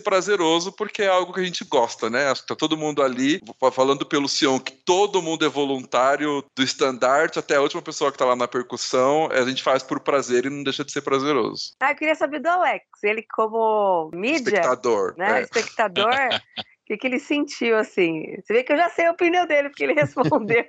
prazeroso 0.00 0.72
porque 0.72 1.02
é 1.02 1.08
algo 1.08 1.34
que 1.34 1.40
a 1.40 1.44
gente 1.44 1.64
gosta, 1.64 2.08
né? 2.08 2.30
Acho 2.30 2.40
que 2.42 2.48
tá 2.48 2.56
todo 2.56 2.78
mundo 2.78 3.02
ali, 3.02 3.40
falando 3.72 4.06
pelo 4.06 4.28
Sion, 4.28 4.58
que 4.58 4.72
todo 4.72 5.20
mundo 5.20 5.44
é 5.44 5.48
voluntário, 5.48 6.42
do 6.56 6.62
estandarte 6.62 7.38
até 7.38 7.56
a 7.56 7.60
última 7.60 7.82
pessoa 7.82 8.10
que 8.10 8.16
tá 8.16 8.24
lá 8.24 8.34
na 8.34 8.48
percussão, 8.48 9.28
a 9.30 9.44
gente 9.44 9.62
faz 9.62 9.82
por 9.82 10.00
prazer 10.00 10.46
e 10.46 10.50
não 10.50 10.62
deixa 10.62 10.82
de 10.82 10.92
ser 10.92 11.02
prazeroso. 11.02 11.72
Ah, 11.78 11.92
eu 11.92 11.96
queria 11.96 12.14
saber 12.14 12.40
do 12.40 12.48
Alex, 12.48 12.84
ele 13.02 13.22
como 13.34 14.10
mídia, 14.14 14.36
espectador, 14.36 15.14
né? 15.18 15.40
É. 15.40 15.42
Espectador. 15.42 16.10
O 16.86 16.94
que, 16.94 16.96
que 16.98 17.06
ele 17.08 17.18
sentiu, 17.18 17.76
assim? 17.76 18.36
Você 18.40 18.52
vê 18.52 18.62
que 18.62 18.72
eu 18.72 18.76
já 18.76 18.88
sei 18.88 19.06
a 19.06 19.10
opinião 19.10 19.44
dele, 19.44 19.68
porque 19.68 19.82
ele 19.82 19.92
respondeu, 20.00 20.64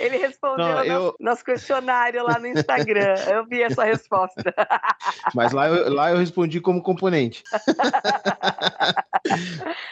ele 0.00 0.16
respondeu 0.16 0.66
Não, 0.66 0.84
eu... 0.84 1.00
nosso, 1.00 1.16
nosso, 1.20 1.44
questionário 1.44 2.24
lá 2.24 2.40
no 2.40 2.48
Instagram. 2.48 3.14
Eu 3.28 3.46
vi 3.46 3.62
essa 3.62 3.84
resposta. 3.84 4.52
Mas 5.32 5.52
lá 5.52 5.68
eu, 5.68 5.94
lá 5.94 6.10
eu 6.10 6.18
respondi 6.18 6.60
como 6.60 6.82
componente. 6.82 7.44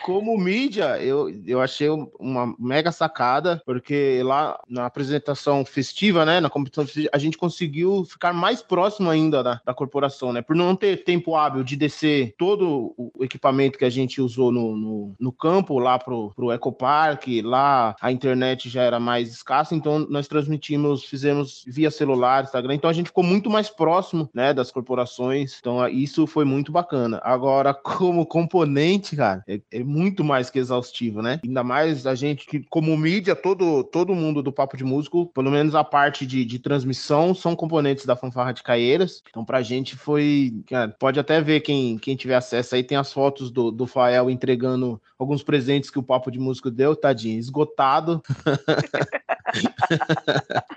como 0.04 0.38
mídia, 0.38 0.98
eu, 1.02 1.28
eu 1.46 1.60
achei 1.60 1.88
uma 2.18 2.54
mega 2.58 2.90
sacada, 2.90 3.62
porque 3.64 4.22
lá 4.24 4.58
na 4.68 4.86
apresentação 4.86 5.64
festiva, 5.64 6.24
né, 6.24 6.40
na 6.40 6.50
competição 6.50 6.84
festiva, 6.84 7.10
a 7.12 7.18
gente 7.18 7.36
conseguiu 7.36 8.04
ficar 8.04 8.32
mais 8.32 8.62
próximo 8.62 9.10
ainda 9.10 9.42
da, 9.42 9.60
da 9.64 9.74
corporação, 9.74 10.32
né? 10.32 10.40
Por 10.40 10.56
não 10.56 10.74
ter 10.74 11.04
tempo 11.04 11.36
hábil 11.36 11.62
de 11.62 11.76
descer 11.76 12.34
todo 12.38 12.94
o 12.96 13.24
equipamento 13.24 13.78
que 13.78 13.84
a 13.84 13.90
gente 13.90 14.20
usou 14.20 14.50
no, 14.50 14.76
no, 14.76 15.14
no 15.18 15.32
campo, 15.32 15.78
lá 15.78 15.98
pro, 15.98 16.32
pro 16.34 16.52
Ecopark, 16.52 17.26
lá 17.42 17.94
a 18.00 18.10
internet 18.10 18.68
já 18.68 18.82
era 18.82 18.98
mais 18.98 19.28
escassa, 19.28 19.74
então 19.74 19.98
nós 20.08 20.26
transmitimos, 20.26 21.04
fizemos 21.04 21.64
via 21.66 21.90
celular, 21.90 22.44
Instagram, 22.44 22.74
então 22.74 22.90
a 22.90 22.94
gente 22.94 23.08
ficou 23.08 23.24
muito 23.24 23.50
mais 23.50 23.68
próximo, 23.68 24.28
né, 24.32 24.54
das 24.54 24.70
corporações, 24.70 25.58
então 25.60 25.86
isso 25.88 26.26
foi 26.26 26.44
muito 26.44 26.72
bacana. 26.72 27.20
Agora, 27.22 27.74
como 27.74 28.24
componente, 28.26 29.17
cara, 29.18 29.42
é, 29.48 29.60
é 29.72 29.82
muito 29.82 30.22
mais 30.22 30.48
que 30.48 30.60
exaustivo, 30.60 31.20
né? 31.20 31.40
Ainda 31.44 31.64
mais 31.64 32.06
a 32.06 32.14
gente 32.14 32.46
que, 32.46 32.64
como 32.70 32.96
mídia, 32.96 33.34
todo, 33.34 33.82
todo 33.82 34.14
mundo 34.14 34.44
do 34.44 34.52
Papo 34.52 34.76
de 34.76 34.84
Músico, 34.84 35.26
pelo 35.34 35.50
menos 35.50 35.74
a 35.74 35.82
parte 35.82 36.24
de, 36.24 36.44
de 36.44 36.60
transmissão, 36.60 37.34
são 37.34 37.56
componentes 37.56 38.06
da 38.06 38.14
Fanfarra 38.14 38.52
de 38.52 38.62
Caieiras, 38.62 39.20
então 39.28 39.44
pra 39.44 39.60
gente 39.60 39.96
foi, 39.96 40.62
cara, 40.68 40.94
pode 40.96 41.18
até 41.18 41.40
ver 41.40 41.62
quem, 41.62 41.98
quem 41.98 42.14
tiver 42.14 42.36
acesso 42.36 42.76
aí, 42.76 42.84
tem 42.84 42.96
as 42.96 43.12
fotos 43.12 43.50
do, 43.50 43.72
do 43.72 43.88
Fael 43.88 44.30
entregando 44.30 45.02
alguns 45.18 45.42
presentes 45.42 45.90
que 45.90 45.98
o 45.98 46.02
Papo 46.02 46.30
de 46.30 46.38
Músico 46.38 46.70
deu, 46.70 46.94
tadinho, 46.94 47.40
esgotado. 47.40 48.22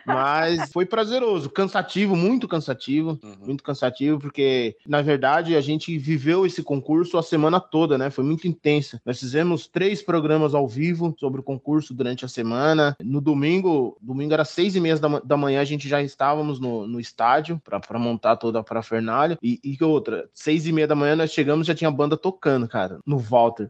Mas 0.05 0.71
foi 0.71 0.85
prazeroso, 0.85 1.49
cansativo, 1.49 2.15
muito 2.15 2.47
cansativo, 2.47 3.19
uhum. 3.21 3.35
muito 3.45 3.63
cansativo, 3.63 4.19
porque 4.19 4.77
na 4.87 5.01
verdade 5.01 5.55
a 5.55 5.61
gente 5.61 5.97
viveu 5.97 6.45
esse 6.45 6.63
concurso 6.63 7.17
a 7.17 7.23
semana 7.23 7.59
toda, 7.59 7.97
né? 7.97 8.09
Foi 8.09 8.23
muito 8.31 8.47
intensa. 8.47 9.01
Nós 9.05 9.19
fizemos 9.19 9.67
três 9.67 10.01
programas 10.01 10.53
ao 10.53 10.67
vivo 10.67 11.13
sobre 11.19 11.41
o 11.41 11.43
concurso 11.43 11.93
durante 11.93 12.25
a 12.25 12.27
semana. 12.27 12.95
No 13.03 13.19
domingo, 13.19 13.97
domingo 14.01 14.33
era 14.33 14.45
seis 14.45 14.75
e 14.75 14.79
meia 14.79 14.97
da, 14.97 15.19
da 15.19 15.37
manhã, 15.37 15.61
a 15.61 15.65
gente 15.65 15.87
já 15.87 16.01
estávamos 16.01 16.59
no, 16.59 16.87
no 16.87 16.99
estádio 16.99 17.61
para 17.63 17.99
montar 17.99 18.37
toda 18.37 18.59
a 18.59 18.63
parafernália. 18.63 19.37
E, 19.41 19.59
e 19.63 19.83
outra, 19.83 20.29
seis 20.33 20.65
e 20.65 20.71
meia 20.71 20.87
da 20.87 20.95
manhã 20.95 21.15
nós 21.15 21.31
chegamos 21.31 21.67
já 21.67 21.75
tinha 21.75 21.91
banda 21.91 22.15
tocando, 22.17 22.67
cara, 22.67 22.99
no 23.05 23.17
Walter. 23.17 23.69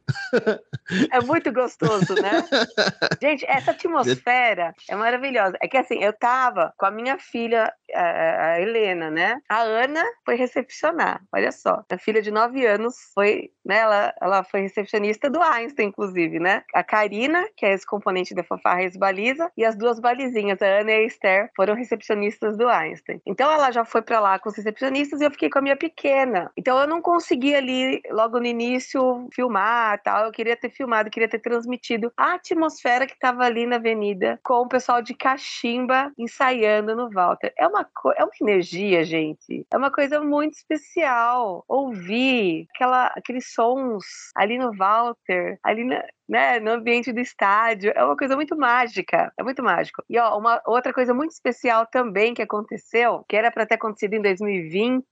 É 1.11 1.21
muito 1.21 1.51
gostoso, 1.51 2.13
né? 2.15 2.31
Gente, 3.21 3.45
essa 3.47 3.71
atmosfera 3.71 4.73
é 4.89 4.95
maravilhosa. 4.95 5.57
É 5.61 5.67
que 5.67 5.77
assim, 5.77 6.03
eu 6.03 6.13
tava 6.13 6.73
com 6.77 6.85
a 6.85 6.91
minha 6.91 7.17
filha, 7.17 7.73
a, 7.93 8.59
Helena, 8.59 9.09
né? 9.09 9.39
A 9.49 9.61
Ana 9.61 10.03
foi 10.25 10.35
recepcionar, 10.35 11.21
olha 11.31 11.51
só. 11.51 11.83
A 11.89 11.97
filha 11.97 12.21
de 12.21 12.31
nove 12.31 12.65
anos 12.65 12.95
foi, 13.13 13.51
né? 13.65 13.77
Ela, 13.77 14.13
ela 14.21 14.43
foi 14.51 14.61
recepcionista 14.61 15.29
do 15.29 15.41
Einstein, 15.41 15.87
inclusive, 15.87 16.39
né? 16.39 16.63
A 16.73 16.83
Karina, 16.83 17.47
que 17.55 17.65
é 17.65 17.73
esse 17.73 17.85
componente 17.85 18.35
da 18.35 18.43
fanfarra 18.43 18.83
ex-baliza, 18.83 19.49
e 19.57 19.63
as 19.63 19.75
duas 19.75 19.99
balizinhas, 19.99 20.61
a 20.61 20.65
Ana 20.65 20.91
e 20.91 20.95
a 20.95 21.03
Esther, 21.03 21.49
foram 21.55 21.73
recepcionistas 21.73 22.57
do 22.57 22.67
Einstein. 22.67 23.21
Então 23.25 23.51
ela 23.51 23.71
já 23.71 23.85
foi 23.85 24.01
para 24.01 24.19
lá 24.19 24.37
com 24.37 24.49
os 24.49 24.55
recepcionistas 24.55 25.21
e 25.21 25.23
eu 25.23 25.31
fiquei 25.31 25.49
com 25.49 25.59
a 25.59 25.61
minha 25.61 25.77
pequena. 25.77 26.51
Então 26.57 26.79
eu 26.79 26.87
não 26.87 27.01
consegui 27.01 27.55
ali, 27.55 28.01
logo 28.11 28.39
no 28.39 28.45
início, 28.45 29.27
filmar 29.33 30.01
tal. 30.03 30.25
Eu 30.25 30.31
queria 30.31 30.57
ter 30.57 30.69
filmado, 30.69 31.09
queria 31.09 31.29
ter 31.29 31.39
transmitido 31.39 32.11
a 32.17 32.33
atmosfera 32.33 33.07
que 33.07 33.13
estava 33.13 33.43
ali 33.43 33.65
na 33.65 33.77
avenida 33.77 34.39
com 34.43 34.55
o 34.55 34.67
pessoal 34.67 35.01
de 35.01 35.13
cachimba 35.13 36.11
ensaiando 36.17 36.95
no 36.95 37.09
Walter. 37.09 37.53
É 37.57 37.67
uma, 37.67 37.87
é 38.15 38.23
uma 38.23 38.31
energia, 38.41 39.03
gente. 39.03 39.65
É 39.71 39.77
uma 39.77 39.91
coisa 39.91 40.19
muito 40.21 40.53
especial. 40.53 41.63
Ouvir 41.67 42.67
aquela, 42.75 43.07
aqueles 43.07 43.53
sons 43.53 44.05
ali 44.41 44.57
no 44.57 44.71
Walter, 44.79 45.57
ali 45.63 45.83
na, 45.85 46.01
né, 46.31 46.61
no 46.61 46.71
ambiente 46.71 47.11
do 47.11 47.19
estádio. 47.19 47.91
É 47.93 48.01
uma 48.05 48.15
coisa 48.15 48.37
muito 48.37 48.57
mágica, 48.57 49.33
é 49.37 49.43
muito 49.43 49.61
mágico. 49.61 50.01
E 50.09 50.17
ó, 50.17 50.37
uma 50.37 50.61
outra 50.65 50.93
coisa 50.93 51.13
muito 51.13 51.31
especial 51.31 51.85
também 51.85 52.33
que 52.33 52.41
aconteceu, 52.41 53.25
que 53.27 53.35
era 53.35 53.51
para 53.51 53.65
ter 53.65 53.75
acontecido 53.75 54.13
em 54.13 54.21
2020 54.21 55.03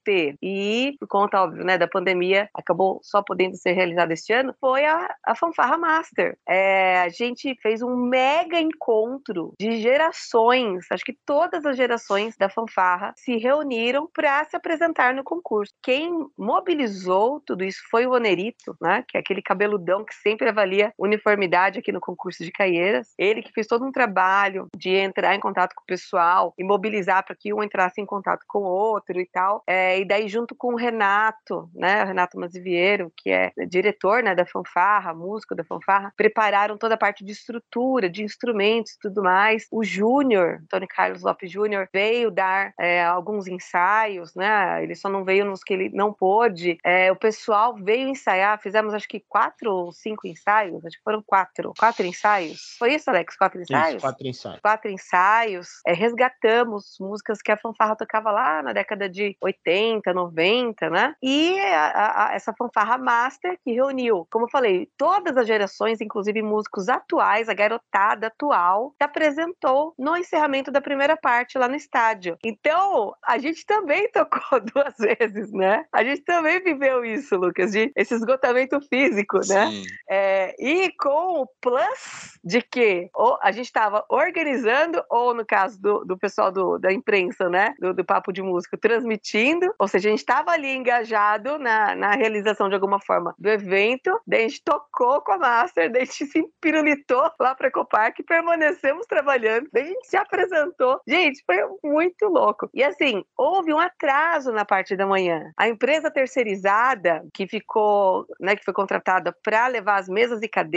e 0.41 0.95
por 0.97 1.07
conta 1.07 1.41
óbvio, 1.43 1.65
né, 1.65 1.77
da 1.77 1.89
pandemia, 1.89 2.49
acabou 2.55 3.01
só 3.03 3.21
podendo 3.21 3.57
ser 3.57 3.73
realizado 3.73 4.11
este 4.11 4.31
ano, 4.31 4.55
foi 4.61 4.85
a, 4.85 5.13
a 5.25 5.35
Fanfarra 5.35 5.77
Master. 5.77 6.37
É, 6.47 7.01
a 7.01 7.09
gente 7.09 7.53
fez 7.61 7.81
um 7.81 7.97
mega 7.97 8.57
encontro 8.57 9.53
de 9.59 9.81
gerações, 9.81 10.85
acho 10.89 11.03
que 11.03 11.17
todas 11.25 11.65
as 11.65 11.75
gerações 11.75 12.37
da 12.37 12.49
Fanfarra 12.49 13.13
se 13.17 13.35
reuniram 13.35 14.09
para 14.13 14.45
se 14.45 14.55
apresentar 14.55 15.13
no 15.13 15.23
concurso. 15.23 15.73
Quem 15.83 16.11
mobilizou 16.37 17.41
tudo 17.45 17.65
isso 17.65 17.81
foi 17.91 18.05
o 18.07 18.13
Onerito, 18.13 18.73
né, 18.81 19.03
que 19.05 19.17
é 19.17 19.19
aquele 19.19 19.41
cabeludão 19.41 20.05
que 20.05 20.15
sempre 20.15 20.47
avalia 20.47 20.93
o 20.97 21.08
uniformidade 21.09 21.79
aqui 21.79 21.91
no 21.91 21.99
concurso 21.99 22.43
de 22.43 22.51
Caieiras. 22.51 23.13
Ele 23.17 23.41
que 23.41 23.51
fez 23.51 23.67
todo 23.67 23.85
um 23.85 23.91
trabalho 23.91 24.67
de 24.75 24.95
entrar 24.95 25.35
em 25.35 25.39
contato 25.39 25.75
com 25.75 25.81
o 25.81 25.85
pessoal 25.85 26.53
e 26.57 26.63
mobilizar 26.63 27.25
para 27.25 27.35
que 27.35 27.53
um 27.53 27.63
entrasse 27.63 27.99
em 27.99 28.05
contato 28.05 28.45
com 28.47 28.59
o 28.59 28.63
outro 28.63 29.19
e 29.19 29.25
tal. 29.25 29.63
É, 29.67 29.99
e 29.99 30.05
daí, 30.05 30.27
junto 30.27 30.55
com 30.55 30.73
o 30.73 30.77
Renato, 30.77 31.69
né, 31.73 32.03
o 32.03 32.07
Renato 32.07 32.39
Maziviero, 32.39 33.11
que 33.17 33.29
é 33.29 33.51
diretor 33.67 34.23
né, 34.23 34.35
da 34.35 34.45
fanfarra, 34.45 35.13
músico 35.13 35.55
da 35.55 35.63
fanfarra, 35.63 36.13
prepararam 36.15 36.77
toda 36.77 36.95
a 36.95 36.97
parte 36.97 37.23
de 37.23 37.31
estrutura, 37.31 38.09
de 38.09 38.23
instrumentos 38.23 38.93
e 38.93 38.99
tudo 38.99 39.23
mais. 39.23 39.67
O 39.71 39.83
Júnior, 39.83 40.61
Tony 40.69 40.87
Carlos 40.87 41.23
Lopes 41.23 41.51
Júnior, 41.51 41.89
veio 41.93 42.31
dar 42.31 42.73
é, 42.79 43.03
alguns 43.03 43.47
ensaios, 43.47 44.35
né? 44.35 44.83
Ele 44.83 44.95
só 44.95 45.09
não 45.09 45.23
veio 45.23 45.45
nos 45.45 45.63
que 45.63 45.73
ele 45.73 45.89
não 45.89 46.13
pôde. 46.13 46.77
É, 46.83 47.11
o 47.11 47.15
pessoal 47.15 47.75
veio 47.75 48.07
ensaiar, 48.07 48.61
fizemos 48.61 48.93
acho 48.93 49.07
que 49.07 49.23
quatro 49.27 49.71
ou 49.71 49.91
cinco 49.91 50.27
ensaios, 50.27 50.85
acho 50.85 50.97
foram 51.03 51.23
quatro, 51.25 51.73
quatro 51.77 52.05
ensaios. 52.05 52.75
Foi 52.77 52.93
isso, 52.93 53.09
Alex? 53.09 53.35
Quatro 53.35 53.61
ensaios? 53.61 53.95
Isso, 53.95 54.01
quatro 54.01 54.27
ensaios. 54.27 54.59
Quatro 54.61 54.91
ensaios. 54.91 55.67
É, 55.85 55.93
resgatamos 55.93 56.97
músicas 56.99 57.41
que 57.41 57.51
a 57.51 57.57
fanfarra 57.57 57.95
tocava 57.95 58.31
lá 58.31 58.61
na 58.61 58.73
década 58.73 59.09
de 59.09 59.35
80, 59.41 60.13
90, 60.13 60.89
né? 60.89 61.15
E 61.21 61.59
a, 61.59 62.27
a, 62.27 62.33
essa 62.33 62.53
fanfarra 62.53 62.97
master 62.97 63.57
que 63.63 63.71
reuniu, 63.71 64.27
como 64.31 64.45
eu 64.45 64.49
falei, 64.49 64.89
todas 64.97 65.37
as 65.37 65.47
gerações, 65.47 66.01
inclusive 66.01 66.41
músicos 66.41 66.89
atuais, 66.89 67.49
a 67.49 67.53
garotada 67.53 68.27
atual, 68.27 68.93
se 68.97 69.03
apresentou 69.03 69.93
no 69.97 70.15
encerramento 70.17 70.71
da 70.71 70.81
primeira 70.81 71.17
parte 71.17 71.57
lá 71.57 71.67
no 71.67 71.75
estádio. 71.75 72.37
Então, 72.43 73.13
a 73.25 73.37
gente 73.37 73.65
também 73.65 74.09
tocou 74.11 74.59
duas 74.73 74.95
vezes, 74.97 75.51
né? 75.51 75.85
A 75.91 76.03
gente 76.03 76.23
também 76.23 76.61
viveu 76.61 77.03
isso, 77.03 77.35
Lucas, 77.35 77.71
de 77.71 77.91
esse 77.95 78.13
esgotamento 78.13 78.79
físico, 78.81 79.39
né? 79.47 79.69
É, 80.09 80.55
e 80.59 80.78
com 80.97 81.41
o 81.41 81.47
plus 81.59 82.39
de 82.43 82.61
que 82.61 83.09
a 83.41 83.51
gente 83.51 83.65
estava 83.65 84.05
organizando, 84.09 85.03
ou 85.09 85.33
no 85.33 85.45
caso 85.45 85.79
do, 85.81 86.05
do 86.05 86.17
pessoal 86.17 86.51
do, 86.51 86.77
da 86.77 86.91
imprensa, 86.91 87.49
né, 87.49 87.73
do, 87.79 87.93
do 87.93 88.05
Papo 88.05 88.31
de 88.31 88.41
Músico, 88.41 88.77
transmitindo, 88.77 89.73
ou 89.77 89.87
seja, 89.87 90.07
a 90.07 90.11
gente 90.11 90.19
estava 90.19 90.51
ali 90.51 90.73
engajado 90.75 91.59
na, 91.59 91.95
na 91.95 92.11
realização 92.11 92.69
de 92.69 92.75
alguma 92.75 92.99
forma 93.01 93.35
do 93.37 93.49
evento, 93.49 94.17
daí 94.25 94.45
a 94.45 94.47
gente 94.47 94.63
tocou 94.63 95.21
com 95.21 95.33
a 95.33 95.37
Master, 95.37 95.91
daí 95.91 96.03
a 96.03 96.05
gente 96.05 96.25
se 96.27 96.43
pirulitou 96.61 97.29
lá 97.39 97.53
para 97.53 97.67
Ecopark, 97.67 98.23
permanecemos 98.23 99.05
trabalhando, 99.05 99.67
daí 99.73 99.83
a 99.83 99.87
gente 99.87 100.07
se 100.07 100.17
apresentou. 100.17 101.01
Gente, 101.07 101.43
foi 101.45 101.57
muito 101.83 102.27
louco. 102.27 102.69
E 102.73 102.83
assim, 102.83 103.23
houve 103.37 103.73
um 103.73 103.79
atraso 103.79 104.51
na 104.51 104.63
parte 104.63 104.95
da 104.95 105.05
manhã. 105.05 105.51
A 105.57 105.67
empresa 105.67 106.11
terceirizada, 106.11 107.23
que 107.33 107.47
ficou, 107.47 108.25
né, 108.39 108.55
que 108.55 108.63
foi 108.63 108.73
contratada 108.73 109.35
para 109.43 109.67
levar 109.67 109.99
as 109.99 110.07
mesas 110.07 110.41
e 110.41 110.47
cadeiras 110.47 110.68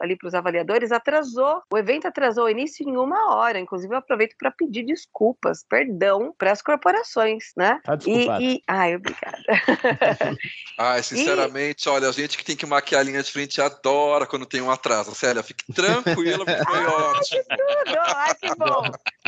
ali 0.00 0.16
para 0.16 0.28
os 0.28 0.34
avaliadores 0.34 0.92
atrasou. 0.92 1.62
O 1.72 1.78
evento 1.78 2.06
atrasou 2.06 2.44
o 2.44 2.48
início 2.48 2.88
em 2.88 2.96
uma 2.96 3.34
hora. 3.34 3.58
Inclusive, 3.58 3.94
eu 3.94 3.98
aproveito 3.98 4.34
para 4.38 4.50
pedir 4.50 4.84
desculpas, 4.84 5.64
perdão 5.68 6.34
para 6.36 6.52
as 6.52 6.62
corporações, 6.62 7.52
né? 7.56 7.80
Tá 7.84 7.98
e, 8.06 8.28
e... 8.40 8.62
Ai, 8.68 8.96
obrigada. 8.96 9.42
Ai, 10.78 11.02
sinceramente, 11.02 11.86
e... 11.86 11.90
olha, 11.90 12.08
a 12.08 12.12
gente 12.12 12.36
que 12.36 12.44
tem 12.44 12.56
que 12.56 12.66
maquiar 12.66 13.00
a 13.00 13.04
linha 13.04 13.22
de 13.22 13.30
frente 13.30 13.60
adora 13.60 14.26
quando 14.26 14.46
tem 14.46 14.60
um 14.60 14.70
atraso. 14.70 15.14
Célia, 15.14 15.42
fique 15.42 15.64
tranquila, 15.72 16.44
porque 16.44 16.64
foi 16.64 16.84
ótimo. 16.84 17.42
Que 17.44 17.56
tudo! 17.56 17.98
Ai, 18.14 18.34
que 18.34 18.54
bom! 18.56 18.82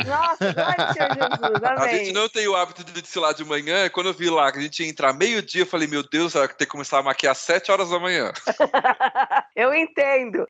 Nossa, 0.05 0.53
glória 0.53 0.93
Senhor 0.93 1.09
Jesus, 1.13 1.63
amém. 1.63 1.83
A 1.83 1.93
gente 1.93 2.13
não 2.13 2.29
tem 2.29 2.47
o 2.47 2.55
hábito 2.55 2.83
de 2.83 3.01
desfilar 3.01 3.33
de 3.33 3.43
manhã, 3.43 3.89
quando 3.89 4.07
eu 4.07 4.13
vi 4.13 4.29
lá 4.29 4.51
que 4.51 4.59
a 4.59 4.61
gente 4.61 4.83
ia 4.83 4.89
entrar 4.89 5.13
meio-dia, 5.13 5.63
eu 5.63 5.65
falei, 5.65 5.87
meu 5.87 6.03
Deus, 6.03 6.33
vai 6.33 6.47
ter 6.47 6.65
que 6.65 6.71
começar 6.71 6.99
a 6.99 7.03
maquiar 7.03 7.31
às 7.31 7.39
sete 7.39 7.71
horas 7.71 7.89
da 7.89 7.99
manhã. 7.99 8.31
eu 9.55 9.73
entendo, 9.73 9.96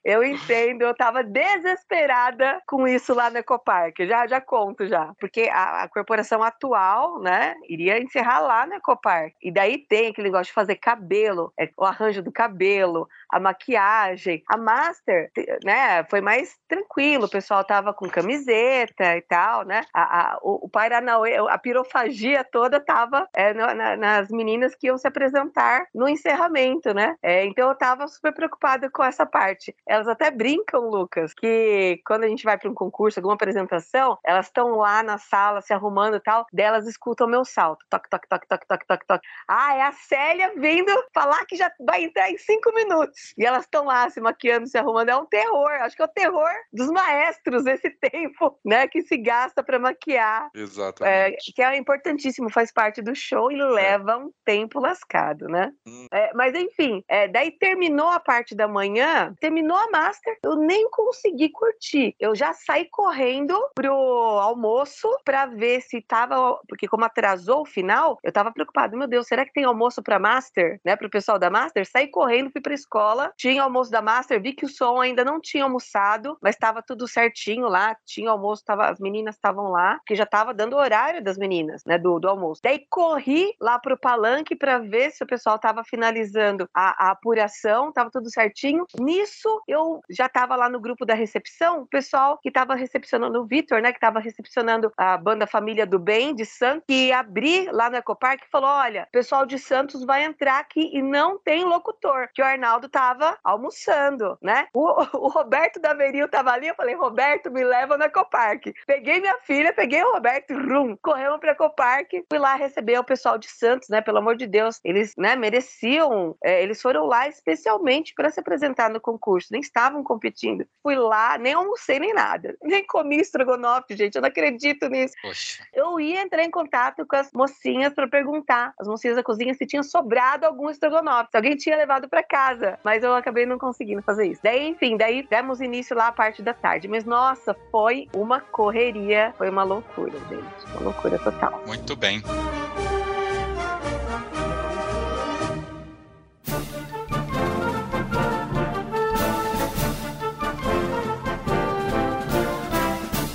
eu 0.03 0.23
entendo. 0.23 0.83
Eu 0.83 0.95
tava 0.95 1.23
desesperada 1.23 2.61
com 2.67 2.87
isso 2.87 3.13
lá 3.13 3.29
no 3.29 3.37
Ecopark. 3.37 3.95
Já, 4.05 4.27
já 4.27 4.41
conto 4.41 4.87
já. 4.87 5.13
Porque 5.19 5.49
a, 5.51 5.83
a, 5.83 5.87
corporação 5.87 6.43
atual, 6.43 7.19
né, 7.19 7.55
iria 7.67 8.01
encerrar 8.01 8.39
lá 8.39 8.65
no 8.65 8.75
Ecopark. 8.75 9.33
E 9.41 9.51
daí 9.51 9.77
tem 9.77 10.07
aquele 10.07 10.27
negócio 10.27 10.47
de 10.47 10.53
fazer 10.53 10.75
cabelo, 10.75 11.51
é, 11.59 11.69
o 11.77 11.85
arranjo 11.85 12.21
do 12.21 12.31
cabelo, 12.31 13.07
a 13.29 13.39
maquiagem. 13.39 14.43
A 14.47 14.57
Master, 14.57 15.31
né, 15.63 16.03
foi 16.05 16.21
mais 16.21 16.55
tranquilo. 16.67 17.25
O 17.25 17.29
pessoal 17.29 17.63
tava 17.63 17.93
com 17.93 18.09
camiseta 18.09 19.15
e 19.15 19.21
tal, 19.21 19.63
né? 19.63 19.81
A, 19.93 20.33
a, 20.33 20.39
o, 20.41 20.65
o 20.65 20.69
Paranauê, 20.69 21.35
a 21.35 21.57
pirofagia 21.57 22.43
toda 22.43 22.79
tava 22.79 23.27
é, 23.33 23.53
na, 23.53 23.97
nas 23.97 24.29
meninas 24.29 24.75
que 24.75 24.87
iam 24.87 24.97
se 24.97 25.07
apresentar 25.07 25.85
no 25.93 26.07
encerramento, 26.07 26.93
né? 26.93 27.15
É, 27.21 27.45
então 27.45 27.69
eu 27.69 27.75
tava 27.75 28.07
super 28.07 28.33
preocupada 28.33 28.89
com 28.89 29.03
essa 29.03 29.25
parte. 29.25 29.75
Elas 29.87 30.07
até 30.07 30.31
brincam, 30.31 30.89
Lucas, 30.89 31.33
que 31.33 32.01
quando 32.05 32.23
a 32.23 32.27
gente 32.27 32.43
vai 32.43 32.57
para 32.57 32.69
um 32.69 32.73
concurso, 32.73 33.19
alguma 33.19 33.35
apresentação, 33.35 34.17
elas 34.25 34.47
estão 34.47 34.77
lá 34.77 35.03
na 35.03 35.17
sala 35.17 35.61
se 35.61 35.73
arrumando 35.73 36.17
e 36.17 36.19
tal, 36.19 36.45
delas 36.51 36.87
escutam 36.87 37.27
meu 37.27 37.43
salto. 37.43 37.85
Toque, 37.89 38.09
toque, 38.09 38.27
toque, 38.27 38.47
toque, 38.47 38.67
toque, 38.67 38.87
toque, 38.87 39.05
toque. 39.05 39.27
Ah, 39.47 39.75
é 39.75 39.81
a 39.81 39.91
Célia 39.91 40.53
vindo 40.57 40.91
falar 41.13 41.45
que 41.45 41.55
já 41.55 41.71
vai 41.85 42.03
entrar 42.03 42.29
em 42.29 42.37
cinco 42.37 42.73
minutos. 42.73 43.16
E 43.37 43.45
elas 43.45 43.63
estão 43.63 43.85
lá 43.85 44.09
se 44.09 44.19
maquiando, 44.19 44.67
se 44.67 44.77
arrumando. 44.77 45.09
É 45.09 45.15
um 45.15 45.25
terror. 45.25 45.71
Acho 45.81 45.95
que 45.95 46.01
é 46.01 46.05
o 46.05 46.09
terror 46.09 46.51
dos 46.71 46.89
maestros 46.89 47.65
esse 47.65 47.89
tempo, 48.11 48.59
né, 48.65 48.87
que 48.87 49.01
se 49.01 49.17
gasta 49.17 49.63
para 49.63 49.79
maquiar. 49.79 50.49
Exatamente. 50.53 51.49
É, 51.49 51.53
que 51.53 51.61
é 51.61 51.77
importantíssimo, 51.77 52.49
faz 52.49 52.71
parte 52.71 53.01
do 53.01 53.15
show 53.15 53.51
e 53.51 53.55
leva 53.55 54.13
é. 54.13 54.17
um 54.17 54.31
tempo 54.45 54.79
lascado, 54.79 55.47
né? 55.47 55.71
Hum. 55.87 56.07
É, 56.11 56.33
mas 56.33 56.53
enfim, 56.55 57.03
é, 57.07 57.27
daí 57.27 57.51
terminou 57.51 58.09
a 58.09 58.19
parte 58.19 58.55
da 58.55 58.67
manhã, 58.67 59.33
terminou 59.39 59.77
a 59.77 59.89
Master, 59.89 60.37
eu 60.43 60.55
nem 60.55 60.89
consegui 60.89 61.49
curtir. 61.49 62.15
Eu 62.19 62.35
já 62.35 62.53
saí 62.53 62.87
correndo 62.89 63.57
pro 63.75 63.93
almoço 63.93 65.09
para 65.23 65.45
ver 65.45 65.81
se 65.81 66.01
tava, 66.01 66.59
porque 66.67 66.87
como 66.87 67.05
atrasou 67.05 67.61
o 67.61 67.65
final, 67.65 68.17
eu 68.23 68.31
tava 68.31 68.51
preocupado, 68.51 68.97
meu 68.97 69.07
Deus, 69.07 69.27
será 69.27 69.45
que 69.45 69.53
tem 69.53 69.63
almoço 69.63 70.01
para 70.01 70.19
Master, 70.19 70.79
né, 70.83 70.95
pro 70.95 71.09
pessoal 71.09 71.39
da 71.39 71.49
Master? 71.49 71.85
Saí 71.87 72.07
correndo, 72.07 72.51
fui 72.51 72.61
pra 72.61 72.73
escola, 72.73 73.06
tinha 73.37 73.63
almoço 73.63 73.91
da 73.91 74.01
Master, 74.01 74.41
vi 74.41 74.53
que 74.53 74.65
o 74.65 74.69
som 74.69 74.99
ainda 74.99 75.23
não 75.23 75.39
tinha 75.39 75.63
almoçado, 75.63 76.37
mas 76.41 76.55
tava 76.55 76.81
tudo 76.81 77.07
certinho 77.07 77.67
lá, 77.67 77.95
tinha 78.05 78.29
almoço, 78.31 78.63
tava, 78.65 78.89
as 78.89 78.99
meninas 78.99 79.35
estavam 79.35 79.69
lá, 79.69 79.99
que 80.05 80.15
já 80.15 80.25
tava 80.25 80.53
dando 80.53 80.73
o 80.73 80.79
horário 80.79 81.23
das 81.23 81.37
meninas, 81.37 81.83
né, 81.85 81.97
do, 81.97 82.19
do 82.19 82.27
almoço. 82.27 82.61
Daí 82.63 82.85
corri 82.89 83.53
lá 83.59 83.79
pro 83.79 83.97
palanque 83.97 84.55
para 84.55 84.79
ver 84.79 85.11
se 85.11 85.23
o 85.23 85.27
pessoal 85.27 85.59
tava 85.59 85.83
finalizando 85.83 86.67
a, 86.73 87.07
a 87.07 87.11
apuração, 87.11 87.91
tava 87.91 88.09
tudo 88.11 88.29
certinho. 88.29 88.85
Nisso, 88.99 89.61
eu 89.67 90.01
já 90.09 90.25
estava 90.25 90.55
lá 90.55 90.69
no 90.69 90.79
grupo 90.79 91.05
da 91.05 91.13
recepção, 91.13 91.81
o 91.81 91.87
pessoal 91.87 92.37
que 92.37 92.49
estava 92.49 92.75
recepcionando 92.75 93.41
o 93.41 93.45
Vitor, 93.45 93.81
né, 93.81 93.91
que 93.91 93.97
estava 93.97 94.19
recepcionando 94.19 94.91
a 94.97 95.17
banda 95.17 95.47
Família 95.47 95.85
do 95.85 95.99
Bem 95.99 96.35
de 96.35 96.45
Santos, 96.45 96.83
que 96.87 97.11
abri 97.11 97.69
lá 97.71 97.89
no 97.89 97.97
Ecopark 97.97 98.43
e 98.43 98.49
falou: 98.49 98.69
olha, 98.69 99.03
o 99.07 99.11
pessoal 99.11 99.45
de 99.45 99.57
Santos 99.59 100.03
vai 100.03 100.23
entrar 100.23 100.59
aqui 100.59 100.89
e 100.93 101.01
não 101.01 101.37
tem 101.37 101.63
locutor, 101.63 102.29
que 102.33 102.41
o 102.41 102.45
Arnaldo 102.45 102.87
estava 102.97 103.37
almoçando, 103.43 104.37
né? 104.41 104.67
O, 104.73 104.87
o 105.25 105.27
Roberto 105.27 105.79
da 105.79 105.93
Veril 105.93 106.25
estava 106.25 106.51
ali, 106.51 106.67
eu 106.67 106.75
falei, 106.75 106.95
Roberto, 106.95 107.51
me 107.51 107.63
leva 107.63 107.95
no 107.95 108.03
Ecopark. 108.03 108.73
Peguei 108.87 109.21
minha 109.21 109.37
filha, 109.43 109.71
peguei 109.71 110.03
o 110.03 110.13
Roberto, 110.13 110.53
rum, 110.53 110.97
corremos 110.99 111.39
para 111.39 111.51
Ecopark, 111.51 112.11
fui 112.27 112.39
lá 112.39 112.55
receber 112.55 112.97
o 112.99 113.03
pessoal 113.03 113.37
de 113.37 113.47
Santos, 113.47 113.87
né? 113.89 114.01
Pelo 114.01 114.17
amor 114.17 114.35
de 114.35 114.47
Deus, 114.47 114.79
eles, 114.83 115.13
né, 115.15 115.35
mereciam, 115.35 116.35
é, 116.43 116.63
eles 116.63 116.81
foram 116.81 117.05
lá 117.05 117.27
especialmente 117.27 118.13
para 118.15 118.31
se 118.31 118.39
apresentar 118.39 118.89
no 118.89 118.99
concurso, 118.99 119.49
nem 119.51 119.61
estavam 119.61 120.03
competindo. 120.03 120.65
Fui 120.81 120.95
lá, 120.95 121.37
nem 121.37 121.53
almocei 121.53 121.99
nem 121.99 122.13
nada, 122.13 122.57
nem 122.63 122.85
comi 122.85 123.19
estrogonofe, 123.19 123.95
gente, 123.95 124.15
eu 124.15 124.21
não 124.21 124.29
acredito 124.29 124.89
nisso. 124.89 125.13
Poxa. 125.21 125.63
Eu 125.71 125.99
ia 125.99 126.21
entrar 126.21 126.43
em 126.43 126.49
contato 126.49 127.05
com 127.05 127.15
as 127.15 127.31
mocinhas 127.31 127.93
para 127.93 128.07
perguntar, 128.07 128.73
as 128.79 128.87
mocinhas 128.87 129.17
da 129.17 129.23
cozinha, 129.23 129.53
se 129.53 129.67
tinha 129.67 129.83
sobrado 129.83 130.47
algum 130.47 130.69
estrogonofe, 130.69 131.29
se 131.29 131.37
alguém 131.37 131.55
tinha 131.55 131.77
levado 131.77 132.09
para 132.09 132.23
casa, 132.23 132.79
mas 132.87 133.03
eu 133.03 133.13
acabei 133.13 133.45
não 133.45 133.59
conseguindo 133.59 134.01
fazer 134.01 134.27
isso. 134.27 134.39
Daí, 134.41 134.65
enfim, 134.69 134.95
daí 134.95 135.21
demos 135.29 135.59
início 135.59 135.93
lá 135.93 136.07
a 136.07 136.11
parte 136.13 136.41
da 136.41 136.53
tarde, 136.53 136.87
mas 136.87 137.03
nossa, 137.03 137.53
foi 137.69 138.07
uma 138.15 138.39
correria, 138.39 139.33
foi 139.37 139.49
uma 139.49 139.63
loucura, 139.63 140.17
gente, 140.29 140.71
uma 140.71 140.83
loucura 140.83 141.19
total. 141.19 141.61
Muito 141.67 141.97
bem. 141.97 142.23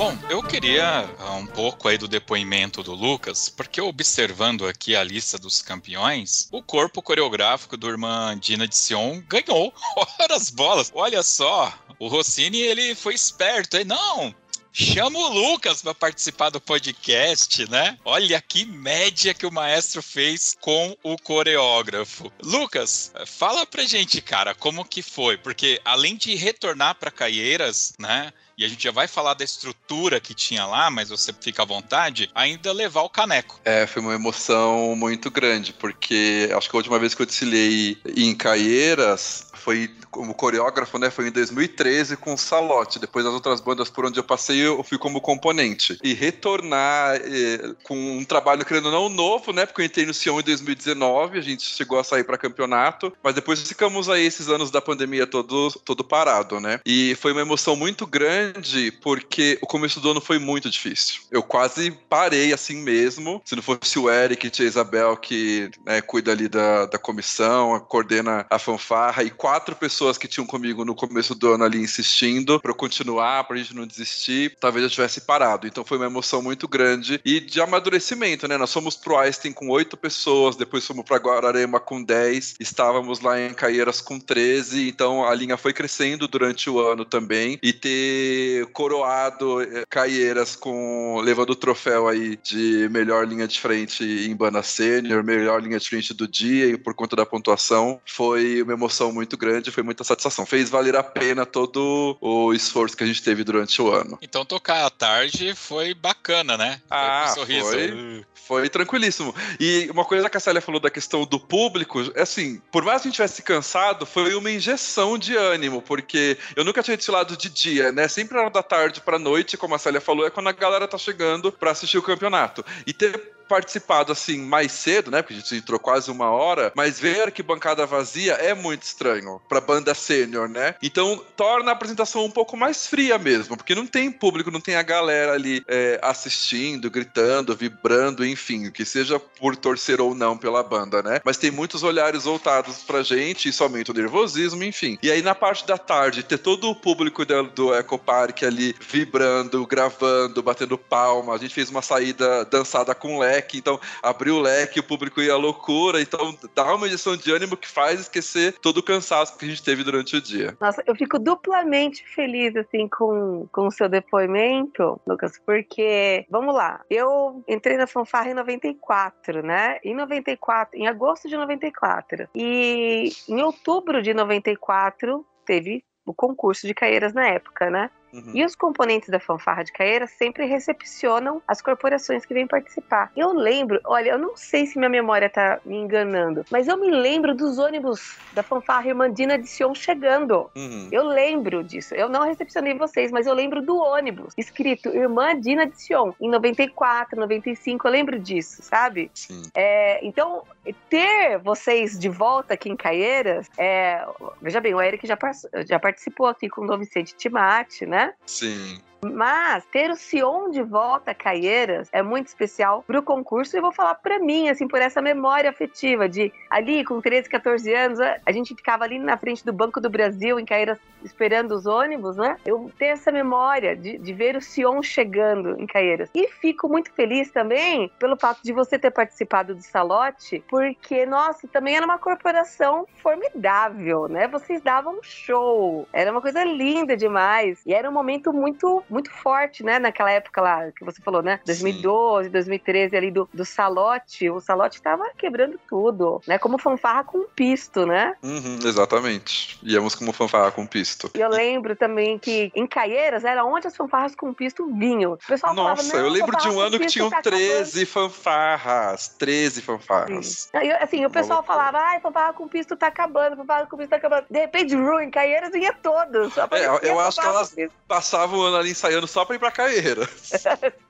Bom, 0.02 0.18
eu 0.28 0.42
queria 0.42 1.08
uh, 1.20 1.36
um 1.36 1.46
pouco 1.46 1.86
aí 1.86 1.96
do 1.96 2.08
depoimento 2.08 2.82
do 2.82 2.92
Lucas, 2.92 3.48
porque 3.48 3.80
observando 3.80 4.66
aqui 4.66 4.96
a 4.96 5.04
lista 5.04 5.38
dos 5.38 5.62
campeões, 5.62 6.48
o 6.50 6.60
corpo 6.60 7.00
coreográfico 7.00 7.76
do 7.76 7.88
irmã 7.88 8.36
Dina 8.36 8.66
de 8.66 8.76
Sion 8.76 9.22
ganhou. 9.28 9.72
Ora 10.18 10.34
as 10.34 10.50
bolas! 10.50 10.90
Olha 10.92 11.22
só, 11.22 11.72
o 12.00 12.08
Rossini 12.08 12.60
ele 12.60 12.96
foi 12.96 13.14
esperto, 13.14 13.76
hein? 13.76 13.84
Não, 13.84 14.34
Chama 14.74 15.18
o 15.18 15.28
Lucas 15.28 15.82
para 15.82 15.94
participar 15.94 16.48
do 16.48 16.58
podcast, 16.58 17.70
né? 17.70 17.98
Olha 18.06 18.40
que 18.40 18.64
média 18.64 19.34
que 19.34 19.44
o 19.44 19.52
maestro 19.52 20.02
fez 20.02 20.56
com 20.62 20.96
o 21.02 21.18
coreógrafo. 21.18 22.32
Lucas, 22.42 23.12
fala 23.26 23.66
pra 23.66 23.84
gente, 23.84 24.22
cara, 24.22 24.54
como 24.54 24.82
que 24.82 25.02
foi? 25.02 25.36
Porque 25.36 25.78
além 25.84 26.16
de 26.16 26.34
retornar 26.34 26.94
para 26.94 27.10
Caieiras, 27.10 27.92
né? 27.98 28.32
E 28.56 28.64
a 28.64 28.68
gente 28.68 28.84
já 28.84 28.90
vai 28.90 29.08
falar 29.08 29.34
da 29.34 29.44
estrutura 29.44 30.20
que 30.20 30.34
tinha 30.34 30.66
lá, 30.66 30.90
mas 30.90 31.08
você 31.08 31.32
fica 31.32 31.62
à 31.62 31.66
vontade, 31.66 32.30
ainda 32.34 32.72
levar 32.72 33.02
o 33.02 33.10
caneco. 33.10 33.60
É, 33.64 33.86
foi 33.86 34.02
uma 34.02 34.14
emoção 34.14 34.94
muito 34.96 35.30
grande, 35.30 35.72
porque 35.72 36.50
acho 36.54 36.68
que 36.68 36.76
a 36.76 36.78
última 36.78 36.98
vez 36.98 37.14
que 37.14 37.22
eu 37.22 37.26
desfilei 37.26 37.98
em 38.16 38.34
Caieiras 38.34 39.51
foi 39.62 39.90
como 40.10 40.34
coreógrafo, 40.34 40.98
né? 40.98 41.10
Foi 41.10 41.28
em 41.28 41.30
2013 41.30 42.16
com 42.16 42.34
o 42.34 42.38
Salote. 42.38 42.98
Depois 42.98 43.24
das 43.24 43.34
outras 43.34 43.60
bandas 43.60 43.88
por 43.88 44.04
onde 44.04 44.18
eu 44.18 44.24
passei, 44.24 44.58
eu 44.58 44.82
fui 44.82 44.98
como 44.98 45.20
componente. 45.20 45.98
E 46.02 46.12
retornar 46.12 47.16
eh, 47.16 47.74
com 47.84 47.96
um 48.18 48.24
trabalho, 48.24 48.64
querendo 48.64 48.86
ou 48.86 48.92
não, 48.92 49.08
novo, 49.08 49.52
né? 49.52 49.64
Porque 49.64 49.82
eu 49.82 49.86
entrei 49.86 50.04
no 50.04 50.12
Sion 50.12 50.40
em 50.40 50.42
2019, 50.42 51.38
a 51.38 51.42
gente 51.42 51.62
chegou 51.62 51.98
a 51.98 52.04
sair 52.04 52.24
para 52.24 52.36
campeonato, 52.36 53.12
mas 53.22 53.34
depois 53.34 53.62
ficamos 53.62 54.08
aí 54.08 54.24
esses 54.26 54.48
anos 54.48 54.70
da 54.70 54.80
pandemia 54.80 55.26
todo, 55.26 55.70
todo 55.84 56.04
parado, 56.04 56.60
né? 56.60 56.80
E 56.84 57.14
foi 57.20 57.32
uma 57.32 57.40
emoção 57.40 57.76
muito 57.76 58.06
grande, 58.06 58.90
porque 59.02 59.58
o 59.62 59.66
começo 59.66 60.00
do 60.00 60.10
ano 60.10 60.20
foi 60.20 60.38
muito 60.38 60.68
difícil. 60.68 61.22
Eu 61.30 61.42
quase 61.42 61.90
parei 62.08 62.52
assim 62.52 62.76
mesmo. 62.76 63.40
Se 63.44 63.54
não 63.54 63.62
fosse 63.62 63.98
o 63.98 64.10
Eric 64.10 64.46
e 64.46 64.62
a 64.62 64.66
Isabel, 64.66 65.16
que 65.16 65.70
né, 65.86 66.00
cuida 66.00 66.32
ali 66.32 66.48
da, 66.48 66.86
da 66.86 66.98
comissão, 66.98 67.78
coordena 67.80 68.46
a 68.50 68.58
fanfarra, 68.58 69.22
e 69.22 69.30
quatro 69.52 69.76
pessoas 69.76 70.16
que 70.16 70.26
tinham 70.26 70.46
comigo 70.46 70.82
no 70.82 70.94
começo 70.94 71.34
do 71.34 71.52
ano 71.52 71.64
ali 71.64 71.78
insistindo 71.78 72.58
para 72.58 72.70
eu 72.70 72.74
continuar, 72.74 73.44
pra 73.44 73.58
gente 73.58 73.76
não 73.76 73.86
desistir, 73.86 74.56
talvez 74.58 74.82
eu 74.82 74.88
tivesse 74.88 75.20
parado. 75.20 75.66
Então 75.66 75.84
foi 75.84 75.98
uma 75.98 76.06
emoção 76.06 76.40
muito 76.40 76.66
grande 76.66 77.20
e 77.22 77.38
de 77.38 77.60
amadurecimento, 77.60 78.48
né? 78.48 78.56
Nós 78.56 78.72
fomos 78.72 78.96
pro 78.96 79.18
Einstein 79.18 79.52
com 79.52 79.68
oito 79.68 79.94
pessoas, 79.94 80.56
depois 80.56 80.86
fomos 80.86 81.04
pra 81.04 81.18
Guararema 81.18 81.78
com 81.78 82.02
dez, 82.02 82.54
estávamos 82.58 83.20
lá 83.20 83.38
em 83.38 83.52
Caieiras 83.52 84.00
com 84.00 84.18
13, 84.18 84.88
então 84.88 85.28
a 85.28 85.34
linha 85.34 85.58
foi 85.58 85.74
crescendo 85.74 86.26
durante 86.26 86.70
o 86.70 86.80
ano 86.80 87.04
também 87.04 87.58
e 87.62 87.74
ter 87.74 88.64
coroado 88.72 89.60
eh, 89.60 89.84
Caieiras 89.86 90.56
com 90.56 91.20
levando 91.22 91.50
o 91.50 91.56
troféu 91.56 92.08
aí 92.08 92.38
de 92.42 92.88
melhor 92.90 93.28
linha 93.28 93.46
de 93.46 93.60
frente 93.60 94.02
em 94.02 94.62
sênior, 94.62 95.22
melhor 95.22 95.62
linha 95.62 95.78
de 95.78 95.86
frente 95.90 96.14
do 96.14 96.26
dia 96.26 96.68
e 96.68 96.78
por 96.78 96.94
conta 96.94 97.16
da 97.16 97.26
pontuação, 97.26 98.00
foi 98.06 98.62
uma 98.62 98.72
emoção 98.72 99.12
muito 99.12 99.41
grande, 99.42 99.72
foi 99.72 99.82
muita 99.82 100.04
satisfação. 100.04 100.46
Fez 100.46 100.70
valer 100.70 100.94
a 100.94 101.02
pena 101.02 101.44
todo 101.44 102.16
o 102.20 102.54
esforço 102.54 102.96
que 102.96 103.02
a 103.02 103.06
gente 103.06 103.22
teve 103.22 103.42
durante 103.42 103.82
o 103.82 103.90
ano. 103.90 104.16
Então 104.22 104.44
tocar 104.44 104.86
à 104.86 104.90
tarde 104.90 105.52
foi 105.56 105.94
bacana, 105.94 106.56
né? 106.56 106.80
Foi 106.88 106.96
ah, 106.96 107.26
um 107.26 107.34
sorriso. 107.34 107.70
Foi, 107.70 108.24
foi 108.34 108.68
tranquilíssimo. 108.68 109.34
E 109.58 109.88
uma 109.90 110.04
coisa 110.04 110.30
que 110.30 110.36
a 110.36 110.40
Célia 110.40 110.60
falou 110.60 110.80
da 110.80 110.90
questão 110.90 111.24
do 111.24 111.40
público, 111.40 112.00
é 112.14 112.22
assim, 112.22 112.62
por 112.70 112.84
mais 112.84 113.02
que 113.02 113.08
a 113.08 113.10
gente 113.10 113.16
tivesse 113.16 113.42
cansado, 113.42 114.06
foi 114.06 114.34
uma 114.34 114.50
injeção 114.50 115.18
de 115.18 115.36
ânimo, 115.36 115.82
porque 115.82 116.38
eu 116.54 116.64
nunca 116.64 116.82
tinha 116.82 116.96
desfilado 116.96 117.36
de 117.36 117.48
dia, 117.48 117.90
né? 117.90 118.06
Sempre 118.06 118.38
era 118.38 118.48
da 118.48 118.62
tarde 118.62 119.00
pra 119.00 119.18
noite, 119.18 119.56
como 119.56 119.74
a 119.74 119.78
Célia 119.78 120.00
falou, 120.00 120.24
é 120.24 120.30
quando 120.30 120.48
a 120.48 120.52
galera 120.52 120.86
tá 120.86 120.98
chegando 120.98 121.50
para 121.50 121.72
assistir 121.72 121.98
o 121.98 122.02
campeonato. 122.02 122.64
E 122.86 122.92
ter 122.92 123.32
participado 123.48 124.12
assim 124.12 124.38
mais 124.38 124.72
cedo, 124.72 125.10
né? 125.10 125.22
Porque 125.22 125.34
a 125.34 125.36
gente 125.38 125.56
entrou 125.56 125.78
quase 125.78 126.10
uma 126.10 126.30
hora, 126.30 126.72
mas 126.74 126.98
ver 126.98 127.20
a 127.20 127.24
arquibancada 127.24 127.86
vazia 127.86 128.34
é 128.34 128.54
muito 128.54 128.82
estranho 128.82 129.40
pra 129.48 129.60
banda 129.60 129.94
sênior, 129.94 130.48
né? 130.48 130.74
Então 130.82 131.22
torna 131.36 131.70
a 131.70 131.74
apresentação 131.74 132.24
um 132.24 132.30
pouco 132.30 132.56
mais 132.56 132.86
fria 132.86 133.18
mesmo, 133.18 133.56
porque 133.56 133.74
não 133.74 133.86
tem 133.86 134.10
público, 134.10 134.50
não 134.50 134.60
tem 134.60 134.76
a 134.76 134.82
galera 134.82 135.32
ali 135.32 135.62
é, 135.68 135.98
assistindo, 136.02 136.90
gritando, 136.90 137.56
vibrando, 137.56 138.24
enfim, 138.24 138.70
que 138.70 138.84
seja 138.84 139.18
por 139.18 139.56
torcer 139.56 140.00
ou 140.00 140.14
não 140.14 140.36
pela 140.36 140.62
banda, 140.62 141.02
né? 141.02 141.20
Mas 141.24 141.36
tem 141.36 141.50
muitos 141.50 141.82
olhares 141.82 142.24
voltados 142.24 142.78
pra 142.78 143.02
gente, 143.02 143.48
isso 143.48 143.62
aumenta 143.62 143.92
o 143.92 143.94
nervosismo, 143.94 144.62
enfim. 144.64 144.98
E 145.02 145.10
aí 145.10 145.22
na 145.22 145.34
parte 145.34 145.66
da 145.66 145.78
tarde, 145.78 146.22
ter 146.22 146.38
todo 146.38 146.70
o 146.70 146.74
público 146.74 147.24
do, 147.24 147.42
do 147.44 147.74
Eco 147.74 147.98
Park 147.98 148.42
ali 148.42 148.74
vibrando, 148.80 149.66
gravando, 149.66 150.42
batendo 150.42 150.78
palma, 150.78 151.34
a 151.34 151.38
gente 151.38 151.54
fez 151.54 151.70
uma 151.70 151.82
saída 151.82 152.44
dançada 152.44 152.94
com 152.94 153.18
leque 153.18 153.41
leque, 153.42 153.58
então 153.58 153.80
abriu 154.02 154.36
o 154.36 154.40
leque, 154.40 154.80
o 154.80 154.82
público 154.82 155.20
ia 155.20 155.32
à 155.32 155.36
loucura, 155.36 156.00
então 156.00 156.34
dá 156.54 156.74
uma 156.74 156.86
injeção 156.86 157.16
de 157.16 157.32
ânimo 157.32 157.56
que 157.56 157.68
faz 157.68 158.00
esquecer 158.00 158.58
todo 158.60 158.78
o 158.78 158.82
cansaço 158.82 159.36
que 159.36 159.44
a 159.44 159.48
gente 159.48 159.62
teve 159.62 159.82
durante 159.82 160.16
o 160.16 160.20
dia. 160.20 160.56
Nossa, 160.60 160.82
eu 160.86 160.94
fico 160.94 161.18
duplamente 161.18 162.04
feliz, 162.14 162.54
assim, 162.56 162.88
com, 162.88 163.46
com 163.52 163.66
o 163.66 163.70
seu 163.70 163.88
depoimento, 163.88 165.00
Lucas, 165.06 165.40
porque, 165.44 166.24
vamos 166.30 166.54
lá, 166.54 166.80
eu 166.88 167.42
entrei 167.48 167.76
na 167.76 167.86
fanfarra 167.86 168.30
em 168.30 168.34
94, 168.34 169.42
né? 169.42 169.78
Em 169.84 169.94
94, 169.94 170.78
em 170.78 170.86
agosto 170.86 171.28
de 171.28 171.36
94. 171.36 172.28
E 172.34 173.10
em 173.28 173.42
outubro 173.42 174.02
de 174.02 174.14
94, 174.14 175.24
teve 175.44 175.84
o 176.04 176.12
concurso 176.12 176.66
de 176.66 176.74
Caeiras 176.74 177.12
na 177.12 177.26
época, 177.26 177.70
né? 177.70 177.90
Uhum. 178.12 178.32
E 178.34 178.44
os 178.44 178.54
componentes 178.54 179.08
da 179.08 179.18
fanfarra 179.18 179.62
de 179.62 179.72
Caeira 179.72 180.06
sempre 180.06 180.44
recepcionam 180.46 181.40
as 181.46 181.62
corporações 181.62 182.26
que 182.26 182.34
vêm 182.34 182.46
participar. 182.46 183.10
Eu 183.16 183.32
lembro, 183.32 183.80
olha, 183.84 184.10
eu 184.10 184.18
não 184.18 184.36
sei 184.36 184.66
se 184.66 184.78
minha 184.78 184.90
memória 184.90 185.30
tá 185.30 185.60
me 185.64 185.76
enganando, 185.76 186.44
mas 186.50 186.68
eu 186.68 186.76
me 186.76 186.90
lembro 186.90 187.34
dos 187.34 187.58
ônibus 187.58 188.16
da 188.32 188.42
fanfarra 188.42 188.88
Irmandina 188.88 189.38
de 189.38 189.46
Sion 189.46 189.74
chegando. 189.74 190.50
Uhum. 190.54 190.88
Eu 190.92 191.04
lembro 191.04 191.64
disso. 191.64 191.94
Eu 191.94 192.08
não 192.08 192.22
recepcionei 192.22 192.74
vocês, 192.74 193.10
mas 193.10 193.26
eu 193.26 193.34
lembro 193.34 193.62
do 193.62 193.76
ônibus 193.76 194.34
escrito 194.36 194.88
Irmã 194.88 195.38
Dina 195.38 195.66
de 195.66 195.80
Sion 195.80 196.12
em 196.20 196.28
94, 196.28 197.18
95. 197.18 197.86
Eu 197.86 197.92
lembro 197.92 198.18
disso, 198.18 198.62
sabe? 198.62 199.10
Sim. 199.14 199.42
É, 199.54 200.04
então, 200.04 200.42
ter 200.88 201.38
vocês 201.38 201.98
de 201.98 202.08
volta 202.08 202.54
aqui 202.54 202.68
em 202.68 202.76
Caieiras, 202.76 203.48
é, 203.58 204.04
veja 204.40 204.60
bem, 204.60 204.74
o 204.74 204.80
Eric 204.80 205.06
já, 205.06 205.18
já 205.66 205.78
participou 205.78 206.26
aqui 206.26 206.48
com 206.48 206.62
o 206.62 206.66
Dom 206.66 206.78
Vicente 206.78 207.14
Timate, 207.14 207.86
né? 207.86 208.01
Sim. 208.26 208.82
Mas 209.04 209.64
ter 209.66 209.90
o 209.90 209.96
Sion 209.96 210.50
de 210.50 210.62
volta 210.62 211.10
a 211.10 211.14
Caieiras 211.14 211.88
é 211.92 212.02
muito 212.02 212.28
especial 212.28 212.84
pro 212.86 213.02
concurso 213.02 213.56
e 213.56 213.60
vou 213.60 213.72
falar 213.72 213.96
para 213.96 214.18
mim, 214.20 214.48
assim, 214.48 214.68
por 214.68 214.80
essa 214.80 215.02
memória 215.02 215.50
afetiva 215.50 216.08
de 216.08 216.32
ali 216.48 216.84
com 216.84 217.00
13, 217.00 217.28
14 217.28 217.74
anos, 217.74 217.98
a 218.00 218.32
gente 218.32 218.54
ficava 218.54 218.84
ali 218.84 218.98
na 218.98 219.16
frente 219.16 219.44
do 219.44 219.52
Banco 219.52 219.80
do 219.80 219.90
Brasil 219.90 220.38
em 220.38 220.44
Caieiras 220.44 220.78
esperando 221.04 221.52
os 221.52 221.66
ônibus, 221.66 222.16
né? 222.16 222.36
Eu 222.44 222.70
tenho 222.78 222.92
essa 222.92 223.10
memória 223.10 223.76
de, 223.76 223.98
de 223.98 224.12
ver 224.12 224.36
o 224.36 224.40
Sion 224.40 224.82
chegando 224.82 225.60
em 225.60 225.66
Caieiras. 225.66 226.10
E 226.14 226.28
fico 226.28 226.68
muito 226.68 226.92
feliz 226.92 227.30
também 227.30 227.90
pelo 227.98 228.16
fato 228.16 228.40
de 228.42 228.52
você 228.52 228.78
ter 228.78 228.90
participado 228.90 229.54
do 229.54 229.62
Salote, 229.62 230.44
porque, 230.48 231.04
nossa, 231.06 231.48
também 231.48 231.76
era 231.76 231.84
uma 231.84 231.98
corporação 231.98 232.86
formidável, 233.02 234.08
né? 234.08 234.28
Vocês 234.28 234.62
davam 234.62 234.98
um 234.98 235.02
show. 235.02 235.86
Era 235.92 236.10
uma 236.10 236.20
coisa 236.20 236.44
linda 236.44 236.96
demais. 236.96 237.60
E 237.66 237.74
era 237.74 237.88
um 237.88 237.92
momento 237.92 238.32
muito, 238.32 238.82
muito 238.92 239.10
forte, 239.10 239.64
né? 239.64 239.78
Naquela 239.78 240.10
época 240.10 240.40
lá 240.40 240.70
que 240.70 240.84
você 240.84 241.00
falou, 241.00 241.22
né? 241.22 241.40
2012, 241.46 242.26
Sim. 242.26 242.32
2013 242.32 242.96
ali 242.96 243.10
do, 243.10 243.28
do 243.32 243.44
Salote. 243.44 244.28
O 244.30 244.40
Salote 244.40 244.80
tava 244.82 245.10
quebrando 245.16 245.58
tudo, 245.68 246.20
né? 246.26 246.38
Como 246.38 246.58
fanfarra 246.58 247.02
com 247.04 247.24
pisto, 247.34 247.86
né? 247.86 248.14
Uhum, 248.22 248.58
exatamente. 248.64 249.58
Íamos 249.62 249.94
como 249.94 250.12
fanfarra 250.12 250.50
com 250.50 250.66
pisto. 250.66 251.10
E 251.14 251.20
eu 251.20 251.28
lembro 251.28 251.74
também 251.74 252.18
que 252.18 252.52
em 252.54 252.66
Caieiras 252.66 253.24
era 253.24 253.44
onde 253.44 253.66
as 253.66 253.76
fanfarras 253.76 254.14
com 254.14 254.32
pisto 254.34 254.66
vinham. 254.74 255.12
O 255.12 255.16
pessoal 255.16 255.54
Nossa, 255.54 255.82
falava, 255.82 256.06
eu 256.06 256.12
lembro 256.12 256.36
de 256.36 256.48
um 256.48 256.60
ano 256.60 256.78
que 256.78 256.86
tinham 256.86 257.08
tá 257.08 257.22
13 257.22 257.86
fanfarras. 257.86 259.08
13 259.18 259.62
fanfarras. 259.62 260.50
Eu, 260.52 260.76
assim, 260.80 261.04
o 261.04 261.10
pessoal 261.10 261.42
falava, 261.42 261.78
ai, 261.78 262.00
fanfarra 262.00 262.32
com 262.34 262.46
pisto 262.46 262.76
tá 262.76 262.88
acabando, 262.88 263.36
fanfarra 263.36 263.66
com 263.66 263.76
pisto 263.76 263.90
tá 263.90 263.96
acabando. 263.96 264.26
De 264.28 264.38
repente, 264.38 264.74
Ruin, 264.74 265.10
Caieiras 265.10 265.50
vinha 265.52 265.72
todos. 265.72 266.36
É, 266.36 266.90
eu 266.90 267.00
acho 267.00 267.20
que 267.20 267.26
elas 267.26 267.56
passavam 267.88 268.38
o 268.38 268.42
ano 268.42 268.56
ali 268.56 268.74
ensaiando 268.82 269.06
só 269.06 269.24
pra 269.24 269.36
ir 269.36 269.38
pra 269.38 269.50
Caieiras. 269.50 270.08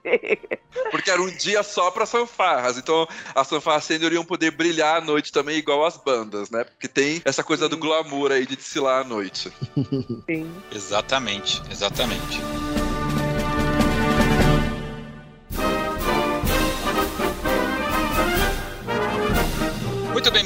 Porque 0.90 1.10
era 1.10 1.20
um 1.20 1.30
dia 1.30 1.62
só 1.62 1.90
para 1.90 2.06
fanfarras. 2.06 2.78
Então, 2.78 3.06
as 3.34 3.48
fanfarras 3.48 3.84
sênior 3.84 4.12
iam 4.12 4.24
poder 4.24 4.50
brilhar 4.52 4.96
à 4.96 5.04
noite 5.04 5.30
também, 5.30 5.58
igual 5.58 5.84
as 5.84 5.96
bandas, 5.96 6.50
né? 6.50 6.64
Porque 6.64 6.88
tem 6.88 7.20
essa 7.24 7.44
coisa 7.44 7.64
Sim. 7.64 7.70
do 7.70 7.76
glamour 7.76 8.32
aí 8.32 8.46
de 8.46 8.56
desfilar 8.56 9.02
à 9.02 9.04
noite. 9.04 9.52
Sim. 10.26 10.50
Exatamente, 10.72 11.62
exatamente. 11.70 12.40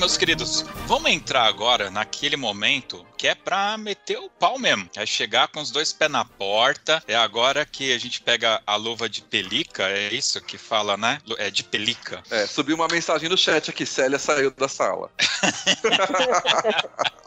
Meus 0.06 0.16
queridos. 0.16 0.64
Vamos 0.86 1.10
entrar 1.10 1.46
agora 1.46 1.90
naquele 1.90 2.36
momento 2.36 3.04
que 3.18 3.26
é 3.26 3.34
pra 3.34 3.76
meter 3.76 4.16
o 4.18 4.30
pau 4.30 4.56
mesmo. 4.56 4.88
É 4.94 5.04
chegar 5.04 5.48
com 5.48 5.58
os 5.58 5.72
dois 5.72 5.92
pés 5.92 6.08
na 6.08 6.24
porta. 6.24 7.02
É 7.08 7.16
agora 7.16 7.66
que 7.66 7.92
a 7.92 7.98
gente 7.98 8.22
pega 8.22 8.62
a 8.64 8.76
luva 8.76 9.08
de 9.08 9.20
pelica, 9.20 9.88
é 9.88 10.14
isso 10.14 10.40
que 10.40 10.56
fala, 10.56 10.96
né? 10.96 11.18
É 11.38 11.50
de 11.50 11.64
pelica. 11.64 12.22
É, 12.30 12.46
subiu 12.46 12.76
uma 12.76 12.86
mensagem 12.86 13.28
no 13.28 13.36
chat 13.36 13.68
aqui, 13.68 13.84
Célia 13.84 14.16
saiu 14.16 14.52
da 14.52 14.68
sala. 14.68 15.10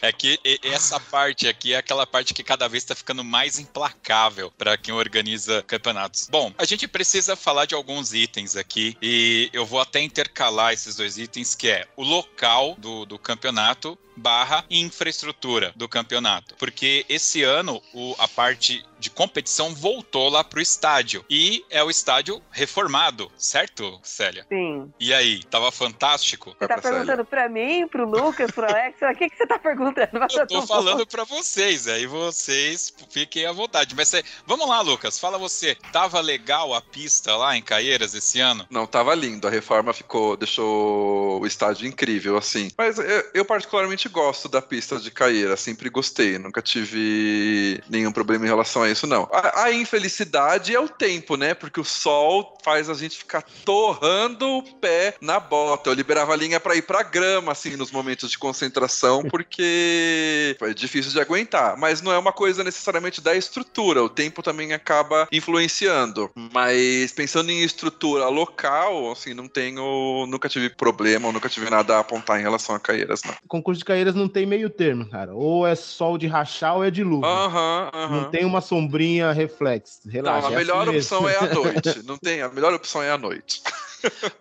É 0.00 0.12
que 0.12 0.38
essa 0.62 1.00
parte 1.00 1.48
aqui 1.48 1.72
é 1.72 1.76
aquela 1.76 2.06
parte 2.06 2.32
que 2.32 2.42
cada 2.42 2.68
vez 2.68 2.82
está 2.84 2.94
ficando 2.94 3.24
mais 3.24 3.58
implacável 3.58 4.52
para 4.56 4.76
quem 4.76 4.94
organiza 4.94 5.62
campeonatos. 5.62 6.28
Bom, 6.30 6.52
a 6.56 6.64
gente 6.64 6.86
precisa 6.86 7.34
falar 7.34 7.64
de 7.64 7.74
alguns 7.74 8.12
itens 8.12 8.56
aqui 8.56 8.96
e 9.02 9.50
eu 9.52 9.66
vou 9.66 9.80
até 9.80 10.00
intercalar 10.00 10.72
esses 10.72 10.96
dois 10.96 11.18
itens, 11.18 11.54
que 11.54 11.68
é 11.68 11.86
o 11.96 12.02
local 12.02 12.76
do, 12.78 13.04
do 13.04 13.18
campeonato 13.18 13.98
barra 14.18 14.64
infraestrutura 14.70 15.72
do 15.76 15.88
campeonato. 15.88 16.54
Porque 16.56 17.06
esse 17.08 17.42
ano 17.42 17.82
o, 17.94 18.14
a 18.18 18.28
parte 18.28 18.84
de 18.98 19.10
competição 19.10 19.74
voltou 19.74 20.28
lá 20.28 20.42
pro 20.42 20.60
estádio. 20.60 21.24
E 21.30 21.64
é 21.70 21.82
o 21.82 21.90
estádio 21.90 22.42
reformado, 22.50 23.30
certo, 23.36 23.98
Célia? 24.02 24.44
Sim. 24.48 24.92
E 24.98 25.14
aí, 25.14 25.42
tava 25.44 25.70
fantástico? 25.70 26.54
Você 26.58 26.66
tá 26.66 26.78
perguntando 26.78 27.24
para 27.24 27.48
mim, 27.48 27.86
pro 27.86 28.08
Lucas, 28.08 28.50
pro 28.50 28.66
Alex? 28.66 28.98
O 29.00 29.14
que, 29.14 29.30
que 29.30 29.36
você 29.36 29.46
tá 29.46 29.58
perguntando? 29.58 30.10
Eu 30.12 30.46
tô 30.46 30.62
falando 30.66 31.06
para 31.06 31.24
vocês, 31.24 31.86
aí 31.86 32.06
vocês 32.06 32.92
fiquem 33.10 33.46
à 33.46 33.52
vontade. 33.52 33.94
Mas 33.94 34.12
vamos 34.46 34.68
lá, 34.68 34.80
Lucas, 34.80 35.18
fala 35.18 35.38
você. 35.38 35.76
Tava 35.92 36.20
legal 36.20 36.74
a 36.74 36.80
pista 36.80 37.36
lá 37.36 37.56
em 37.56 37.62
Caieiras 37.62 38.14
esse 38.14 38.40
ano? 38.40 38.66
Não, 38.70 38.86
tava 38.86 39.14
lindo. 39.14 39.46
A 39.46 39.50
reforma 39.50 39.92
ficou, 39.92 40.36
deixou 40.36 41.40
o 41.40 41.46
estádio 41.46 41.86
incrível, 41.86 42.36
assim. 42.36 42.70
Mas 42.76 42.98
eu, 42.98 43.30
eu 43.34 43.44
particularmente 43.44 44.07
gosto 44.08 44.48
da 44.48 44.60
pista 44.60 44.98
de 44.98 45.10
Caeira, 45.10 45.56
sempre 45.56 45.88
gostei, 45.88 46.38
nunca 46.38 46.62
tive 46.62 47.82
nenhum 47.88 48.12
problema 48.12 48.44
em 48.44 48.48
relação 48.48 48.82
a 48.82 48.90
isso, 48.90 49.06
não. 49.06 49.28
A, 49.32 49.64
a, 49.64 49.72
infelicidade 49.72 50.74
é 50.74 50.80
o 50.80 50.88
tempo, 50.88 51.36
né? 51.36 51.54
Porque 51.54 51.80
o 51.80 51.84
sol 51.84 52.56
faz 52.64 52.88
a 52.88 52.94
gente 52.94 53.18
ficar 53.18 53.42
torrando 53.64 54.46
o 54.46 54.62
pé 54.62 55.14
na 55.20 55.38
bota. 55.40 55.90
Eu 55.90 55.94
liberava 55.94 56.32
a 56.32 56.36
linha 56.36 56.60
para 56.60 56.76
ir 56.76 56.82
pra 56.82 57.02
grama, 57.02 57.52
assim, 57.52 57.76
nos 57.76 57.90
momentos 57.90 58.30
de 58.30 58.38
concentração, 58.38 59.22
porque 59.30 60.56
é 60.60 60.74
difícil 60.74 61.12
de 61.12 61.20
aguentar. 61.20 61.76
Mas 61.76 62.02
não 62.02 62.12
é 62.12 62.18
uma 62.18 62.32
coisa 62.32 62.64
necessariamente 62.64 63.20
da 63.20 63.34
estrutura, 63.34 64.02
o 64.02 64.08
tempo 64.08 64.42
também 64.42 64.72
acaba 64.72 65.28
influenciando. 65.30 66.30
Mas 66.34 67.12
pensando 67.12 67.50
em 67.50 67.62
estrutura 67.62 68.28
local, 68.28 69.12
assim, 69.12 69.34
não 69.34 69.48
tenho. 69.48 70.26
Nunca 70.26 70.48
tive 70.48 70.70
problema, 70.70 71.32
nunca 71.32 71.48
tive 71.48 71.68
nada 71.70 71.96
a 71.96 72.00
apontar 72.00 72.38
em 72.38 72.42
relação 72.42 72.74
a 72.74 72.80
Caeiras, 72.80 73.22
não. 73.24 73.34
Concurso 73.46 73.78
de 73.78 73.84
Caeiras 73.84 73.97
não 74.04 74.28
tem 74.28 74.46
meio 74.46 74.70
termo, 74.70 75.08
cara. 75.08 75.34
Ou 75.34 75.66
é 75.66 75.74
sol 75.74 76.18
de 76.18 76.26
rachar 76.26 76.76
ou 76.76 76.84
é 76.84 76.90
de 76.90 77.02
aham. 77.02 77.90
Não 78.10 78.30
tem 78.30 78.44
uma 78.44 78.60
sombrinha 78.60 79.32
reflexo. 79.32 80.00
Relaxa, 80.08 80.42
não, 80.42 80.48
a 80.48 80.52
é 80.52 80.56
melhor 80.56 80.88
assim 80.88 80.98
opção 80.98 81.28
é 81.28 81.36
a 81.36 81.54
noite. 81.54 82.02
Não 82.06 82.16
tem, 82.16 82.42
a 82.42 82.48
melhor 82.48 82.72
opção 82.72 83.02
é 83.02 83.10
a 83.10 83.18
noite. 83.18 83.62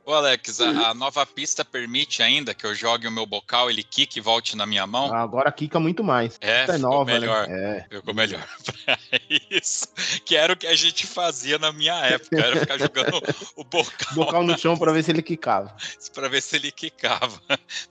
Ô 0.05 0.14
Alex, 0.14 0.62
a, 0.62 0.89
a, 0.89 0.93
nova 0.93 1.26
pista 1.26 1.66
permite 1.66 2.22
ainda 2.22 2.53
que 2.53 2.66
eu 2.66 2.76
jogue 2.76 3.08
o 3.08 3.12
meu 3.12 3.26
bocal, 3.26 3.70
ele 3.70 3.84
quique 3.84 4.20
e 4.20 4.22
volte 4.22 4.55
na 4.55 4.66
minha 4.66 4.86
mão? 4.86 5.14
Agora 5.14 5.51
quica 5.51 5.80
muito 5.80 6.03
mais. 6.03 6.38
É, 6.41 6.66
é 6.66 6.78
nova, 6.78 7.12
né? 7.12 7.20
melhor. 7.20 7.47
Né? 7.47 7.86
É. 7.89 7.95
Ficou 7.95 8.14
melhor 8.14 8.47
pra 8.86 8.97
isso. 9.51 9.88
Que 10.26 10.36
era 10.36 10.53
o 10.53 10.58
que 10.58 10.68
a 10.68 10.76
gente 10.76 11.08
fazia 11.08 11.58
na 11.58 11.72
minha 11.72 11.95
época, 12.05 12.38
era 12.38 12.60
ficar 12.60 12.78
jogando 12.78 13.22
o 13.55 13.64
bocal. 13.64 14.14
Bocal 14.14 14.43
no 14.43 14.58
chão 14.58 14.78
para 14.78 14.91
ver 14.91 15.03
se 15.03 15.12
ele 15.12 15.22
quicava. 15.22 15.76
para 16.14 16.30
ver 16.30 16.41
se 16.41 16.55
ele 16.55 16.72
quicava. 16.72 17.41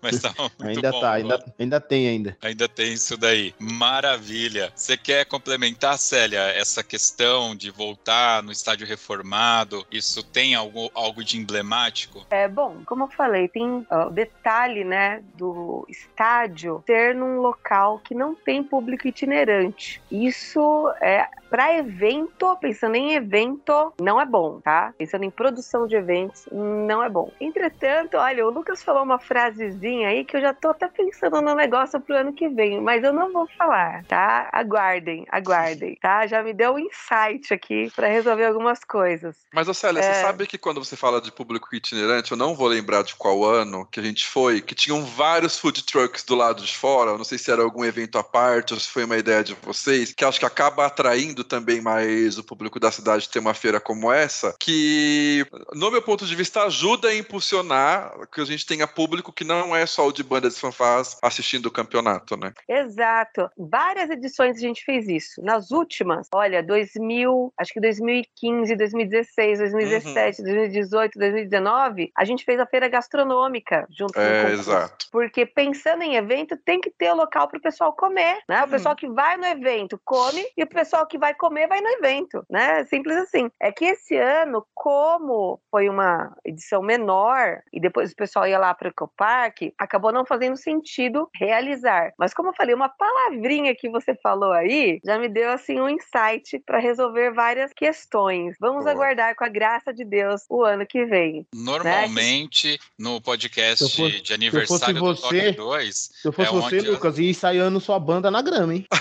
Mas 0.00 0.20
tava 0.20 0.50
muito 0.58 0.76
ainda 0.76 0.90
bom. 0.90 1.00
Tá, 1.00 1.12
ainda, 1.12 1.54
ainda 1.58 1.80
tem 1.80 2.08
ainda. 2.08 2.36
Ainda 2.42 2.68
tem 2.68 2.92
isso 2.92 3.16
daí. 3.16 3.54
Maravilha. 3.58 4.72
Você 4.74 4.96
quer 4.96 5.24
complementar, 5.26 5.98
Célia, 5.98 6.40
essa 6.40 6.82
questão 6.82 7.54
de 7.54 7.70
voltar 7.70 8.42
no 8.42 8.52
estádio 8.52 8.86
reformado? 8.86 9.86
Isso 9.90 10.22
tem 10.22 10.54
algo, 10.54 10.90
algo 10.94 11.24
de 11.24 11.36
emblemático 11.36 11.55
emblemático? 11.56 12.24
É, 12.30 12.48
bom, 12.48 12.82
como 12.86 13.04
eu 13.04 13.08
falei, 13.08 13.48
tem 13.48 13.86
o 13.90 14.10
detalhe, 14.10 14.84
né, 14.84 15.22
do 15.34 15.86
estádio 15.88 16.82
ser 16.86 17.14
num 17.14 17.40
local 17.40 18.00
que 18.04 18.14
não 18.14 18.34
tem 18.34 18.62
público 18.62 19.08
itinerante. 19.08 20.00
Isso 20.10 20.92
é 21.00 21.28
para 21.50 21.76
evento, 21.76 22.56
pensando 22.60 22.96
em 22.96 23.14
evento, 23.14 23.92
não 24.00 24.20
é 24.20 24.26
bom, 24.26 24.60
tá? 24.60 24.94
Pensando 24.96 25.24
em 25.24 25.30
produção 25.30 25.86
de 25.86 25.96
eventos, 25.96 26.46
não 26.52 27.02
é 27.02 27.08
bom. 27.08 27.30
Entretanto, 27.40 28.16
olha, 28.16 28.46
o 28.46 28.50
Lucas 28.50 28.82
falou 28.82 29.02
uma 29.02 29.18
frasezinha 29.18 30.08
aí 30.08 30.24
que 30.24 30.36
eu 30.36 30.40
já 30.40 30.54
tô 30.54 30.68
até 30.68 30.88
pensando 30.88 31.40
no 31.40 31.54
negócio 31.54 32.00
pro 32.00 32.16
ano 32.16 32.32
que 32.32 32.48
vem, 32.48 32.80
mas 32.80 33.02
eu 33.02 33.12
não 33.12 33.32
vou 33.32 33.46
falar, 33.58 34.04
tá? 34.04 34.48
Aguardem, 34.52 35.26
aguardem, 35.30 35.96
tá? 36.00 36.26
Já 36.26 36.42
me 36.42 36.52
deu 36.52 36.74
um 36.74 36.78
insight 36.78 37.52
aqui 37.52 37.90
para 37.94 38.08
resolver 38.08 38.44
algumas 38.44 38.84
coisas. 38.84 39.36
Mas, 39.52 39.74
Célia, 39.76 40.00
é... 40.00 40.02
você 40.02 40.20
sabe 40.22 40.46
que 40.46 40.56
quando 40.56 40.82
você 40.82 40.96
fala 40.96 41.20
de 41.20 41.30
público 41.30 41.56
público 41.56 41.74
itinerante, 41.74 42.32
eu 42.32 42.36
não 42.36 42.54
vou 42.54 42.68
lembrar 42.68 43.02
de 43.02 43.14
qual 43.14 43.44
ano 43.44 43.86
que 43.86 44.00
a 44.00 44.02
gente 44.02 44.26
foi, 44.26 44.60
que 44.60 44.74
tinham 44.74 45.04
vários 45.04 45.58
food 45.58 45.82
trucks 45.84 46.22
do 46.24 46.34
lado 46.34 46.62
de 46.62 46.76
fora. 46.76 47.12
Eu 47.12 47.18
não 47.18 47.24
sei 47.24 47.38
se 47.38 47.50
era 47.50 47.62
algum 47.62 47.84
evento 47.84 48.18
à 48.18 48.24
parte 48.24 48.74
ou 48.74 48.80
se 48.80 48.88
foi 48.88 49.04
uma 49.04 49.16
ideia 49.16 49.42
de 49.42 49.56
vocês, 49.62 50.12
que 50.12 50.24
acho 50.24 50.38
que 50.38 50.46
acaba 50.46 50.86
atraindo 50.86 51.35
também 51.44 51.80
mais 51.80 52.38
o 52.38 52.44
público 52.44 52.78
da 52.78 52.90
cidade 52.90 53.28
ter 53.28 53.38
uma 53.38 53.54
feira 53.54 53.80
como 53.80 54.12
essa, 54.12 54.54
que, 54.58 55.46
no 55.74 55.90
meu 55.90 56.02
ponto 56.02 56.24
de 56.26 56.34
vista, 56.34 56.62
ajuda 56.62 57.08
a 57.08 57.16
impulsionar 57.16 58.12
que 58.32 58.40
a 58.40 58.44
gente 58.44 58.66
tenha 58.66 58.86
público 58.86 59.32
que 59.32 59.44
não 59.44 59.74
é 59.74 59.86
só 59.86 60.06
o 60.06 60.12
de 60.12 60.22
bandas 60.22 60.54
de 60.54 60.60
fanfás 60.60 61.16
assistindo 61.22 61.66
o 61.66 61.70
campeonato, 61.70 62.36
né? 62.36 62.52
Exato. 62.68 63.48
Várias 63.56 64.10
edições 64.10 64.56
a 64.56 64.60
gente 64.60 64.84
fez 64.84 65.08
isso. 65.08 65.42
Nas 65.42 65.70
últimas, 65.70 66.28
olha, 66.32 66.62
2000, 66.62 67.52
acho 67.58 67.72
que 67.72 67.80
2015, 67.80 68.76
2016, 68.76 69.58
2017, 69.58 70.40
uhum. 70.40 70.44
2018, 70.44 71.18
2019, 71.18 71.56
2019, 71.56 72.12
a 72.16 72.24
gente 72.24 72.44
fez 72.44 72.60
a 72.60 72.66
feira 72.66 72.88
gastronômica 72.88 73.86
junto 73.90 74.18
é, 74.18 74.42
com 74.42 74.48
o 74.48 74.52
exato. 74.52 75.06
Porque 75.10 75.46
pensando 75.46 76.02
em 76.02 76.16
evento, 76.16 76.56
tem 76.56 76.80
que 76.80 76.90
ter 76.90 77.10
o 77.10 77.16
local 77.16 77.48
para 77.48 77.58
o 77.58 77.62
pessoal 77.62 77.92
comer, 77.92 78.38
né? 78.48 78.60
O 78.60 78.64
uhum. 78.64 78.70
pessoal 78.70 78.96
que 78.96 79.08
vai 79.08 79.36
no 79.36 79.46
evento 79.46 80.00
come 80.04 80.44
e 80.56 80.62
o 80.62 80.66
pessoal 80.66 81.06
que 81.06 81.18
vai 81.18 81.25
vai 81.26 81.34
comer, 81.34 81.66
vai 81.66 81.80
no 81.80 81.88
evento, 81.88 82.44
né? 82.48 82.84
Simples 82.84 83.16
assim. 83.16 83.50
É 83.60 83.72
que 83.72 83.84
esse 83.84 84.16
ano, 84.16 84.64
como 84.74 85.60
foi 85.70 85.88
uma 85.88 86.32
edição 86.44 86.80
menor 86.82 87.60
e 87.72 87.80
depois 87.80 88.12
o 88.12 88.16
pessoal 88.16 88.46
ia 88.46 88.58
lá 88.58 88.72
para 88.72 88.86
o 88.86 88.90
Ecopark, 88.90 89.72
acabou 89.76 90.12
não 90.12 90.24
fazendo 90.24 90.56
sentido 90.56 91.28
realizar. 91.34 92.12
Mas 92.16 92.32
como 92.32 92.50
eu 92.50 92.54
falei, 92.54 92.74
uma 92.74 92.88
palavrinha 92.88 93.74
que 93.74 93.90
você 93.90 94.14
falou 94.22 94.52
aí 94.52 95.00
já 95.04 95.18
me 95.18 95.28
deu 95.28 95.50
assim 95.50 95.80
um 95.80 95.88
insight 95.88 96.62
para 96.64 96.78
resolver 96.78 97.32
várias 97.32 97.72
questões. 97.72 98.54
Vamos 98.60 98.84
Boa. 98.84 98.92
aguardar 98.92 99.34
com 99.34 99.44
a 99.44 99.48
graça 99.48 99.92
de 99.92 100.04
Deus 100.04 100.42
o 100.48 100.62
ano 100.62 100.86
que 100.86 101.04
vem. 101.06 101.38
Né? 101.38 101.44
Normalmente, 101.54 102.72
né? 102.72 102.78
no 102.98 103.20
podcast 103.20 103.96
fosse, 103.96 104.20
de 104.20 104.32
aniversário 104.32 104.94
do 104.94 105.00
você, 105.00 105.22
Toque 105.22 105.52
2. 105.52 105.96
Se 105.96 106.28
eu 106.28 106.32
fosse 106.32 106.48
é 106.48 106.52
você, 106.52 106.80
Lucas, 106.82 107.18
ia 107.18 107.30
ensaiando 107.30 107.80
sua 107.80 107.98
banda 107.98 108.30
na 108.30 108.42
grama, 108.42 108.74
hein? 108.74 108.86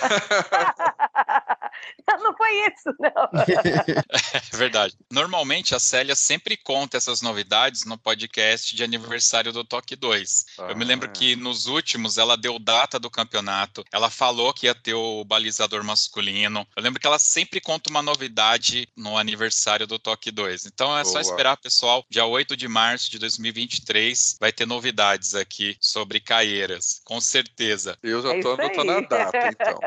não 2.23 2.35
foi 2.35 2.51
isso, 2.67 2.95
não. 2.99 3.29
é 4.53 4.57
verdade. 4.57 4.95
Normalmente 5.11 5.75
a 5.75 5.79
Célia 5.79 6.15
sempre 6.15 6.57
conta 6.57 6.97
essas 6.97 7.21
novidades 7.21 7.85
no 7.85 7.97
podcast 7.97 8.75
de 8.75 8.83
aniversário 8.83 9.51
do 9.51 9.63
Toque 9.63 9.95
2. 9.95 10.45
Ah, 10.59 10.67
eu 10.69 10.75
me 10.75 10.85
lembro 10.85 11.09
que 11.09 11.33
ah. 11.33 11.37
nos 11.37 11.67
últimos 11.67 12.17
ela 12.17 12.35
deu 12.35 12.59
data 12.59 12.99
do 12.99 13.09
campeonato, 13.09 13.83
ela 13.91 14.09
falou 14.09 14.53
que 14.53 14.65
ia 14.67 14.75
ter 14.75 14.93
o 14.93 15.23
balizador 15.23 15.83
masculino. 15.83 16.67
Eu 16.75 16.83
lembro 16.83 16.99
que 16.99 17.07
ela 17.07 17.19
sempre 17.19 17.59
conta 17.59 17.89
uma 17.89 18.01
novidade 18.01 18.87
no 18.95 19.17
aniversário 19.17 19.87
do 19.87 19.99
Toque 19.99 20.31
2. 20.31 20.65
Então 20.65 20.97
é 20.97 21.03
Boa. 21.03 21.13
só 21.13 21.19
esperar, 21.19 21.57
pessoal. 21.57 22.05
Dia 22.09 22.25
8 22.25 22.55
de 22.55 22.67
março 22.67 23.11
de 23.11 23.19
2023 23.19 24.37
vai 24.39 24.51
ter 24.51 24.65
novidades 24.65 25.35
aqui 25.35 25.77
sobre 25.79 26.19
Caieiras, 26.19 27.01
com 27.03 27.19
certeza. 27.21 27.97
Eu 28.01 28.21
já 28.21 28.39
tô 28.41 28.55
é 28.55 28.65
anotando 28.65 28.91
a 28.91 29.01
data, 29.01 29.49
então. 29.49 29.79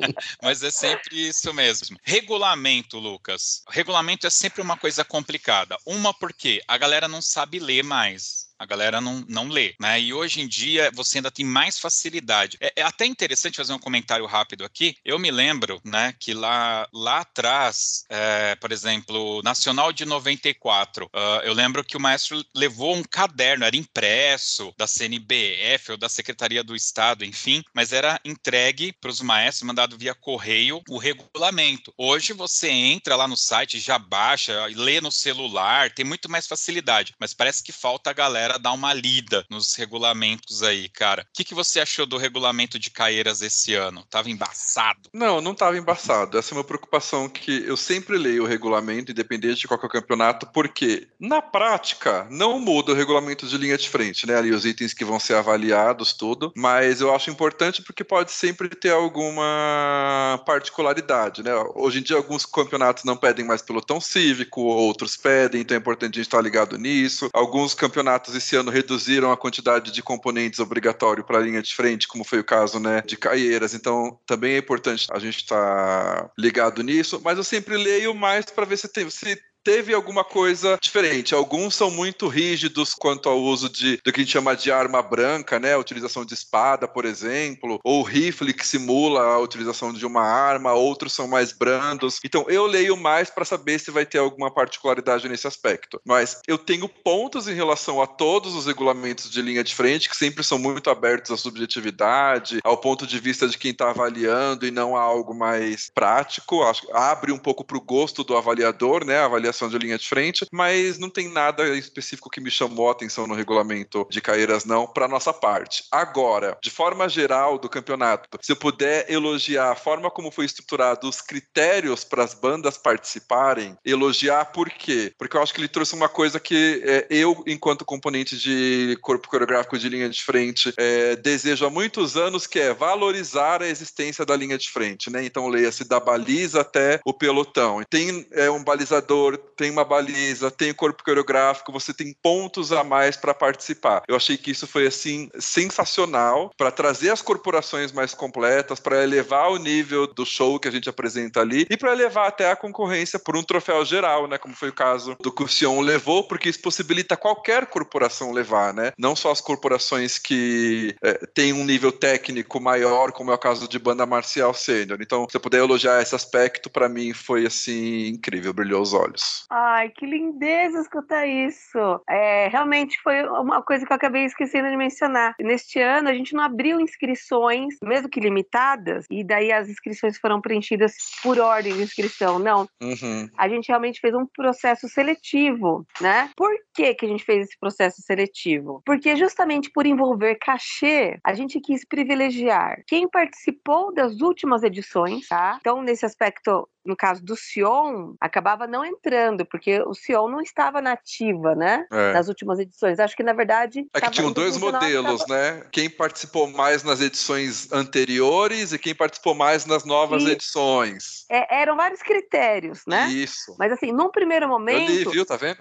Mas 0.43 0.63
é 0.63 0.71
sempre 0.71 1.29
isso 1.29 1.53
mesmo. 1.53 1.99
Regulamento, 2.03 2.99
Lucas. 2.99 3.63
Regulamento 3.69 4.27
é 4.27 4.31
sempre 4.31 4.61
uma 4.63 4.77
coisa 4.77 5.05
complicada. 5.05 5.77
Uma 5.87 6.13
porque 6.15 6.63
a 6.67 6.77
galera 6.77 7.09
não 7.09 7.23
sabe 7.23 7.59
ler 7.59 7.83
mais 7.83 8.42
a 8.63 8.67
galera 8.67 9.01
não, 9.01 9.25
não 9.29 9.49
lê, 9.49 9.75
né? 9.81 10.01
E 10.01 10.15
hoje 10.15 10.41
em 10.41 10.47
dia 10.47 10.91
você 10.95 11.19
ainda 11.19 11.33
tem 11.33 11.45
mais 11.45 11.81
facilidade. 11.81 12.57
É, 12.61 12.73
é, 12.77 12.83
até 12.83 13.05
interessante 13.05 13.57
fazer 13.57 13.73
um 13.73 13.79
comentário 13.79 14.25
rápido 14.25 14.65
aqui. 14.65 14.95
Eu 15.05 15.19
me 15.19 15.33
lembro, 15.33 15.81
né, 15.85 16.15
que 16.19 16.33
lá, 16.33 16.89
lá 16.93 17.21
atrás, 17.21 18.05
é, 18.09 18.55
por 18.55 18.71
exemplo, 18.71 19.43
Nacional 19.43 19.93
de 19.93 20.05
94, 20.05 21.07
uh, 21.07 21.09
ah, 21.13 21.41
eu 21.43 21.53
lembro 21.53 21.85
que 21.85 21.97
o 21.97 22.01
maestro 22.01 22.45
levou 22.55 22.95
um 22.95 23.03
caderno, 23.03 23.65
era 23.65 23.77
impresso 23.77 24.73
da 24.79 24.87
CNBF 24.87 25.93
ou 25.93 25.97
da 25.97 26.09
Secretaria 26.09 26.63
do 26.63 26.77
Estado, 26.77 27.25
enfim, 27.25 27.65
mas 27.75 27.93
era 27.93 28.21
entregue 28.25 28.93
para 28.93 29.11
os 29.11 29.21
maestros, 29.21 29.67
mandado 29.67 29.99
via 29.99 30.15
correio, 30.15 30.83
o 30.89 30.99
regulamento. 30.99 31.93
Hoje 31.99 32.33
você 32.33 32.71
entra 32.71 33.17
lá 33.17 33.27
no 33.27 33.37
site, 33.37 33.81
já 33.81 33.99
baixa, 33.99 34.67
lê 34.67 35.01
no 35.01 35.11
celular, 35.11 35.91
tem 35.91 36.05
muito 36.05 36.31
mais 36.31 36.47
facilidade, 36.47 37.15
mas 37.19 37.35
parece 37.35 37.63
que 37.63 37.73
falta 37.73 38.11
a 38.11 38.15
galera 38.15 38.52
galera 38.53 38.59
dar 38.59 38.73
uma 38.73 38.93
lida 38.93 39.45
nos 39.49 39.75
regulamentos 39.75 40.63
aí, 40.63 40.89
cara. 40.89 41.23
O 41.23 41.27
que, 41.33 41.45
que 41.45 41.55
você 41.55 41.81
achou 41.81 42.07
do 42.07 42.17
regulamento 42.17 42.79
de 42.79 42.91
Caeiras 42.91 43.43
esse 43.43 43.75
ano? 43.75 44.05
Tava 44.11 44.31
embaçado? 44.31 45.11
Não, 45.13 45.41
não 45.41 45.55
tava 45.55 45.77
embaçado. 45.77 46.39
Essa 46.39 46.55
é 46.55 46.57
uma 46.57 46.65
preocupação 46.65 47.29
que 47.29 47.65
eu 47.67 47.77
sempre 47.77 48.19
leio 48.19 48.45
o 48.45 48.47
regulamento, 48.47 49.13
independente 49.13 49.61
de 49.61 49.69
qual 49.69 49.81
é 49.83 49.87
o 49.87 49.89
campeonato, 49.89 50.47
porque 50.53 51.09
na 51.19 51.41
prática 51.41 52.27
não 52.31 52.59
muda 52.59 52.93
o 52.93 52.95
regulamento 52.95 53.47
de 53.47 53.57
linha 53.57 53.79
de 53.79 53.89
frente, 53.89 54.27
né? 54.27 54.37
Ali 54.37 54.53
os 54.53 54.65
itens 54.65 54.93
que 54.93 55.05
vão 55.05 55.19
ser 55.19 55.35
avaliados, 55.35 56.13
tudo. 56.13 56.53
Mas 56.57 57.01
eu 57.01 57.15
acho 57.15 57.31
importante 57.31 57.83
porque 57.83 58.05
pode 58.05 58.33
sempre 58.33 58.69
ter 58.69 58.91
alguma 58.91 60.43
particularidade, 60.47 61.43
né? 61.43 61.53
Hoje 61.75 62.01
em 62.01 62.03
dia 62.03 62.17
alguns 62.17 62.45
campeonatos 62.45 63.05
não 63.05 63.17
pedem 63.17 63.45
mais 63.45 63.63
pelotão 63.63 64.01
cívico, 64.01 64.61
outros 64.63 65.17
pedem, 65.17 65.61
então 65.61 65.77
é 65.77 65.81
importante 65.81 66.15
a 66.15 66.17
gente 66.17 66.27
estar 66.27 66.41
ligado 66.41 66.77
nisso. 66.77 67.29
Alguns 67.33 67.75
campeonatos 67.75 68.35
esse 68.43 68.57
ano 68.57 68.71
reduziram 68.71 69.33
a 69.33 69.37
quantidade 69.37 69.91
de 69.91 70.03
componentes 70.03 70.59
obrigatório 70.59 71.25
para 71.25 71.39
a 71.39 71.41
linha 71.41 71.63
de 71.63 71.75
frente, 71.75 72.09
como 72.09 72.25
foi 72.25 72.41
o 72.41 72.45
caso 72.45 72.79
né, 72.79 73.01
de 73.03 73.17
Caieiras. 73.17 73.73
Então, 73.73 74.19
também 74.27 74.55
é 74.55 74.59
importante 74.59 75.07
a 75.11 75.19
gente 75.19 75.39
estar 75.39 75.57
tá 75.57 76.31
ligado 76.37 76.83
nisso. 76.83 77.21
Mas 77.25 77.39
eu 77.39 77.45
sempre 77.45 77.77
leio 77.77 78.15
mais 78.15 78.47
para 78.47 78.67
ver 78.67 78.77
se 78.77 78.89
tem, 78.89 79.09
se 79.09 79.41
teve 79.65 79.95
alguma 79.95 80.25
coisa 80.25 80.79
diferente. 80.81 81.35
Alguns 81.35 81.75
são 81.75 81.91
muito 81.91 82.29
rígidos 82.29 82.95
quanto 82.95 83.29
ao 83.29 83.41
uso 83.41 83.69
de 83.69 83.99
do 84.05 84.13
que 84.13 84.21
a 84.21 84.25
gente 84.25 84.33
chama 84.33 84.57
de 84.57 84.71
arma 84.71 85.03
branca, 85.03 85.59
né? 85.59 85.75
A 85.75 85.79
utilização 85.79 86.25
de 86.25 86.35
espada, 86.35 86.89
por 86.89 87.05
exemplo, 87.05 87.79
ou 87.85 88.03
rifle 88.03 88.53
que 88.53 88.67
simula 88.67 89.23
a 89.23 89.39
utilização 89.39 89.93
de 89.93 90.05
uma 90.05 90.23
arma, 90.23 90.73
outros 90.73 91.13
são 91.13 91.29
mais 91.29 91.53
brandos. 91.53 92.19
Então 92.25 92.45
eu 92.49 92.67
leio 92.67 92.97
mais 92.97 93.31
para 93.31 93.45
saber 93.45 93.79
se 93.79 93.91
vai 93.91 94.05
ter 94.05 94.19
alguma 94.19 94.51
particularidade 94.51 95.29
nesse 95.29 95.47
aspecto. 95.47 96.01
Mas 96.05 96.41
eu 96.47 96.59
tenho 96.59 96.89
pontos 96.89 97.49
em 97.49 97.55
relação 97.55 98.01
a 98.01 98.07
todos 98.07 98.55
os 98.55 98.67
regulamentos 98.67 99.31
de 99.31 99.43
linha 99.43 99.63
de 99.63 99.75
frente 99.75 100.09
que 100.09 100.17
sempre 100.17 100.43
são 100.45 100.59
muito 100.59 100.91
abertos 100.91 101.31
à 101.31 101.37
subjetividade, 101.37 102.61
ao 102.65 102.77
ponto 102.77 103.07
de 103.07 103.19
vista 103.19 103.49
de 103.49 103.59
quem 103.59 103.71
está 103.71 103.91
avaliando 103.91 104.67
e 104.67 104.71
não 104.71 104.97
a 104.97 105.01
algo 105.01 105.35
mais 105.35 105.91
prático. 105.95 106.63
Acho 106.63 106.83
abre 106.93 107.33
um 107.33 107.39
pouco 107.39 107.65
para 107.65 107.77
o 107.77 107.81
gosto 107.81 108.25
do 108.25 108.37
avaliador, 108.37 109.05
né? 109.05 109.19
A 109.19 109.27
avaliação 109.27 109.52
avaliação 109.53 109.69
de 109.69 109.79
linha 109.79 109.99
de 109.99 110.09
frente, 110.09 110.47
mas 110.51 110.99
não 110.99 111.11
tem 111.11 111.29
nada 111.29 111.69
específico 111.77 112.31
que 112.31 112.41
me 112.41 112.51
chamou 112.51 112.89
a 112.89 112.93
atenção 112.93 113.27
no 113.27 113.35
regulamento 113.35 114.07
de 114.11 114.21
Caeiras, 114.21 114.65
não, 114.65 114.87
para 114.87 115.07
nossa 115.07 115.33
parte. 115.33 115.85
Agora, 115.93 116.57
de 116.63 116.71
forma 116.71 117.09
geral 117.09 117.59
do 117.59 117.69
campeonato, 117.69 118.29
se 118.41 118.53
eu 118.53 118.57
puder 118.57 119.11
elogiar 119.11 119.73
a 119.73 119.77
forma 119.77 120.11
como 120.11 120.31
foi 120.31 120.47
estruturado 120.47 121.09
os 121.09 121.21
critérios 121.21 122.03
para 122.03 122.25
as 122.25 122.35
bandas 122.35 122.79
participarem, 122.79 123.77
elogiar 123.85 124.47
por 124.47 124.71
quê? 124.71 125.13
Porque 125.19 125.37
eu 125.37 125.43
acho 125.43 125.53
que 125.53 125.61
ele 125.61 125.69
trouxe 125.69 125.95
uma 125.95 126.09
coisa 126.09 126.41
que 126.41 126.83
é, 126.85 127.07
eu, 127.11 127.43
enquanto 127.47 127.85
componente 127.85 128.37
de 128.37 128.99
corpo 129.03 129.29
coreográfico 129.29 129.79
de 129.79 129.89
linha 129.89 130.09
de 130.09 130.23
frente, 130.23 130.73
é, 130.77 131.17
desejo 131.17 131.67
há 131.67 131.71
muitos 131.71 132.17
anos, 132.17 132.47
que 132.47 132.59
é 132.59 132.73
valorizar 132.73 133.63
a 133.63 133.69
existência 133.69 134.25
da 134.25 134.35
linha 134.35 134.57
de 134.57 134.71
frente, 134.71 135.11
né? 135.11 135.25
Então, 135.25 135.49
leia-se 135.49 135.85
da 135.85 136.01
baliza 136.01 136.61
até 136.61 137.01
o 137.05 137.13
pelotão. 137.13 137.83
Tem 137.89 138.27
é, 138.33 138.51
um 138.51 138.63
balizador 138.63 139.42
tem 139.57 139.71
uma 139.71 139.85
baliza, 139.85 140.51
tem 140.51 140.71
o 140.71 140.75
corpo 140.75 141.05
coreográfico, 141.05 141.73
você 141.73 141.93
tem 141.93 142.15
pontos 142.23 142.73
a 142.73 142.83
mais 142.83 143.17
para 143.17 143.35
participar. 143.35 144.03
Eu 144.09 144.17
achei 144.17 144.37
que 144.37 144.51
isso 144.51 144.67
foi 144.67 144.87
assim 144.87 145.31
sensacional 145.39 146.51
para 146.57 146.71
trazer 146.71 147.11
as 147.11 147.23
corporações 147.23 147.93
mais 147.93 148.15
completas, 148.15 148.81
para 148.81 149.03
elevar 149.03 149.51
o 149.51 149.57
nível 149.57 150.07
do 150.07 150.25
show 150.25 150.59
que 150.59 150.69
a 150.69 150.71
gente 150.71 150.89
apresenta 150.89 151.41
ali 151.41 151.67
e 151.71 151.77
para 151.77 151.93
elevar 151.93 152.29
até 152.29 152.51
a 152.51 152.57
concorrência 152.57 153.19
por 153.19 153.37
um 153.37 153.43
troféu 153.43 153.85
geral, 153.85 154.27
né, 154.27 154.39
como 154.39 154.55
foi 154.55 154.69
o 154.69 154.75
caso 154.75 155.17
do 155.21 155.33
que 155.33 155.43
o 155.43 155.49
Sion 155.49 155.81
levou, 155.81 156.25
porque 156.25 156.49
isso 156.49 156.61
possibilita 156.61 157.17
qualquer 157.17 157.67
corporação 157.67 158.33
levar, 158.33 158.73
né? 158.75 158.93
Não 158.99 159.15
só 159.15 159.31
as 159.31 159.41
corporações 159.41 160.19
que 160.19 160.95
é, 161.03 161.15
têm 161.35 161.53
um 161.53 161.65
nível 161.65 161.93
técnico 161.93 162.61
maior, 162.61 163.13
como 163.13 163.31
é 163.31 163.35
o 163.35 163.39
caso 163.39 163.69
de 163.69 163.79
banda 163.79 164.07
marcial 164.07 164.53
sênior. 164.55 164.99
Então, 165.01 165.27
se 165.31 165.37
eu 165.37 165.41
puder 165.41 165.59
elogiar 165.59 166.01
esse 166.03 166.15
aspecto, 166.15 166.71
para 166.71 166.89
mim 166.89 167.13
foi 167.13 167.47
assim 167.47 168.09
incrível, 168.09 168.53
brilhou 168.53 168.83
os 168.83 168.93
olhos. 168.93 169.32
Ai, 169.51 169.91
que 169.91 170.07
lindeza 170.07 170.81
escutar 170.81 171.27
isso. 171.27 171.79
É, 172.09 172.49
realmente 172.49 173.01
foi 173.03 173.23
uma 173.29 173.63
coisa 173.63 173.87
que 173.87 173.93
eu 173.93 173.97
acabei 173.97 174.25
esquecendo 174.25 174.69
de 174.69 174.77
mencionar. 174.77 175.35
Neste 175.41 175.81
ano, 175.81 176.09
a 176.09 176.15
gente 176.15 176.35
não 176.35 176.43
abriu 176.43 176.81
inscrições, 176.81 177.75
mesmo 177.83 178.09
que 178.09 178.21
limitadas, 178.21 179.07
e 179.11 179.25
daí 179.25 179.53
as 179.53 179.69
inscrições 179.69 180.19
foram 180.19 180.41
preenchidas 180.41 180.95
por 181.23 181.39
ordem 181.39 181.75
de 181.75 181.83
inscrição. 181.83 182.39
Não. 182.39 182.67
Uhum. 182.83 183.29
A 183.37 183.49
gente 183.49 183.69
realmente 183.69 184.01
fez 184.01 184.15
um 184.15 184.27
processo 184.27 184.89
seletivo, 184.89 185.87
né? 186.01 186.31
Por 186.37 186.53
que, 186.75 186.95
que 186.95 187.07
a 187.07 187.09
gente 187.09 187.25
fez 187.25 187.47
esse 187.47 187.59
processo 187.59 188.03
seletivo? 188.03 188.83
Porque 188.85 189.17
justamente 189.17 189.71
por 189.71 189.87
envolver 189.87 190.37
cachê, 190.37 191.19
a 191.25 191.35
gente 191.35 191.61
quis 191.61 191.85
privilegiar 191.87 192.83
quem 192.87 193.09
participou 193.09 193.93
das 193.95 194.21
últimas 194.21 194.63
edições, 194.63 195.29
tá? 195.29 195.59
Então, 195.61 195.83
nesse 195.83 196.05
aspecto, 196.05 196.69
no 196.85 196.97
caso 196.97 197.23
do 197.25 197.37
Sion, 197.37 198.15
acabava 198.21 198.67
não 198.67 198.85
entrando, 198.85 199.47
porque 199.47 199.81
o 199.83 199.95
Sion 199.95 200.29
não 200.29 200.41
estava 200.41 200.81
nativa, 200.81 201.55
né? 201.55 201.87
É. 201.91 202.13
Nas 202.13 202.29
últimas 202.29 202.59
edições. 202.59 202.99
Acho 202.99 203.17
que, 203.17 203.23
na 203.23 203.33
verdade. 203.33 203.87
É 203.95 204.01
que 204.01 204.11
tinham 204.11 204.33
dois 204.33 204.57
modelos, 204.57 205.25
tava... 205.25 205.35
né? 205.35 205.63
Quem 205.71 205.89
participou 205.89 206.49
mais 206.49 206.83
nas 206.83 207.01
edições 207.01 207.71
anteriores 207.73 208.73
e 208.73 208.79
quem 208.79 208.95
participou 208.95 209.35
mais 209.35 209.65
nas 209.65 209.85
novas 209.85 210.25
e... 210.25 210.33
edições. 210.33 211.25
É, 211.31 211.63
eram 211.63 211.77
vários 211.77 212.03
critérios, 212.03 212.83
né? 212.87 213.09
Isso. 213.09 213.55
Mas, 213.59 213.73
assim, 213.73 213.93
num 213.93 214.11
primeiro 214.11 214.49
momento. 214.49 214.91
Eu 214.91 214.97
li, 214.97 215.05
viu? 215.05 215.27
Tá 215.27 215.37
vendo? 215.37 215.59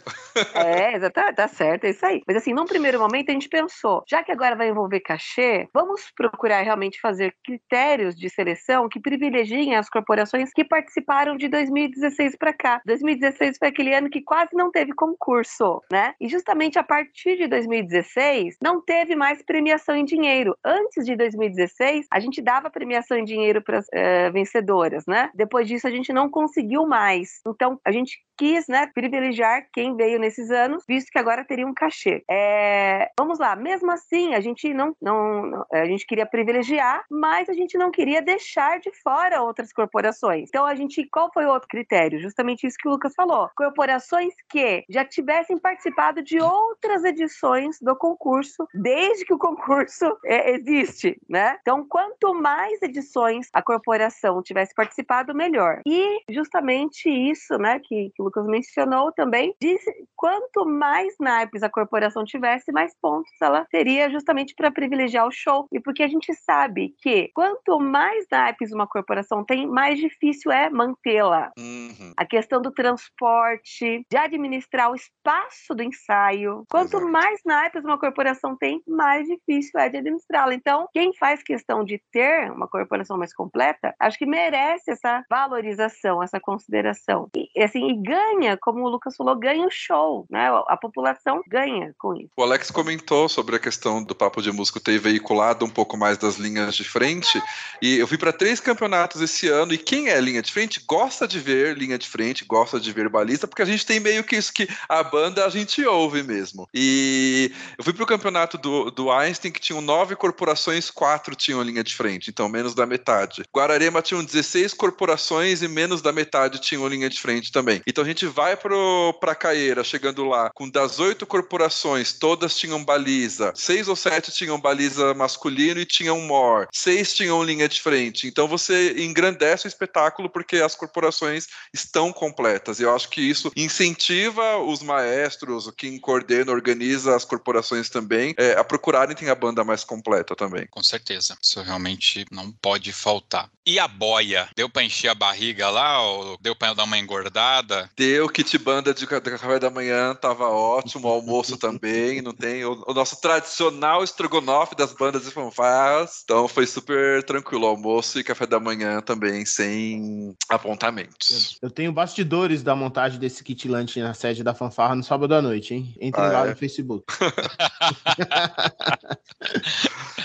é, 0.55 0.97
tá, 1.09 1.31
tá 1.33 1.47
certo, 1.47 1.85
é 1.85 1.91
isso 1.91 2.05
aí. 2.05 2.21
Mas, 2.27 2.37
assim, 2.37 2.53
num 2.53 2.65
primeiro 2.65 2.99
momento 2.99 3.29
a 3.29 3.33
gente 3.33 3.49
pensou, 3.49 4.03
já 4.07 4.23
que 4.23 4.31
agora 4.31 4.55
vai 4.55 4.69
envolver 4.69 4.99
cachê, 5.01 5.67
vamos 5.73 6.11
procurar 6.15 6.61
realmente 6.61 6.99
fazer 6.99 7.35
critérios 7.43 8.15
de 8.15 8.29
seleção 8.29 8.89
que 8.89 8.99
privilegiem 8.99 9.75
as 9.75 9.89
corporações 9.89 10.51
que 10.53 10.63
participaram 10.63 11.10
de 11.37 11.49
2016 11.49 12.37
para 12.37 12.53
cá. 12.53 12.81
2016 12.85 13.57
foi 13.57 13.67
aquele 13.67 13.93
ano 13.93 14.09
que 14.09 14.21
quase 14.21 14.51
não 14.53 14.71
teve 14.71 14.93
concurso, 14.93 15.81
né? 15.91 16.13
E 16.21 16.29
justamente 16.29 16.79
a 16.79 16.83
partir 16.83 17.35
de 17.35 17.47
2016 17.47 18.55
não 18.63 18.81
teve 18.81 19.13
mais 19.13 19.41
premiação 19.43 19.93
em 19.95 20.05
dinheiro. 20.05 20.55
Antes 20.63 21.05
de 21.05 21.13
2016, 21.17 22.07
a 22.09 22.19
gente 22.19 22.41
dava 22.41 22.69
premiação 22.69 23.17
em 23.17 23.25
dinheiro 23.25 23.61
para 23.61 23.79
as 23.79 23.87
uh, 23.87 24.31
vencedoras, 24.31 25.05
né? 25.05 25.29
Depois 25.35 25.67
disso, 25.67 25.85
a 25.85 25.91
gente 25.91 26.13
não 26.13 26.29
conseguiu 26.29 26.87
mais. 26.87 27.41
Então, 27.45 27.77
a 27.83 27.91
gente 27.91 28.17
quis, 28.41 28.67
né, 28.67 28.89
privilegiar 28.91 29.67
quem 29.71 29.95
veio 29.95 30.17
nesses 30.17 30.49
anos, 30.49 30.83
visto 30.87 31.11
que 31.11 31.19
agora 31.19 31.45
teria 31.45 31.67
um 31.67 31.75
cachê. 31.75 32.23
É, 32.27 33.07
vamos 33.15 33.37
lá, 33.37 33.55
mesmo 33.55 33.91
assim, 33.91 34.33
a 34.33 34.39
gente 34.39 34.73
não, 34.73 34.95
não, 34.99 35.63
a 35.71 35.85
gente 35.85 36.07
queria 36.07 36.25
privilegiar, 36.25 37.03
mas 37.07 37.47
a 37.49 37.53
gente 37.53 37.77
não 37.77 37.91
queria 37.91 38.19
deixar 38.19 38.79
de 38.79 38.91
fora 39.03 39.43
outras 39.43 39.71
corporações. 39.71 40.49
Então, 40.49 40.65
a 40.65 40.73
gente, 40.73 41.00
qual 41.09 41.31
foi 41.33 41.45
o 41.45 41.49
outro 41.49 41.67
critério? 41.67 42.19
Justamente 42.19 42.67
isso 42.67 42.77
que 42.79 42.87
o 42.87 42.91
Lucas 42.91 43.13
falou. 43.15 43.49
Corporações 43.55 44.33
que 44.49 44.83
já 44.89 45.05
tivessem 45.05 45.57
participado 45.57 46.21
de 46.23 46.39
outras 46.39 47.03
edições 47.03 47.77
do 47.81 47.95
concurso, 47.95 48.67
desde 48.73 49.25
que 49.25 49.33
o 49.33 49.37
concurso 49.37 50.05
é, 50.25 50.51
existe, 50.51 51.19
né? 51.29 51.57
Então, 51.61 51.85
quanto 51.87 52.33
mais 52.33 52.81
edições 52.81 53.47
a 53.53 53.61
corporação 53.61 54.41
tivesse 54.41 54.73
participado, 54.73 55.33
melhor. 55.33 55.81
E 55.85 56.21
justamente 56.29 57.09
isso, 57.09 57.57
né, 57.57 57.79
que, 57.79 58.11
que 58.15 58.21
o 58.21 58.25
Lucas 58.25 58.45
mencionou 58.45 59.11
também, 59.11 59.55
disse 59.61 59.91
quanto 60.15 60.65
mais 60.65 61.15
naipes 61.19 61.63
a 61.63 61.69
corporação 61.69 62.23
tivesse, 62.23 62.71
mais 62.71 62.93
pontos 63.01 63.31
ela 63.41 63.65
teria 63.69 64.09
justamente 64.09 64.53
para 64.55 64.71
privilegiar 64.71 65.27
o 65.27 65.31
show. 65.31 65.67
E 65.71 65.79
porque 65.79 66.03
a 66.03 66.07
gente 66.07 66.33
sabe 66.33 66.93
que 66.99 67.29
quanto 67.33 67.79
mais 67.79 68.25
naipes 68.31 68.71
uma 68.71 68.87
corporação 68.87 69.43
tem, 69.43 69.67
mais 69.67 69.99
difícil 69.99 70.51
é 70.51 70.69
mantê-la. 70.91 71.51
Uhum. 71.57 72.13
A 72.17 72.25
questão 72.25 72.61
do 72.61 72.71
transporte, 72.71 74.05
de 74.09 74.17
administrar 74.17 74.91
o 74.91 74.95
espaço 74.95 75.73
do 75.75 75.83
ensaio. 75.83 76.63
Quanto 76.69 76.97
Exato. 76.97 77.11
mais 77.11 77.39
naipes 77.45 77.83
uma 77.83 77.99
corporação 77.99 78.55
tem, 78.57 78.81
mais 78.87 79.27
difícil 79.27 79.79
é 79.79 79.89
de 79.89 79.97
administrá-la. 79.97 80.53
Então, 80.53 80.87
quem 80.93 81.13
faz 81.13 81.41
questão 81.43 81.83
de 81.83 82.01
ter 82.11 82.51
uma 82.51 82.67
corporação 82.67 83.17
mais 83.17 83.33
completa, 83.33 83.93
acho 83.99 84.17
que 84.17 84.25
merece 84.25 84.91
essa 84.91 85.23
valorização, 85.29 86.21
essa 86.21 86.39
consideração. 86.39 87.29
E, 87.35 87.63
assim, 87.63 87.89
e 87.89 88.01
ganha, 88.01 88.57
como 88.57 88.83
o 88.83 88.89
Lucas 88.89 89.15
falou, 89.15 89.37
ganha 89.37 89.65
o 89.65 89.71
show, 89.71 90.25
né? 90.29 90.49
A 90.67 90.77
população 90.77 91.41
ganha 91.47 91.93
com 91.97 92.15
isso. 92.15 92.29
O 92.37 92.43
Alex 92.43 92.71
comentou 92.71 93.29
sobre 93.29 93.55
a 93.55 93.59
questão 93.59 94.03
do 94.03 94.15
Papo 94.15 94.41
de 94.41 94.51
Músico 94.51 94.79
ter 94.79 94.99
veiculado 94.99 95.65
um 95.65 95.69
pouco 95.69 95.97
mais 95.97 96.17
das 96.17 96.35
linhas 96.35 96.75
de 96.75 96.83
frente, 96.83 97.41
e 97.81 97.97
eu 97.97 98.07
fui 98.07 98.17
para 98.17 98.33
três 98.33 98.59
campeonatos 98.59 99.21
esse 99.21 99.47
ano, 99.47 99.73
e 99.73 99.77
quem 99.77 100.09
é 100.09 100.19
linha 100.19 100.41
de 100.41 100.51
frente 100.51 100.80
gosta 100.87 101.27
de 101.27 101.39
ver 101.39 101.77
linha 101.77 101.97
de 101.97 102.07
frente, 102.07 102.45
gosta 102.45 102.79
de 102.79 102.91
ver 102.91 103.09
balista, 103.09 103.47
porque 103.47 103.61
a 103.61 103.65
gente 103.65 103.85
tem 103.85 103.99
meio 103.99 104.23
que 104.23 104.35
isso 104.35 104.53
que 104.53 104.67
a 104.87 105.03
banda 105.03 105.45
a 105.45 105.49
gente 105.49 105.83
ouve 105.85 106.23
mesmo. 106.23 106.67
E 106.73 107.51
eu 107.77 107.83
fui 107.83 107.93
para 107.93 108.03
o 108.03 108.07
campeonato 108.07 108.57
do, 108.57 108.91
do 108.91 109.11
Einstein, 109.11 109.51
que 109.51 109.59
tinham 109.59 109.81
nove 109.81 110.15
corporações, 110.15 110.89
quatro 110.89 111.35
tinham 111.35 111.61
linha 111.61 111.83
de 111.83 111.95
frente, 111.95 112.29
então 112.29 112.49
menos 112.49 112.73
da 112.75 112.85
metade. 112.85 113.43
Guararema 113.53 114.01
tinham 114.01 114.23
16 114.23 114.73
corporações 114.73 115.61
e 115.61 115.67
menos 115.67 116.01
da 116.01 116.11
metade 116.11 116.59
tinham 116.59 116.87
linha 116.87 117.09
de 117.09 117.19
frente 117.19 117.51
também. 117.51 117.81
Então 117.85 118.03
a 118.03 118.07
gente 118.07 118.25
vai 118.25 118.55
para 118.55 119.35
Caeira, 119.35 119.83
chegando 119.83 120.25
lá, 120.25 120.51
com 120.53 120.69
das 120.69 120.99
oito 120.99 121.25
corporações, 121.25 122.13
todas 122.13 122.55
tinham 122.55 122.83
baliza, 122.83 123.51
seis 123.55 123.87
ou 123.87 123.95
sete 123.95 124.31
tinham 124.31 124.59
baliza 124.59 125.13
masculino 125.13 125.79
e 125.79 125.85
tinham 125.85 126.19
mor, 126.21 126.67
seis 126.71 127.13
tinham 127.13 127.43
linha 127.43 127.67
de 127.67 127.81
frente. 127.81 128.27
Então 128.27 128.47
você 128.47 129.03
engrandece 129.03 129.67
o 129.67 129.69
espetáculo 129.69 130.29
porque 130.29 130.57
as 130.57 130.70
corporações 130.75 131.47
estão 131.73 132.11
completas. 132.11 132.79
E 132.79 132.83
eu 132.83 132.95
acho 132.95 133.09
que 133.09 133.21
isso 133.21 133.51
incentiva 133.55 134.57
os 134.57 134.81
maestros, 134.81 135.71
quem 135.77 135.99
coordena, 135.99 136.51
organiza 136.51 137.15
as 137.15 137.25
corporações 137.25 137.89
também, 137.89 138.33
é, 138.37 138.53
a 138.53 138.63
procurarem 138.63 139.15
ter 139.15 139.29
a 139.29 139.35
banda 139.35 139.63
mais 139.63 139.83
completa 139.83 140.35
também. 140.35 140.67
Com 140.69 140.83
certeza. 140.83 141.37
Isso 141.41 141.61
realmente 141.61 142.25
não 142.31 142.51
pode 142.51 142.91
faltar. 142.91 143.49
E 143.65 143.77
a 143.79 143.87
boia? 143.87 144.49
Deu 144.55 144.67
para 144.67 144.83
encher 144.83 145.09
a 145.09 145.15
barriga 145.15 145.69
lá? 145.69 146.01
Ou 146.01 146.37
deu 146.41 146.55
para 146.55 146.73
dar 146.73 146.83
uma 146.83 146.97
engordada? 146.97 147.89
Deu, 147.95 148.27
kit 148.27 148.57
banda 148.57 148.93
de 148.93 149.05
café 149.05 149.59
da 149.59 149.69
manhã 149.69 150.15
tava 150.15 150.47
ótimo, 150.49 151.07
o 151.07 151.11
almoço 151.11 151.57
também, 151.57 152.21
não 152.21 152.33
tem 152.33 152.65
o, 152.65 152.83
o, 152.87 152.93
nosso 152.93 153.19
tradicional 153.21 154.03
estrogonofe 154.03 154.75
das 154.75 154.93
bandas 154.93 155.25
de 155.25 155.31
fanfarras. 155.31 156.21
Então 156.23 156.47
foi 156.47 156.65
super 156.65 157.23
tranquilo, 157.23 157.67
almoço 157.67 158.19
e 158.19 158.23
café 158.23 158.45
da 158.45 158.59
manhã 158.59 159.01
também, 159.01 159.45
sem 159.45 160.35
apontamentos. 160.61 161.57
Eu, 161.61 161.67
eu 161.67 161.73
tenho 161.73 161.91
bastidores 161.91 162.63
da 162.63 162.75
montagem 162.75 163.19
desse 163.19 163.43
kit 163.43 163.67
lunch 163.67 163.99
na 163.99 164.13
sede 164.13 164.43
da 164.43 164.53
fanfarra 164.53 164.95
no 164.95 165.03
sábado 165.03 165.33
à 165.33 165.41
noite, 165.41 165.73
hein? 165.73 165.95
Entrem 165.99 166.25
ah, 166.25 166.31
lá 166.31 166.45
é? 166.45 166.51
no 166.51 166.55
Facebook. 166.55 167.05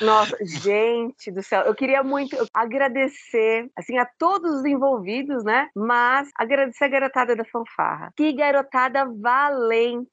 Nossa, 0.02 0.36
gente 0.44 1.30
do 1.30 1.42
céu, 1.42 1.62
eu 1.62 1.74
queria 1.74 2.02
muito 2.02 2.36
agradecer, 2.52 3.70
assim, 3.74 3.96
a 3.98 4.06
todos 4.18 4.58
os 4.58 4.64
envolvidos, 4.64 5.42
né? 5.42 5.68
Mas 5.74 6.28
agradecer 6.36 6.84
a 6.84 6.88
garotada 6.88 7.34
da 7.34 7.44
fanfarra. 7.44 8.12
Que 8.14 8.32
garotada 8.32 9.06
valente! 9.06 10.10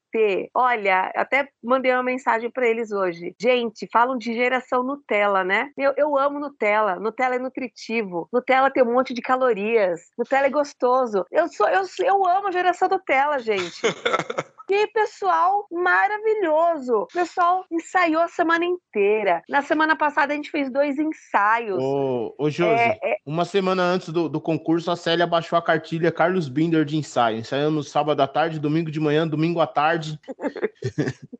Olha, 0.54 1.12
até 1.16 1.48
mandei 1.64 1.92
uma 1.92 2.04
mensagem 2.04 2.50
para 2.50 2.68
eles 2.68 2.92
hoje. 2.92 3.36
Gente, 3.40 3.88
falam 3.92 4.18
de 4.18 4.34
geração 4.34 4.84
Nutella, 4.84 5.44
né? 5.44 5.72
Eu, 5.78 5.94
eu 5.98 6.18
amo 6.18 6.40
Nutella. 6.40 6.96
Nutella 7.00 7.36
é 7.36 7.40
nutritivo. 7.40 8.28
Nutella 8.32 8.72
tem 8.72 8.84
um 8.84 8.94
monte 8.94 9.14
de 9.14 9.22
calorias. 9.22 10.02
Nutella 10.18 10.48
é 10.48 10.50
gostoso. 10.50 11.26
Eu 11.32 11.48
sou, 11.48 11.68
eu, 11.68 11.84
eu 12.00 12.28
amo 12.28 12.48
a 12.48 12.52
geração 12.52 12.88
Nutella, 12.88 13.40
gente. 13.40 13.82
Que 14.68 14.88
pessoal 14.88 15.66
maravilhoso. 15.72 16.94
O 17.00 17.08
pessoal 17.08 17.66
ensaiou 17.72 18.22
a 18.22 18.28
semana 18.28 18.66
inteira. 18.66 19.42
Na 19.50 19.62
semana 19.62 19.96
passada 19.96 20.34
a 20.34 20.36
gente 20.36 20.50
fez 20.50 20.72
dois 20.72 20.98
ensaios. 20.98 21.82
Ô, 21.82 22.34
ô 22.38 22.50
Josi, 22.50 22.82
é, 22.82 23.00
é... 23.04 23.18
uma 23.26 23.46
semana 23.46 23.84
antes 23.84 24.10
do, 24.10 24.30
do 24.30 24.40
concurso, 24.40 24.90
a 24.90 24.96
Célia 24.96 25.28
baixou 25.28 25.58
a 25.58 25.62
cartilha 25.62 26.12
Carlos 26.12 26.48
Binder 26.48 26.86
de 26.86 26.98
ensaio. 26.98 27.40
Ensaiamos 27.40 27.90
sábado 27.90 28.22
à 28.22 28.28
tarde, 28.28 28.60
domingo 28.60 28.90
de 28.90 29.00
manhã, 29.00 29.28
domingo 29.28 29.60
à 29.60 29.68
tarde. 29.68 30.20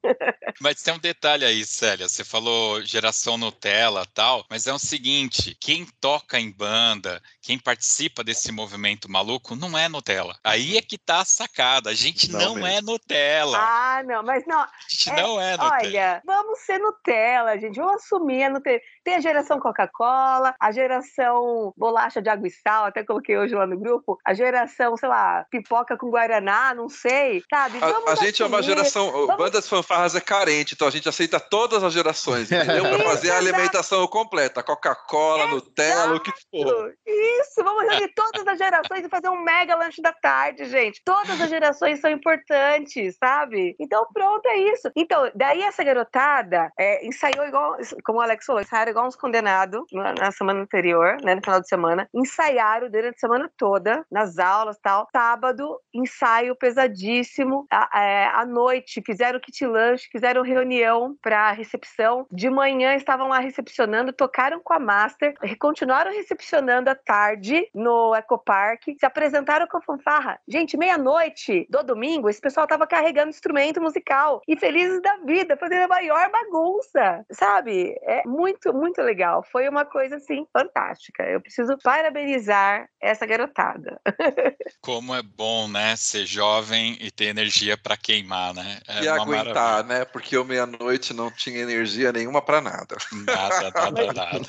Mas 0.60 0.82
tem 0.82 0.94
um 0.94 1.00
detalhe 1.00 1.46
aí, 1.46 1.66
Célia. 1.66 2.08
Você 2.08 2.24
falou 2.24 2.84
geração 2.84 3.38
Nutella 3.38 4.06
tal, 4.14 4.46
mas 4.50 4.68
é 4.68 4.74
o 4.74 4.80
seguinte: 4.80 5.58
quem 5.60 5.86
toca 6.00 6.40
em 6.40 6.52
banda, 6.52 7.22
quem 7.42 7.58
participa 7.58 8.24
desse 8.24 8.52
movimento 8.52 9.10
maluco, 9.10 9.56
não 9.56 9.78
é 9.78 9.90
Nutella. 9.90 10.38
Aí 10.44 10.78
é 10.78 10.82
que 10.82 10.98
tá 10.98 11.22
a 11.22 11.26
sacada. 11.26 11.90
A 11.90 11.94
gente 11.94 12.32
não, 12.32 12.56
não 12.56 12.68
é 12.68 12.82
Nutella. 12.82 13.13
Ah, 13.58 14.04
não, 14.06 14.24
mas 14.24 14.46
não. 14.46 14.60
A 14.60 14.70
gente 14.90 15.10
é, 15.10 15.22
não 15.22 15.40
é 15.40 15.52
Nutella. 15.52 15.74
Olha, 15.82 16.22
vamos 16.26 16.60
ser 16.60 16.80
Nutella, 16.80 17.60
gente. 17.60 17.76
Vamos 17.76 18.04
assumir 18.04 18.44
a 18.44 18.50
Nutella. 18.50 18.80
Tem 19.04 19.16
a 19.16 19.20
geração 19.20 19.60
Coca-Cola, 19.60 20.56
a 20.60 20.72
geração 20.72 21.74
bolacha 21.78 22.22
de 22.22 22.30
água 22.30 22.48
e 22.48 22.52
sal, 22.52 22.86
até 22.86 23.04
coloquei 23.04 23.38
hoje 23.38 23.54
lá 23.54 23.68
no 23.68 23.78
grupo. 23.78 24.18
A 24.26 24.34
geração, 24.34 24.96
sei 24.96 25.10
lá, 25.10 25.46
pipoca 25.50 25.98
com 25.98 26.10
Guaraná, 26.10 26.74
não 26.74 26.88
sei. 26.88 27.44
Sabe? 27.50 27.80
Vamos 27.80 28.10
a, 28.10 28.14
a 28.14 28.16
gente 28.16 28.42
é 28.42 28.46
uma 28.46 28.62
geração. 28.62 29.12
Vamos... 29.12 29.36
Bandas 29.36 29.68
fanfarras 29.68 30.16
é 30.16 30.22
carente, 30.22 30.74
então 30.74 30.88
a 30.88 30.92
gente 30.92 31.10
aceita 31.10 31.40
todas 31.40 31.84
as 31.84 31.94
gerações, 31.94 32.52
entendeu? 32.52 32.84
Para 32.84 33.04
fazer 33.04 33.32
a 33.32 33.38
alimentação 33.38 34.08
completa, 34.08 34.64
Coca-Cola, 34.64 35.48
Nutella, 35.48 36.16
o 36.16 36.20
que 36.20 36.32
for. 36.50 36.94
Isso, 37.06 37.64
vamos 37.64 37.84
reunir 37.90 38.14
todas 38.16 38.48
as 38.48 38.58
gerações 38.58 39.06
e 39.06 39.10
fazer 39.10 39.30
um 39.30 39.44
mega 39.44 39.76
lanche 39.76 40.02
da 40.02 40.14
tarde, 40.14 40.66
gente. 40.66 41.02
Todas 41.04 41.40
as 41.42 41.50
gerações 41.50 42.00
são 42.00 42.10
importantes, 42.10 43.03
sabe? 43.12 43.76
Então 43.80 44.06
pronto, 44.14 44.46
é 44.48 44.58
isso. 44.58 44.92
Então, 44.96 45.30
daí 45.36 45.62
essa 45.62 45.84
garotada 45.84 46.72
é, 46.78 47.06
ensaiou 47.06 47.46
igual, 47.46 47.78
como 48.04 48.20
o 48.20 48.22
Alex 48.22 48.46
falou, 48.46 48.62
ensaiaram 48.62 48.92
igual 48.92 49.08
uns 49.08 49.16
condenados 49.16 49.82
na, 49.92 50.14
na, 50.14 50.32
semana 50.32 50.62
anterior, 50.62 51.18
né, 51.24 51.36
no 51.36 51.42
final 51.42 51.62
de 51.62 51.68
semana. 51.68 52.08
Ensaiaram 52.14 52.90
durante 52.90 53.16
a 53.16 53.20
semana 53.20 53.52
toda, 53.58 54.06
nas 54.12 54.40
aulas 54.40 54.78
tal. 54.82 55.08
Sábado, 55.12 55.80
ensaio 55.94 56.56
pesadíssimo. 56.56 57.66
À, 57.72 58.02
é, 58.02 58.28
à 58.28 58.46
noite, 58.46 59.02
fizeram 59.06 59.40
kit 59.40 59.66
lanche, 59.66 60.10
fizeram 60.12 60.42
reunião 60.42 61.16
para 61.22 61.52
recepção. 61.52 62.26
De 62.32 62.50
manhã 62.50 62.96
estavam 62.96 63.28
lá 63.28 63.40
recepcionando, 63.40 64.14
tocaram 64.14 64.60
com 64.60 64.74
a 64.74 64.80
Master, 64.80 65.34
continuaram 65.60 66.12
recepcionando 66.12 66.90
à 66.90 66.96
tarde 66.96 67.68
no 67.74 68.16
Ecopark, 68.16 68.84
se 68.98 69.06
apresentaram 69.06 69.68
com 69.68 69.78
a 69.78 69.82
fanfarra. 69.82 70.40
Gente, 70.48 70.78
meia-noite 70.78 71.68
do 71.70 71.84
domingo, 71.84 72.30
esse 72.30 72.42
pessoal 72.42 72.68
tava 72.68 72.88
carregando 72.94 73.32
instrumento 73.32 73.82
musical 73.82 74.40
e 74.48 74.56
felizes 74.56 75.02
da 75.02 75.18
vida, 75.26 75.58
fazendo 75.58 75.86
a 75.86 75.88
maior 75.88 76.30
bagunça, 76.30 77.26
sabe? 77.32 77.96
É 78.04 78.22
muito, 78.24 78.72
muito 78.72 79.02
legal. 79.02 79.44
Foi 79.52 79.68
uma 79.68 79.84
coisa 79.84 80.18
assim 80.18 80.46
fantástica. 80.54 81.24
Eu 81.24 81.42
preciso 81.42 81.76
parabenizar 81.82 82.88
essa 83.02 83.26
garotada. 83.26 84.00
Como 84.80 85.16
é 85.16 85.24
bom, 85.24 85.68
né, 85.68 85.96
ser 85.96 86.28
jovem 86.28 86.96
e 87.02 87.10
ter 87.10 87.26
energia 87.26 87.76
para 87.76 87.98
queimar, 87.98 88.54
né? 88.54 88.80
É 88.88 89.06
e 89.06 89.08
aguentar, 89.08 89.56
maravilha. 89.56 90.00
né? 90.00 90.06
Porque 90.06 90.38
eu 90.38 90.46
meia-noite 90.46 91.16
não 91.16 91.32
tinha 91.32 91.62
energia 91.62 92.12
nenhuma 92.12 92.44
para 92.44 92.62
nada. 92.62 92.96
Nada, 93.12 93.72
nada, 93.72 94.14
nada. 94.14 94.40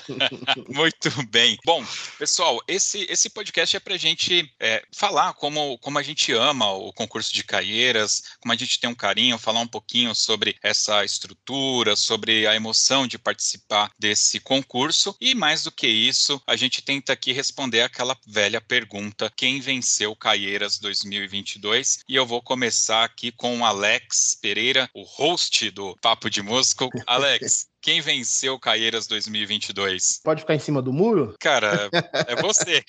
Muito 0.68 1.08
bem. 1.30 1.56
Bom, 1.64 1.82
pessoal, 2.18 2.60
esse, 2.68 3.06
esse 3.08 3.30
podcast 3.30 3.74
é 3.74 3.80
para 3.80 3.94
a 3.94 3.98
gente 3.98 4.54
é, 4.60 4.82
falar 4.94 5.32
como, 5.32 5.78
como 5.78 5.98
a 5.98 6.02
gente 6.02 6.30
ama 6.32 6.70
o 6.72 6.92
concurso 6.92 7.32
de 7.32 7.42
Caieiras, 7.42 8.33
como 8.44 8.52
a 8.52 8.56
gente 8.56 8.78
tem 8.78 8.90
um 8.90 8.94
carinho, 8.94 9.38
falar 9.38 9.60
um 9.60 9.66
pouquinho 9.66 10.14
sobre 10.14 10.54
essa 10.62 11.02
estrutura, 11.02 11.96
sobre 11.96 12.46
a 12.46 12.54
emoção 12.54 13.06
de 13.06 13.18
participar 13.18 13.90
desse 13.98 14.38
concurso 14.38 15.16
e 15.18 15.34
mais 15.34 15.62
do 15.62 15.72
que 15.72 15.86
isso, 15.86 16.38
a 16.46 16.54
gente 16.54 16.82
tenta 16.82 17.14
aqui 17.14 17.32
responder 17.32 17.80
aquela 17.80 18.14
velha 18.26 18.60
pergunta: 18.60 19.32
quem 19.34 19.60
venceu 19.60 20.14
Caieiras 20.14 20.78
2022? 20.78 22.00
E 22.06 22.14
eu 22.14 22.26
vou 22.26 22.42
começar 22.42 23.02
aqui 23.04 23.32
com 23.32 23.60
o 23.60 23.64
Alex 23.64 24.36
Pereira, 24.42 24.90
o 24.92 25.04
host 25.04 25.70
do 25.70 25.96
Papo 26.02 26.28
de 26.28 26.42
Músico. 26.42 26.90
Alex, 27.06 27.66
quem 27.84 28.00
venceu 28.00 28.58
Caieiras 28.58 29.06
2022? 29.06 30.22
Pode 30.24 30.40
ficar 30.40 30.54
em 30.54 30.58
cima 30.58 30.80
do 30.80 30.90
muro? 30.90 31.34
Cara, 31.38 31.90
é 32.26 32.34
você. 32.40 32.82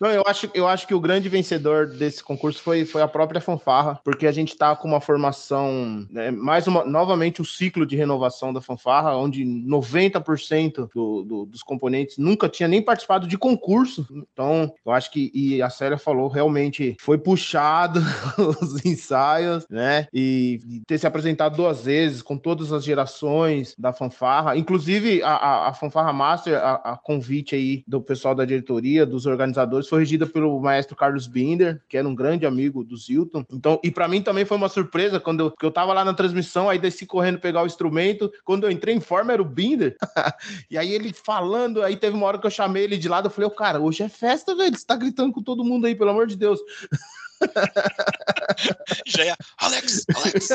Não, 0.00 0.08
eu 0.08 0.22
acho, 0.26 0.50
eu 0.54 0.66
acho 0.66 0.86
que 0.86 0.94
o 0.94 1.00
grande 1.00 1.28
vencedor 1.28 1.86
desse 1.86 2.24
concurso 2.24 2.62
foi, 2.62 2.86
foi 2.86 3.02
a 3.02 3.08
própria 3.08 3.42
fanfarra, 3.42 4.00
porque 4.02 4.26
a 4.26 4.32
gente 4.32 4.52
está 4.52 4.74
com 4.74 4.88
uma 4.88 5.02
formação, 5.02 6.06
né, 6.10 6.30
mais 6.30 6.66
uma, 6.66 6.82
novamente 6.82 7.42
o 7.42 7.44
ciclo 7.44 7.84
de 7.84 7.94
renovação 7.94 8.54
da 8.54 8.62
fanfarra, 8.62 9.14
onde 9.14 9.44
90% 9.44 10.88
do, 10.94 11.22
do, 11.22 11.44
dos 11.44 11.62
componentes 11.62 12.16
nunca 12.16 12.48
tinha 12.48 12.68
nem 12.68 12.80
participado 12.80 13.26
de 13.26 13.36
concurso. 13.36 14.06
Então, 14.32 14.72
eu 14.86 14.92
acho 14.92 15.10
que, 15.10 15.30
e 15.34 15.60
a 15.60 15.68
Célia 15.68 15.98
falou, 15.98 16.28
realmente 16.28 16.96
foi 16.98 17.18
puxado 17.18 18.00
os 18.62 18.82
ensaios, 18.86 19.66
né? 19.68 20.06
E, 20.10 20.58
e 20.66 20.80
ter 20.86 20.96
se 20.96 21.06
apresentado 21.06 21.54
duas 21.56 21.84
vezes 21.84 22.22
com 22.22 22.38
todas 22.38 22.72
as 22.72 22.82
gerações 22.82 23.57
da 23.78 23.92
fanfarra, 23.92 24.56
inclusive 24.56 25.22
a, 25.22 25.30
a, 25.30 25.68
a 25.68 25.74
fanfarra 25.74 26.12
master, 26.12 26.58
a, 26.58 26.74
a, 26.92 26.96
convite 26.96 27.54
aí 27.54 27.84
do 27.86 28.00
pessoal 28.00 28.34
da 28.34 28.44
diretoria, 28.44 29.06
dos 29.06 29.26
organizadores, 29.26 29.88
foi 29.88 30.00
regida 30.00 30.26
pelo 30.26 30.60
maestro 30.60 30.96
Carlos 30.96 31.26
Binder, 31.26 31.80
que 31.88 31.96
era 31.96 32.08
um 32.08 32.14
grande 32.14 32.46
amigo 32.46 32.84
do 32.84 32.96
Zilton. 32.96 33.44
Então, 33.52 33.80
e 33.82 33.90
para 33.90 34.08
mim 34.08 34.22
também 34.22 34.44
foi 34.44 34.56
uma 34.56 34.68
surpresa 34.68 35.20
quando 35.20 35.40
eu, 35.40 35.52
eu 35.62 35.70
tava 35.70 35.92
lá 35.92 36.04
na 36.04 36.14
transmissão, 36.14 36.68
aí 36.68 36.78
desci 36.78 37.06
correndo 37.06 37.38
pegar 37.38 37.62
o 37.62 37.66
instrumento, 37.66 38.30
quando 38.44 38.64
eu 38.64 38.70
entrei 38.70 38.94
em 38.94 39.00
forma 39.00 39.32
era 39.32 39.42
o 39.42 39.44
Binder. 39.44 39.96
e 40.70 40.76
aí 40.76 40.92
ele 40.92 41.12
falando, 41.12 41.82
aí 41.82 41.96
teve 41.96 42.16
uma 42.16 42.26
hora 42.26 42.38
que 42.38 42.46
eu 42.46 42.50
chamei 42.50 42.84
ele 42.84 42.96
de 42.96 43.08
lado, 43.08 43.26
eu 43.26 43.30
falei, 43.30 43.48
oh, 43.48 43.54
cara, 43.54 43.80
hoje 43.80 44.02
é 44.02 44.08
festa, 44.08 44.54
velho, 44.54 44.76
você 44.76 44.86
tá 44.86 44.96
gritando 44.96 45.32
com 45.32 45.42
todo 45.42 45.64
mundo 45.64 45.86
aí, 45.86 45.94
pelo 45.94 46.10
amor 46.10 46.26
de 46.26 46.36
Deus. 46.36 46.58
Já 49.06 49.24
é 49.24 49.34
Alex, 49.58 50.04
Alex. 50.14 50.48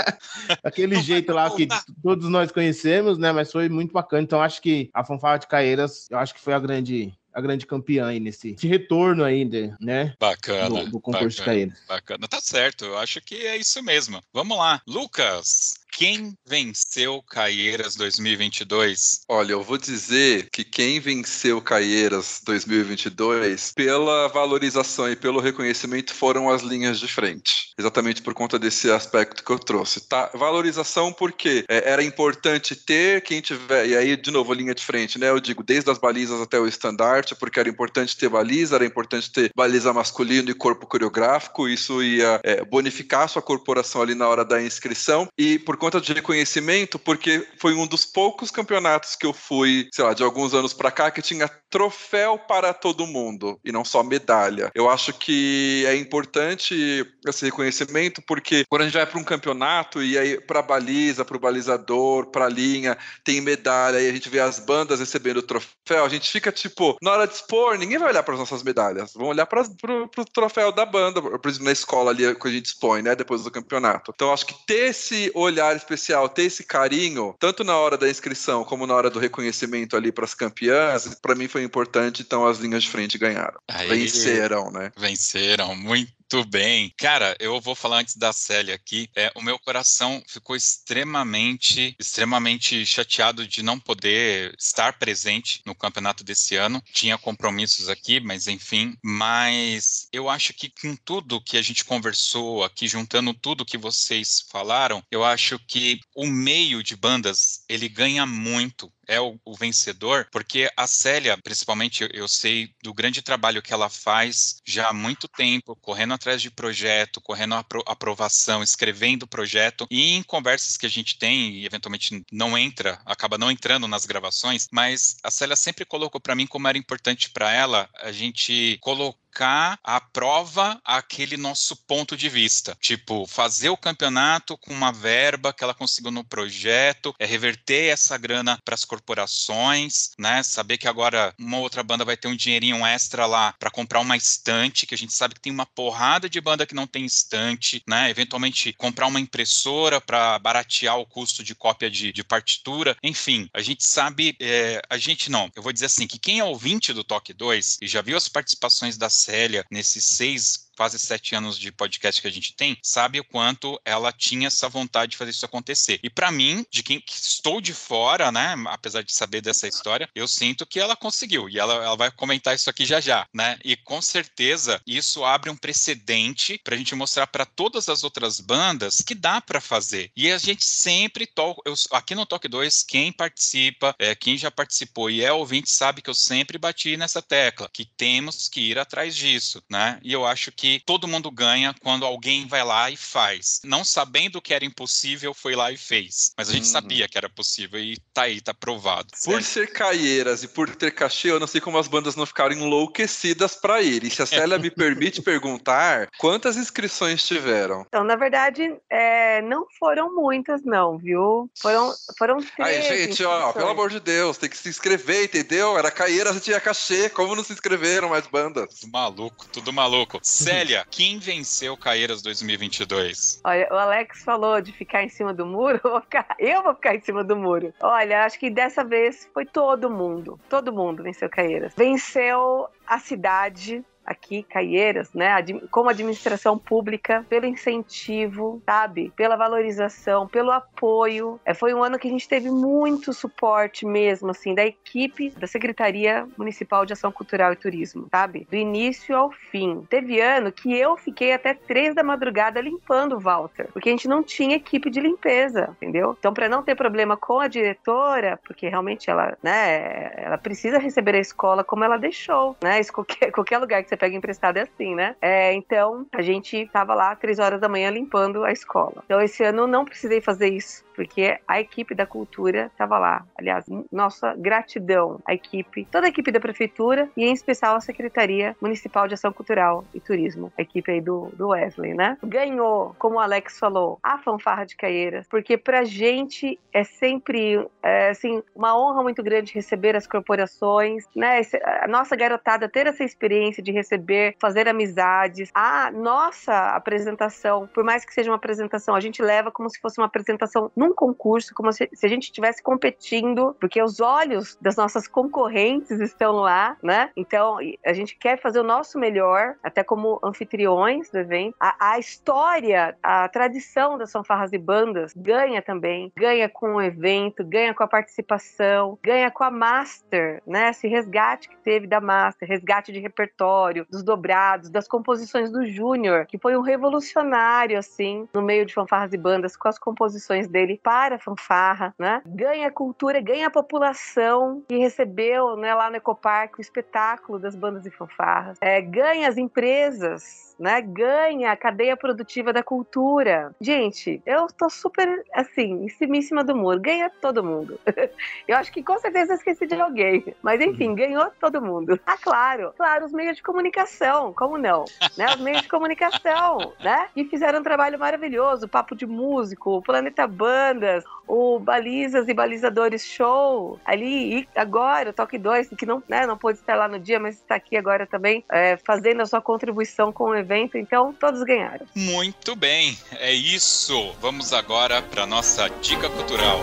Aquele 0.62 0.96
Não 0.96 1.02
jeito 1.02 1.32
lá 1.32 1.50
que 1.50 1.68
todos 2.02 2.28
nós 2.28 2.50
conhecemos, 2.52 3.18
né? 3.18 3.32
Mas 3.32 3.50
foi 3.50 3.68
muito 3.68 3.92
bacana. 3.92 4.22
Então, 4.22 4.40
acho 4.40 4.60
que 4.60 4.90
a 4.92 5.04
fanfarra 5.04 5.38
de 5.38 5.46
Caeiras, 5.46 6.08
eu 6.10 6.18
acho 6.18 6.34
que 6.34 6.40
foi 6.40 6.54
a 6.54 6.58
grande 6.58 7.12
a 7.32 7.40
grande 7.40 7.66
campeã 7.66 8.08
aí 8.08 8.18
nesse 8.18 8.56
retorno 8.60 9.22
ainda, 9.22 9.76
né? 9.80 10.12
Bacana. 10.18 10.84
Do, 10.84 10.90
do 10.90 11.00
concurso 11.00 11.38
bacana, 11.38 11.56
de 11.56 11.66
Caeiras. 11.66 11.78
Bacana, 11.86 12.28
tá 12.28 12.40
certo. 12.40 12.84
Eu 12.84 12.98
acho 12.98 13.20
que 13.20 13.46
é 13.46 13.56
isso 13.56 13.80
mesmo. 13.82 14.20
Vamos 14.32 14.58
lá, 14.58 14.82
Lucas. 14.86 15.74
Quem 15.98 16.32
venceu 16.46 17.20
Caieiras 17.28 17.96
2022? 17.96 19.22
Olha, 19.28 19.50
eu 19.50 19.64
vou 19.64 19.76
dizer 19.76 20.48
que 20.52 20.62
quem 20.62 21.00
venceu 21.00 21.60
Caieiras 21.60 22.40
2022, 22.44 23.72
pela 23.74 24.28
valorização 24.28 25.10
e 25.10 25.16
pelo 25.16 25.40
reconhecimento, 25.40 26.14
foram 26.14 26.48
as 26.48 26.62
linhas 26.62 27.00
de 27.00 27.08
frente. 27.08 27.74
Exatamente 27.76 28.22
por 28.22 28.32
conta 28.32 28.60
desse 28.60 28.88
aspecto 28.92 29.42
que 29.42 29.50
eu 29.50 29.58
trouxe. 29.58 30.08
Tá? 30.08 30.30
Valorização 30.34 31.12
porque 31.12 31.64
é, 31.68 31.90
era 31.90 32.04
importante 32.04 32.76
ter 32.76 33.20
quem 33.22 33.40
tiver, 33.40 33.88
e 33.88 33.96
aí, 33.96 34.16
de 34.16 34.30
novo, 34.30 34.54
linha 34.54 34.76
de 34.76 34.84
frente, 34.84 35.18
né? 35.18 35.30
Eu 35.30 35.40
digo, 35.40 35.64
desde 35.64 35.90
as 35.90 35.98
balizas 35.98 36.40
até 36.40 36.60
o 36.60 36.68
estandarte, 36.68 37.34
porque 37.34 37.58
era 37.58 37.68
importante 37.68 38.16
ter 38.16 38.28
baliza, 38.28 38.76
era 38.76 38.86
importante 38.86 39.32
ter 39.32 39.50
baliza 39.52 39.92
masculino 39.92 40.48
e 40.48 40.54
corpo 40.54 40.86
coreográfico, 40.86 41.68
isso 41.68 42.00
ia 42.00 42.40
é, 42.44 42.64
bonificar 42.64 43.22
a 43.22 43.28
sua 43.28 43.42
corporação 43.42 44.00
ali 44.00 44.14
na 44.14 44.28
hora 44.28 44.44
da 44.44 44.62
inscrição, 44.62 45.26
e 45.36 45.58
por 45.58 45.76
conta 45.76 45.87
de 46.00 46.12
reconhecimento, 46.12 46.98
porque 46.98 47.46
foi 47.58 47.74
um 47.74 47.86
dos 47.86 48.04
poucos 48.04 48.50
campeonatos 48.50 49.16
que 49.16 49.26
eu 49.26 49.32
fui, 49.32 49.88
sei 49.92 50.04
lá, 50.04 50.12
de 50.12 50.22
alguns 50.22 50.52
anos 50.54 50.72
para 50.72 50.90
cá, 50.90 51.10
que 51.10 51.22
tinha 51.22 51.48
troféu 51.70 52.38
para 52.38 52.72
todo 52.72 53.06
mundo 53.06 53.58
e 53.64 53.72
não 53.72 53.84
só 53.84 54.02
medalha. 54.02 54.70
Eu 54.74 54.88
acho 54.88 55.12
que 55.12 55.84
é 55.86 55.96
importante 55.96 57.06
esse 57.26 57.44
reconhecimento 57.44 58.22
porque 58.26 58.64
quando 58.68 58.82
a 58.82 58.84
gente 58.84 58.94
vai 58.94 59.06
para 59.06 59.18
um 59.18 59.24
campeonato 59.24 60.02
e 60.02 60.18
aí 60.18 60.40
para 60.40 60.62
baliza, 60.62 61.24
para 61.24 61.36
o 61.36 61.40
balizador, 61.40 62.30
para 62.30 62.48
linha, 62.48 62.96
tem 63.24 63.40
medalha 63.40 64.00
e 64.00 64.08
a 64.08 64.12
gente 64.12 64.28
vê 64.28 64.40
as 64.40 64.58
bandas 64.58 65.00
recebendo 65.00 65.38
o 65.38 65.42
troféu, 65.42 66.04
a 66.04 66.08
gente 66.08 66.30
fica 66.30 66.50
tipo, 66.50 66.96
na 67.02 67.12
hora 67.12 67.26
de 67.26 67.34
expor, 67.34 67.78
ninguém 67.78 67.98
vai 67.98 68.10
olhar 68.10 68.22
para 68.22 68.34
as 68.34 68.40
nossas 68.40 68.62
medalhas, 68.62 69.12
vão 69.14 69.28
olhar 69.28 69.46
para 69.46 69.62
o 69.62 70.24
troféu 70.32 70.72
da 70.72 70.86
banda, 70.86 71.20
por 71.20 71.48
exemplo, 71.48 71.66
na 71.66 71.72
escola 71.72 72.10
ali 72.10 72.34
que 72.34 72.48
a 72.48 72.50
gente 72.50 72.66
expõe, 72.66 73.02
né, 73.02 73.14
depois 73.14 73.42
do 73.42 73.50
campeonato. 73.50 74.12
Então 74.14 74.32
acho 74.32 74.46
que 74.46 74.54
ter 74.66 74.88
esse 74.90 75.30
olhar 75.34 75.77
especial, 75.78 76.28
ter 76.28 76.44
esse 76.44 76.64
carinho, 76.64 77.34
tanto 77.38 77.64
na 77.64 77.76
hora 77.76 77.96
da 77.96 78.08
inscrição 78.08 78.64
como 78.64 78.86
na 78.86 78.94
hora 78.94 79.10
do 79.10 79.18
reconhecimento 79.18 79.96
ali 79.96 80.12
para 80.12 80.24
as 80.24 80.34
campeãs, 80.34 81.14
para 81.14 81.34
mim 81.34 81.48
foi 81.48 81.62
importante, 81.62 82.22
então 82.22 82.46
as 82.46 82.58
linhas 82.58 82.82
de 82.82 82.90
frente 82.90 83.16
ganharam. 83.16 83.58
Aí, 83.68 83.88
venceram, 83.88 84.70
né? 84.70 84.92
Venceram, 84.96 85.74
muito 85.74 86.17
muito 86.30 86.46
bem. 86.46 86.92
Cara, 86.98 87.34
eu 87.40 87.58
vou 87.58 87.74
falar 87.74 88.00
antes 88.00 88.14
da 88.14 88.34
Célia 88.34 88.74
aqui. 88.74 89.08
É, 89.16 89.32
o 89.34 89.40
meu 89.40 89.58
coração 89.58 90.22
ficou 90.28 90.54
extremamente, 90.54 91.96
extremamente 91.98 92.84
chateado 92.84 93.46
de 93.46 93.62
não 93.62 93.80
poder 93.80 94.54
estar 94.58 94.98
presente 94.98 95.62
no 95.64 95.74
campeonato 95.74 96.22
desse 96.22 96.54
ano. 96.54 96.82
Tinha 96.92 97.16
compromissos 97.16 97.88
aqui, 97.88 98.20
mas 98.20 98.46
enfim. 98.46 98.94
Mas 99.02 100.06
eu 100.12 100.28
acho 100.28 100.52
que 100.52 100.68
com 100.68 100.94
tudo 100.96 101.40
que 101.40 101.56
a 101.56 101.62
gente 101.62 101.82
conversou 101.82 102.62
aqui, 102.62 102.86
juntando 102.86 103.32
tudo 103.32 103.64
que 103.64 103.78
vocês 103.78 104.44
falaram, 104.50 105.02
eu 105.10 105.24
acho 105.24 105.58
que 105.60 105.98
o 106.14 106.26
meio 106.26 106.82
de 106.82 106.94
bandas 106.94 107.64
ele 107.70 107.88
ganha 107.88 108.26
muito 108.26 108.92
é 109.08 109.20
o, 109.20 109.40
o, 109.44 109.56
vencedor, 109.56 110.28
porque 110.30 110.70
a 110.76 110.86
Célia, 110.86 111.36
principalmente, 111.38 112.02
eu, 112.02 112.10
eu, 112.12 112.28
sei 112.28 112.70
do 112.82 112.92
grande 112.92 113.22
trabalho 113.22 113.62
que 113.62 113.72
ela 113.72 113.88
faz 113.88 114.60
já 114.64 114.88
há 114.88 114.92
muito 114.92 115.26
tempo, 115.26 115.74
correndo 115.76 116.14
atrás 116.14 116.42
de 116.42 116.50
projeto, 116.50 117.20
correndo 117.20 117.54
a 117.54 117.60
apro 117.60 117.82
aprovação, 117.86 118.62
escrevendo 118.62 119.26
projeto, 119.26 119.86
e 119.90 120.14
em 120.14 120.22
conversas 120.22 120.76
que 120.76 120.86
a 120.86 120.90
gente 120.90 121.18
tem, 121.18 121.54
e 121.54 121.66
eventualmente 121.66 122.24
não 122.30 122.56
entra, 122.56 123.00
acaba 123.06 123.38
não 123.38 123.50
entrando 123.50 123.88
nas 123.88 124.04
gravações, 124.04 124.68
mas 124.70 125.16
a 125.22 125.30
Célia 125.30 125.56
sempre 125.56 125.84
colocou 125.84 126.20
para 126.20 126.34
mim 126.34 126.46
como 126.46 126.68
era 126.68 126.78
importante 126.78 127.30
para 127.30 127.52
ela 127.52 127.88
a 127.94 128.12
gente 128.12 128.78
colocar 128.80 129.27
colocar 129.38 129.78
à 129.84 130.00
prova 130.00 130.80
aquele 130.84 131.36
nosso 131.36 131.76
ponto 131.76 132.16
de 132.16 132.28
vista. 132.28 132.76
Tipo, 132.80 133.24
fazer 133.26 133.70
o 133.70 133.76
campeonato 133.76 134.58
com 134.58 134.74
uma 134.74 134.90
verba 134.90 135.52
que 135.52 135.62
ela 135.62 135.74
conseguiu 135.74 136.10
no 136.10 136.24
projeto, 136.24 137.14
é 137.18 137.24
reverter 137.24 137.92
essa 137.92 138.18
grana 138.18 138.58
para 138.64 138.74
as 138.74 138.84
corporações, 138.84 140.10
né? 140.18 140.42
Saber 140.42 140.76
que 140.76 140.88
agora 140.88 141.32
uma 141.38 141.58
outra 141.58 141.84
banda 141.84 142.04
vai 142.04 142.16
ter 142.16 142.26
um 142.26 142.34
dinheirinho 142.34 142.84
extra 142.84 143.26
lá 143.26 143.54
para 143.58 143.70
comprar 143.70 144.00
uma 144.00 144.16
estante, 144.16 144.86
que 144.86 144.94
a 144.94 144.98
gente 144.98 145.12
sabe 145.12 145.34
que 145.34 145.40
tem 145.40 145.52
uma 145.52 145.66
porrada 145.66 146.28
de 146.28 146.40
banda 146.40 146.66
que 146.66 146.74
não 146.74 146.86
tem 146.86 147.04
estante, 147.04 147.82
né? 147.86 148.10
Eventualmente 148.10 148.72
comprar 148.72 149.06
uma 149.06 149.20
impressora 149.20 150.00
para 150.00 150.38
baratear 150.40 150.98
o 150.98 151.06
custo 151.06 151.44
de 151.44 151.54
cópia 151.54 151.88
de, 151.88 152.12
de 152.12 152.24
partitura. 152.24 152.96
Enfim, 153.02 153.48
a 153.54 153.62
gente 153.62 153.84
sabe, 153.84 154.36
é, 154.40 154.82
a 154.90 154.98
gente 154.98 155.30
não, 155.30 155.48
eu 155.54 155.62
vou 155.62 155.72
dizer 155.72 155.86
assim, 155.86 156.06
que 156.06 156.18
quem 156.18 156.40
é 156.40 156.44
ouvinte 156.44 156.92
do 156.92 157.04
Toque 157.04 157.32
2 157.32 157.78
e 157.82 157.86
já 157.86 158.02
viu 158.02 158.16
as 158.16 158.28
participações 158.28 158.96
da 158.96 159.08
Célia 159.28 159.62
nesses 159.70 160.04
seis 160.04 160.67
quase 160.78 160.96
sete 160.96 161.34
anos 161.34 161.58
de 161.58 161.72
podcast 161.72 162.22
que 162.22 162.28
a 162.28 162.30
gente 162.30 162.54
tem, 162.54 162.78
sabe 162.80 163.18
o 163.18 163.24
quanto 163.24 163.80
ela 163.84 164.12
tinha 164.12 164.46
essa 164.46 164.68
vontade 164.68 165.10
de 165.10 165.16
fazer 165.16 165.32
isso 165.32 165.44
acontecer. 165.44 165.98
E 166.04 166.08
para 166.08 166.30
mim, 166.30 166.64
de 166.70 166.84
quem 166.84 167.02
estou 167.04 167.60
de 167.60 167.74
fora, 167.74 168.30
né, 168.30 168.54
apesar 168.68 169.02
de 169.02 169.12
saber 169.12 169.40
dessa 169.40 169.66
história, 169.66 170.08
eu 170.14 170.28
sinto 170.28 170.64
que 170.64 170.78
ela 170.78 170.94
conseguiu. 170.94 171.48
E 171.48 171.58
ela, 171.58 171.74
ela 171.74 171.96
vai 171.96 172.12
comentar 172.12 172.54
isso 172.54 172.70
aqui 172.70 172.86
já 172.86 173.00
já, 173.00 173.26
né? 173.34 173.58
E 173.64 173.76
com 173.76 174.00
certeza 174.00 174.80
isso 174.86 175.24
abre 175.24 175.50
um 175.50 175.56
precedente 175.56 176.60
para 176.62 176.76
a 176.76 176.78
gente 176.78 176.94
mostrar 176.94 177.26
para 177.26 177.44
todas 177.44 177.88
as 177.88 178.04
outras 178.04 178.38
bandas 178.38 179.00
que 179.00 179.16
dá 179.16 179.40
para 179.40 179.60
fazer. 179.60 180.12
E 180.16 180.30
a 180.30 180.38
gente 180.38 180.64
sempre 180.64 181.26
toca, 181.26 181.60
eu, 181.64 181.74
aqui 181.90 182.14
no 182.14 182.24
Toque 182.24 182.46
2, 182.46 182.84
quem 182.84 183.10
participa, 183.10 183.96
é, 183.98 184.14
quem 184.14 184.38
já 184.38 184.48
participou 184.48 185.10
e 185.10 185.24
é 185.24 185.32
ouvinte 185.32 185.70
sabe 185.70 186.02
que 186.02 186.10
eu 186.10 186.14
sempre 186.14 186.56
bati 186.56 186.96
nessa 186.96 187.20
tecla, 187.20 187.68
que 187.72 187.84
temos 187.84 188.48
que 188.48 188.60
ir 188.60 188.78
atrás 188.78 189.16
disso, 189.16 189.60
né? 189.68 189.98
E 190.04 190.12
eu 190.12 190.24
acho 190.24 190.52
que 190.52 190.67
que 190.68 190.82
todo 190.84 191.08
mundo 191.08 191.30
ganha 191.30 191.74
quando 191.80 192.04
alguém 192.04 192.46
vai 192.46 192.62
lá 192.62 192.90
e 192.90 192.96
faz. 192.96 193.60
Não 193.64 193.84
sabendo 193.84 194.42
que 194.42 194.52
era 194.52 194.64
impossível, 194.64 195.32
foi 195.32 195.54
lá 195.54 195.72
e 195.72 195.76
fez. 195.78 196.32
Mas 196.36 196.50
a 196.50 196.52
gente 196.52 196.66
uhum. 196.66 196.72
sabia 196.72 197.08
que 197.08 197.16
era 197.16 197.30
possível 197.30 197.80
e 197.80 197.96
tá 198.12 198.22
aí, 198.22 198.40
tá 198.40 198.52
provado. 198.52 199.08
Por 199.24 199.42
ser 199.42 199.72
caieiras 199.72 200.42
e 200.42 200.48
por 200.48 200.74
ter 200.76 200.90
cachê, 200.90 201.30
eu 201.30 201.40
não 201.40 201.46
sei 201.46 201.60
como 201.60 201.78
as 201.78 201.88
bandas 201.88 202.16
não 202.16 202.26
ficaram 202.26 202.54
enlouquecidas 202.54 203.54
para 203.54 203.80
ir. 203.80 204.04
E 204.04 204.10
se 204.10 204.20
a 204.20 204.26
Célia 204.26 204.58
me 204.58 204.68
permite 204.70 205.22
perguntar, 205.22 206.08
quantas 206.18 206.56
inscrições 206.56 207.26
tiveram? 207.26 207.84
Então, 207.88 208.04
na 208.04 208.16
verdade, 208.16 208.76
é, 208.90 209.40
não 209.42 209.66
foram 209.78 210.14
muitas, 210.14 210.62
não, 210.64 210.98
viu? 210.98 211.50
Foram, 211.60 211.94
foram 212.18 212.38
três. 212.56 212.90
Aí, 212.90 213.06
gente, 213.06 213.24
ó, 213.24 213.52
pelo 213.52 213.70
amor 213.70 213.88
de 213.88 214.00
Deus, 214.00 214.36
tem 214.36 214.50
que 214.50 214.58
se 214.58 214.68
inscrever, 214.68 215.24
entendeu? 215.24 215.78
Era 215.78 215.90
caieiras 215.90 216.36
e 216.36 216.40
tinha 216.40 216.60
cachê. 216.60 217.08
Como 217.08 217.34
não 217.34 217.44
se 217.44 217.52
inscreveram 217.52 218.10
mais 218.10 218.26
bandas? 218.26 218.74
Tudo 218.80 218.92
maluco, 218.92 219.46
tudo 219.50 219.72
maluco. 219.72 220.18
Célia, 220.22 220.57
quem 220.90 221.18
venceu 221.18 221.76
Caieiras 221.76 222.22
2022? 222.22 223.40
Olha, 223.44 223.68
o 223.70 223.76
Alex 223.76 224.22
falou 224.22 224.60
de 224.60 224.72
ficar 224.72 225.02
em 225.02 225.08
cima 225.08 225.32
do 225.32 225.46
muro. 225.46 225.80
Eu 226.38 226.62
vou 226.62 226.74
ficar 226.74 226.94
em 226.94 227.00
cima 227.00 227.22
do 227.24 227.36
muro. 227.36 227.72
Olha, 227.80 228.24
acho 228.24 228.38
que 228.38 228.50
dessa 228.50 228.84
vez 228.84 229.28
foi 229.32 229.44
todo 229.44 229.90
mundo. 229.90 230.38
Todo 230.48 230.72
mundo 230.72 231.02
venceu 231.02 231.28
Caieiras. 231.28 231.72
Venceu 231.76 232.68
a 232.86 232.98
cidade 232.98 233.84
aqui, 234.08 234.42
Caieiras, 234.42 235.12
né, 235.12 235.36
como 235.70 235.90
administração 235.90 236.58
pública, 236.58 237.24
pelo 237.28 237.46
incentivo, 237.46 238.62
sabe? 238.64 239.12
Pela 239.14 239.36
valorização, 239.36 240.26
pelo 240.26 240.50
apoio. 240.50 241.38
É, 241.44 241.52
foi 241.52 241.74
um 241.74 241.82
ano 241.82 241.98
que 241.98 242.08
a 242.08 242.10
gente 242.10 242.28
teve 242.28 242.50
muito 242.50 243.12
suporte 243.12 243.84
mesmo, 243.84 244.30
assim, 244.30 244.54
da 244.54 244.64
equipe 244.64 245.30
da 245.30 245.46
Secretaria 245.46 246.26
Municipal 246.36 246.86
de 246.86 246.94
Ação 246.94 247.12
Cultural 247.12 247.52
e 247.52 247.56
Turismo, 247.56 248.08
sabe? 248.10 248.46
Do 248.50 248.56
início 248.56 249.16
ao 249.16 249.30
fim. 249.30 249.82
Teve 249.90 250.20
ano 250.20 250.50
que 250.50 250.72
eu 250.74 250.96
fiquei 250.96 251.32
até 251.32 251.52
três 251.52 251.94
da 251.94 252.02
madrugada 252.02 252.60
limpando 252.60 253.16
o 253.16 253.20
Walter, 253.20 253.68
porque 253.72 253.88
a 253.88 253.92
gente 253.92 254.08
não 254.08 254.22
tinha 254.22 254.56
equipe 254.56 254.88
de 254.88 255.00
limpeza, 255.00 255.76
entendeu? 255.76 256.16
Então, 256.18 256.32
para 256.32 256.48
não 256.48 256.62
ter 256.62 256.74
problema 256.74 257.16
com 257.16 257.40
a 257.40 257.48
diretora, 257.48 258.38
porque 258.44 258.68
realmente 258.68 259.10
ela, 259.10 259.36
né, 259.42 260.12
ela 260.16 260.38
precisa 260.38 260.78
receber 260.78 261.14
a 261.14 261.20
escola 261.20 261.62
como 261.62 261.84
ela 261.84 261.98
deixou, 261.98 262.56
né? 262.62 262.80
Isso, 262.80 262.92
qualquer, 262.92 263.30
qualquer 263.32 263.58
lugar 263.58 263.82
que 263.82 263.88
você 263.88 263.96
pega 263.98 264.16
emprestado 264.16 264.56
é 264.56 264.62
assim, 264.62 264.94
né? 264.94 265.14
É, 265.20 265.52
então, 265.52 266.06
a 266.12 266.22
gente 266.22 266.66
tava 266.72 266.94
lá 266.94 267.14
três 267.14 267.38
horas 267.38 267.60
da 267.60 267.68
manhã 267.68 267.90
limpando 267.90 268.44
a 268.44 268.52
escola. 268.52 269.02
Então, 269.04 269.20
esse 269.20 269.42
ano 269.44 269.66
não 269.66 269.84
precisei 269.84 270.20
fazer 270.20 270.48
isso 270.48 270.87
porque 270.98 271.38
a 271.46 271.60
equipe 271.60 271.94
da 271.94 272.04
cultura 272.04 272.66
estava 272.72 272.98
lá. 272.98 273.24
Aliás, 273.38 273.64
nossa 273.92 274.34
gratidão 274.34 275.20
à 275.24 275.32
equipe, 275.32 275.86
toda 275.92 276.06
a 276.06 276.08
equipe 276.08 276.32
da 276.32 276.40
prefeitura 276.40 277.08
e 277.16 277.24
em 277.24 277.32
especial 277.32 277.76
a 277.76 277.80
Secretaria 277.80 278.56
Municipal 278.60 279.06
de 279.06 279.14
Ação 279.14 279.32
Cultural 279.32 279.84
e 279.94 280.00
Turismo, 280.00 280.52
a 280.58 280.62
equipe 280.62 280.90
aí 280.90 281.00
do, 281.00 281.30
do 281.36 281.50
Wesley, 281.50 281.94
né? 281.94 282.18
Ganhou, 282.20 282.96
como 282.98 283.14
o 283.14 283.20
Alex 283.20 283.60
falou, 283.60 284.00
a 284.02 284.18
fanfarra 284.18 284.66
de 284.66 284.74
Caieiras, 284.76 285.24
porque 285.28 285.56
pra 285.56 285.84
gente 285.84 286.58
é 286.72 286.82
sempre, 286.82 287.64
é, 287.80 288.08
assim, 288.08 288.42
uma 288.56 288.76
honra 288.76 289.04
muito 289.04 289.22
grande 289.22 289.54
receber 289.54 289.94
as 289.94 290.04
corporações, 290.04 291.04
né? 291.14 291.42
A 291.80 291.86
nossa 291.86 292.16
garotada 292.16 292.68
ter 292.68 292.88
essa 292.88 293.04
experiência 293.04 293.62
de 293.62 293.70
receber, 293.70 294.34
fazer 294.40 294.66
amizades. 294.66 295.48
A 295.54 295.92
nossa 295.92 296.70
apresentação, 296.70 297.68
por 297.72 297.84
mais 297.84 298.04
que 298.04 298.12
seja 298.12 298.30
uma 298.30 298.36
apresentação, 298.36 298.96
a 298.96 299.00
gente 299.00 299.22
leva 299.22 299.52
como 299.52 299.70
se 299.70 299.80
fosse 299.80 300.00
uma 300.00 300.06
apresentação 300.06 300.72
num 300.74 300.87
concurso, 300.94 301.54
como 301.54 301.72
se, 301.72 301.88
se 301.92 302.06
a 302.06 302.08
gente 302.08 302.24
estivesse 302.24 302.62
competindo, 302.62 303.56
porque 303.60 303.82
os 303.82 304.00
olhos 304.00 304.56
das 304.60 304.76
nossas 304.76 305.06
concorrentes 305.06 306.00
estão 306.00 306.36
lá, 306.36 306.76
né? 306.82 307.10
Então, 307.16 307.58
a 307.84 307.92
gente 307.92 308.16
quer 308.16 308.40
fazer 308.40 308.60
o 308.60 308.64
nosso 308.64 308.98
melhor, 308.98 309.56
até 309.62 309.82
como 309.82 310.18
anfitriões 310.22 311.10
do 311.10 311.18
evento. 311.18 311.54
A, 311.60 311.92
a 311.92 311.98
história, 311.98 312.96
a 313.02 313.28
tradição 313.28 313.98
das 313.98 314.12
fanfarras 314.12 314.52
e 314.52 314.58
bandas 314.58 315.12
ganha 315.14 315.62
também, 315.62 316.12
ganha 316.16 316.48
com 316.48 316.74
o 316.74 316.82
evento, 316.82 317.44
ganha 317.44 317.74
com 317.74 317.82
a 317.82 317.88
participação, 317.88 318.98
ganha 319.02 319.30
com 319.30 319.44
a 319.44 319.50
Master, 319.50 320.42
né? 320.46 320.70
Esse 320.70 320.88
resgate 320.88 321.48
que 321.48 321.56
teve 321.58 321.86
da 321.86 322.00
Master, 322.00 322.48
resgate 322.48 322.92
de 322.92 323.00
repertório, 323.00 323.86
dos 323.90 324.02
dobrados, 324.02 324.70
das 324.70 324.86
composições 324.86 325.50
do 325.50 325.66
Júnior, 325.66 326.26
que 326.26 326.38
foi 326.38 326.56
um 326.56 326.60
revolucionário, 326.60 327.78
assim, 327.78 328.28
no 328.34 328.42
meio 328.42 328.64
de 328.64 328.74
fanfarras 328.74 329.12
e 329.12 329.18
bandas, 329.18 329.56
com 329.56 329.68
as 329.68 329.78
composições 329.78 330.48
dele 330.48 330.77
para 330.82 331.16
a 331.16 331.18
fanfarra, 331.18 331.94
né? 331.98 332.22
Ganha 332.26 332.70
cultura, 332.70 333.20
ganha 333.20 333.48
a 333.48 333.50
população 333.50 334.62
que 334.68 334.76
recebeu 334.76 335.56
né, 335.56 335.74
lá 335.74 335.90
no 335.90 335.96
Ecoparque 335.96 336.58
o 336.58 336.60
espetáculo 336.60 337.38
das 337.38 337.54
bandas 337.54 337.84
e 337.86 337.90
fanfarras. 337.90 338.58
É, 338.60 338.80
ganha 338.80 339.28
as 339.28 339.36
empresas 339.36 340.48
né? 340.58 340.80
Ganha 340.82 341.52
a 341.52 341.56
cadeia 341.56 341.96
produtiva 341.96 342.52
da 342.52 342.62
cultura. 342.62 343.54
Gente, 343.60 344.20
eu 344.26 344.48
tô 344.48 344.68
super, 344.68 345.24
assim, 345.32 345.84
em 345.84 345.88
cima, 345.88 346.16
em 346.16 346.22
cima 346.22 346.44
do 346.44 346.54
muro. 346.54 346.80
Ganha 346.80 347.08
todo 347.08 347.44
mundo. 347.44 347.78
eu 348.48 348.56
acho 348.56 348.72
que 348.72 348.82
com 348.82 348.98
certeza 348.98 349.34
esqueci 349.34 349.66
de 349.66 349.80
alguém. 349.80 350.34
Mas 350.42 350.60
enfim, 350.60 350.94
ganhou 350.94 351.30
todo 351.40 351.62
mundo. 351.62 351.98
Ah, 352.04 352.16
claro. 352.18 352.72
Claro, 352.76 353.06
os 353.06 353.12
meios 353.12 353.36
de 353.36 353.42
comunicação. 353.42 354.32
Como 354.32 354.58
não? 354.58 354.84
né? 355.16 355.26
Os 355.26 355.40
meios 355.40 355.62
de 355.62 355.68
comunicação, 355.68 356.72
né? 356.82 357.08
Que 357.14 357.24
fizeram 357.24 357.60
um 357.60 357.62
trabalho 357.62 357.98
maravilhoso. 357.98 358.68
Papo 358.68 358.96
de 358.96 359.06
Músico, 359.06 359.82
Planeta 359.82 360.26
Bandas, 360.58 361.04
o 361.26 361.60
Balizas 361.60 362.26
e 362.26 362.34
Balizadores 362.34 363.04
Show. 363.04 363.78
Ali, 363.84 364.40
e 364.40 364.48
agora, 364.56 365.10
o 365.10 365.12
Toque 365.12 365.38
2, 365.38 365.68
que 365.78 365.86
não, 365.86 366.02
né, 366.08 366.26
não 366.26 366.36
pôde 366.36 366.58
estar 366.58 366.74
lá 366.74 366.88
no 366.88 366.98
dia, 366.98 367.20
mas 367.20 367.36
está 367.36 367.54
aqui 367.54 367.76
agora 367.76 368.06
também, 368.06 368.44
é, 368.50 368.76
fazendo 368.78 369.20
a 369.20 369.26
sua 369.26 369.40
contribuição 369.40 370.12
com 370.12 370.24
o 370.24 370.34
evento 370.34 370.76
então 370.76 371.12
todos 371.12 371.42
ganharam. 371.42 371.86
Muito 371.94 372.56
bem, 372.56 372.98
é 373.12 373.32
isso. 373.32 374.12
Vamos 374.20 374.52
agora 374.52 375.00
para 375.02 375.26
nossa 375.26 375.68
dica 375.80 376.08
cultural. 376.10 376.58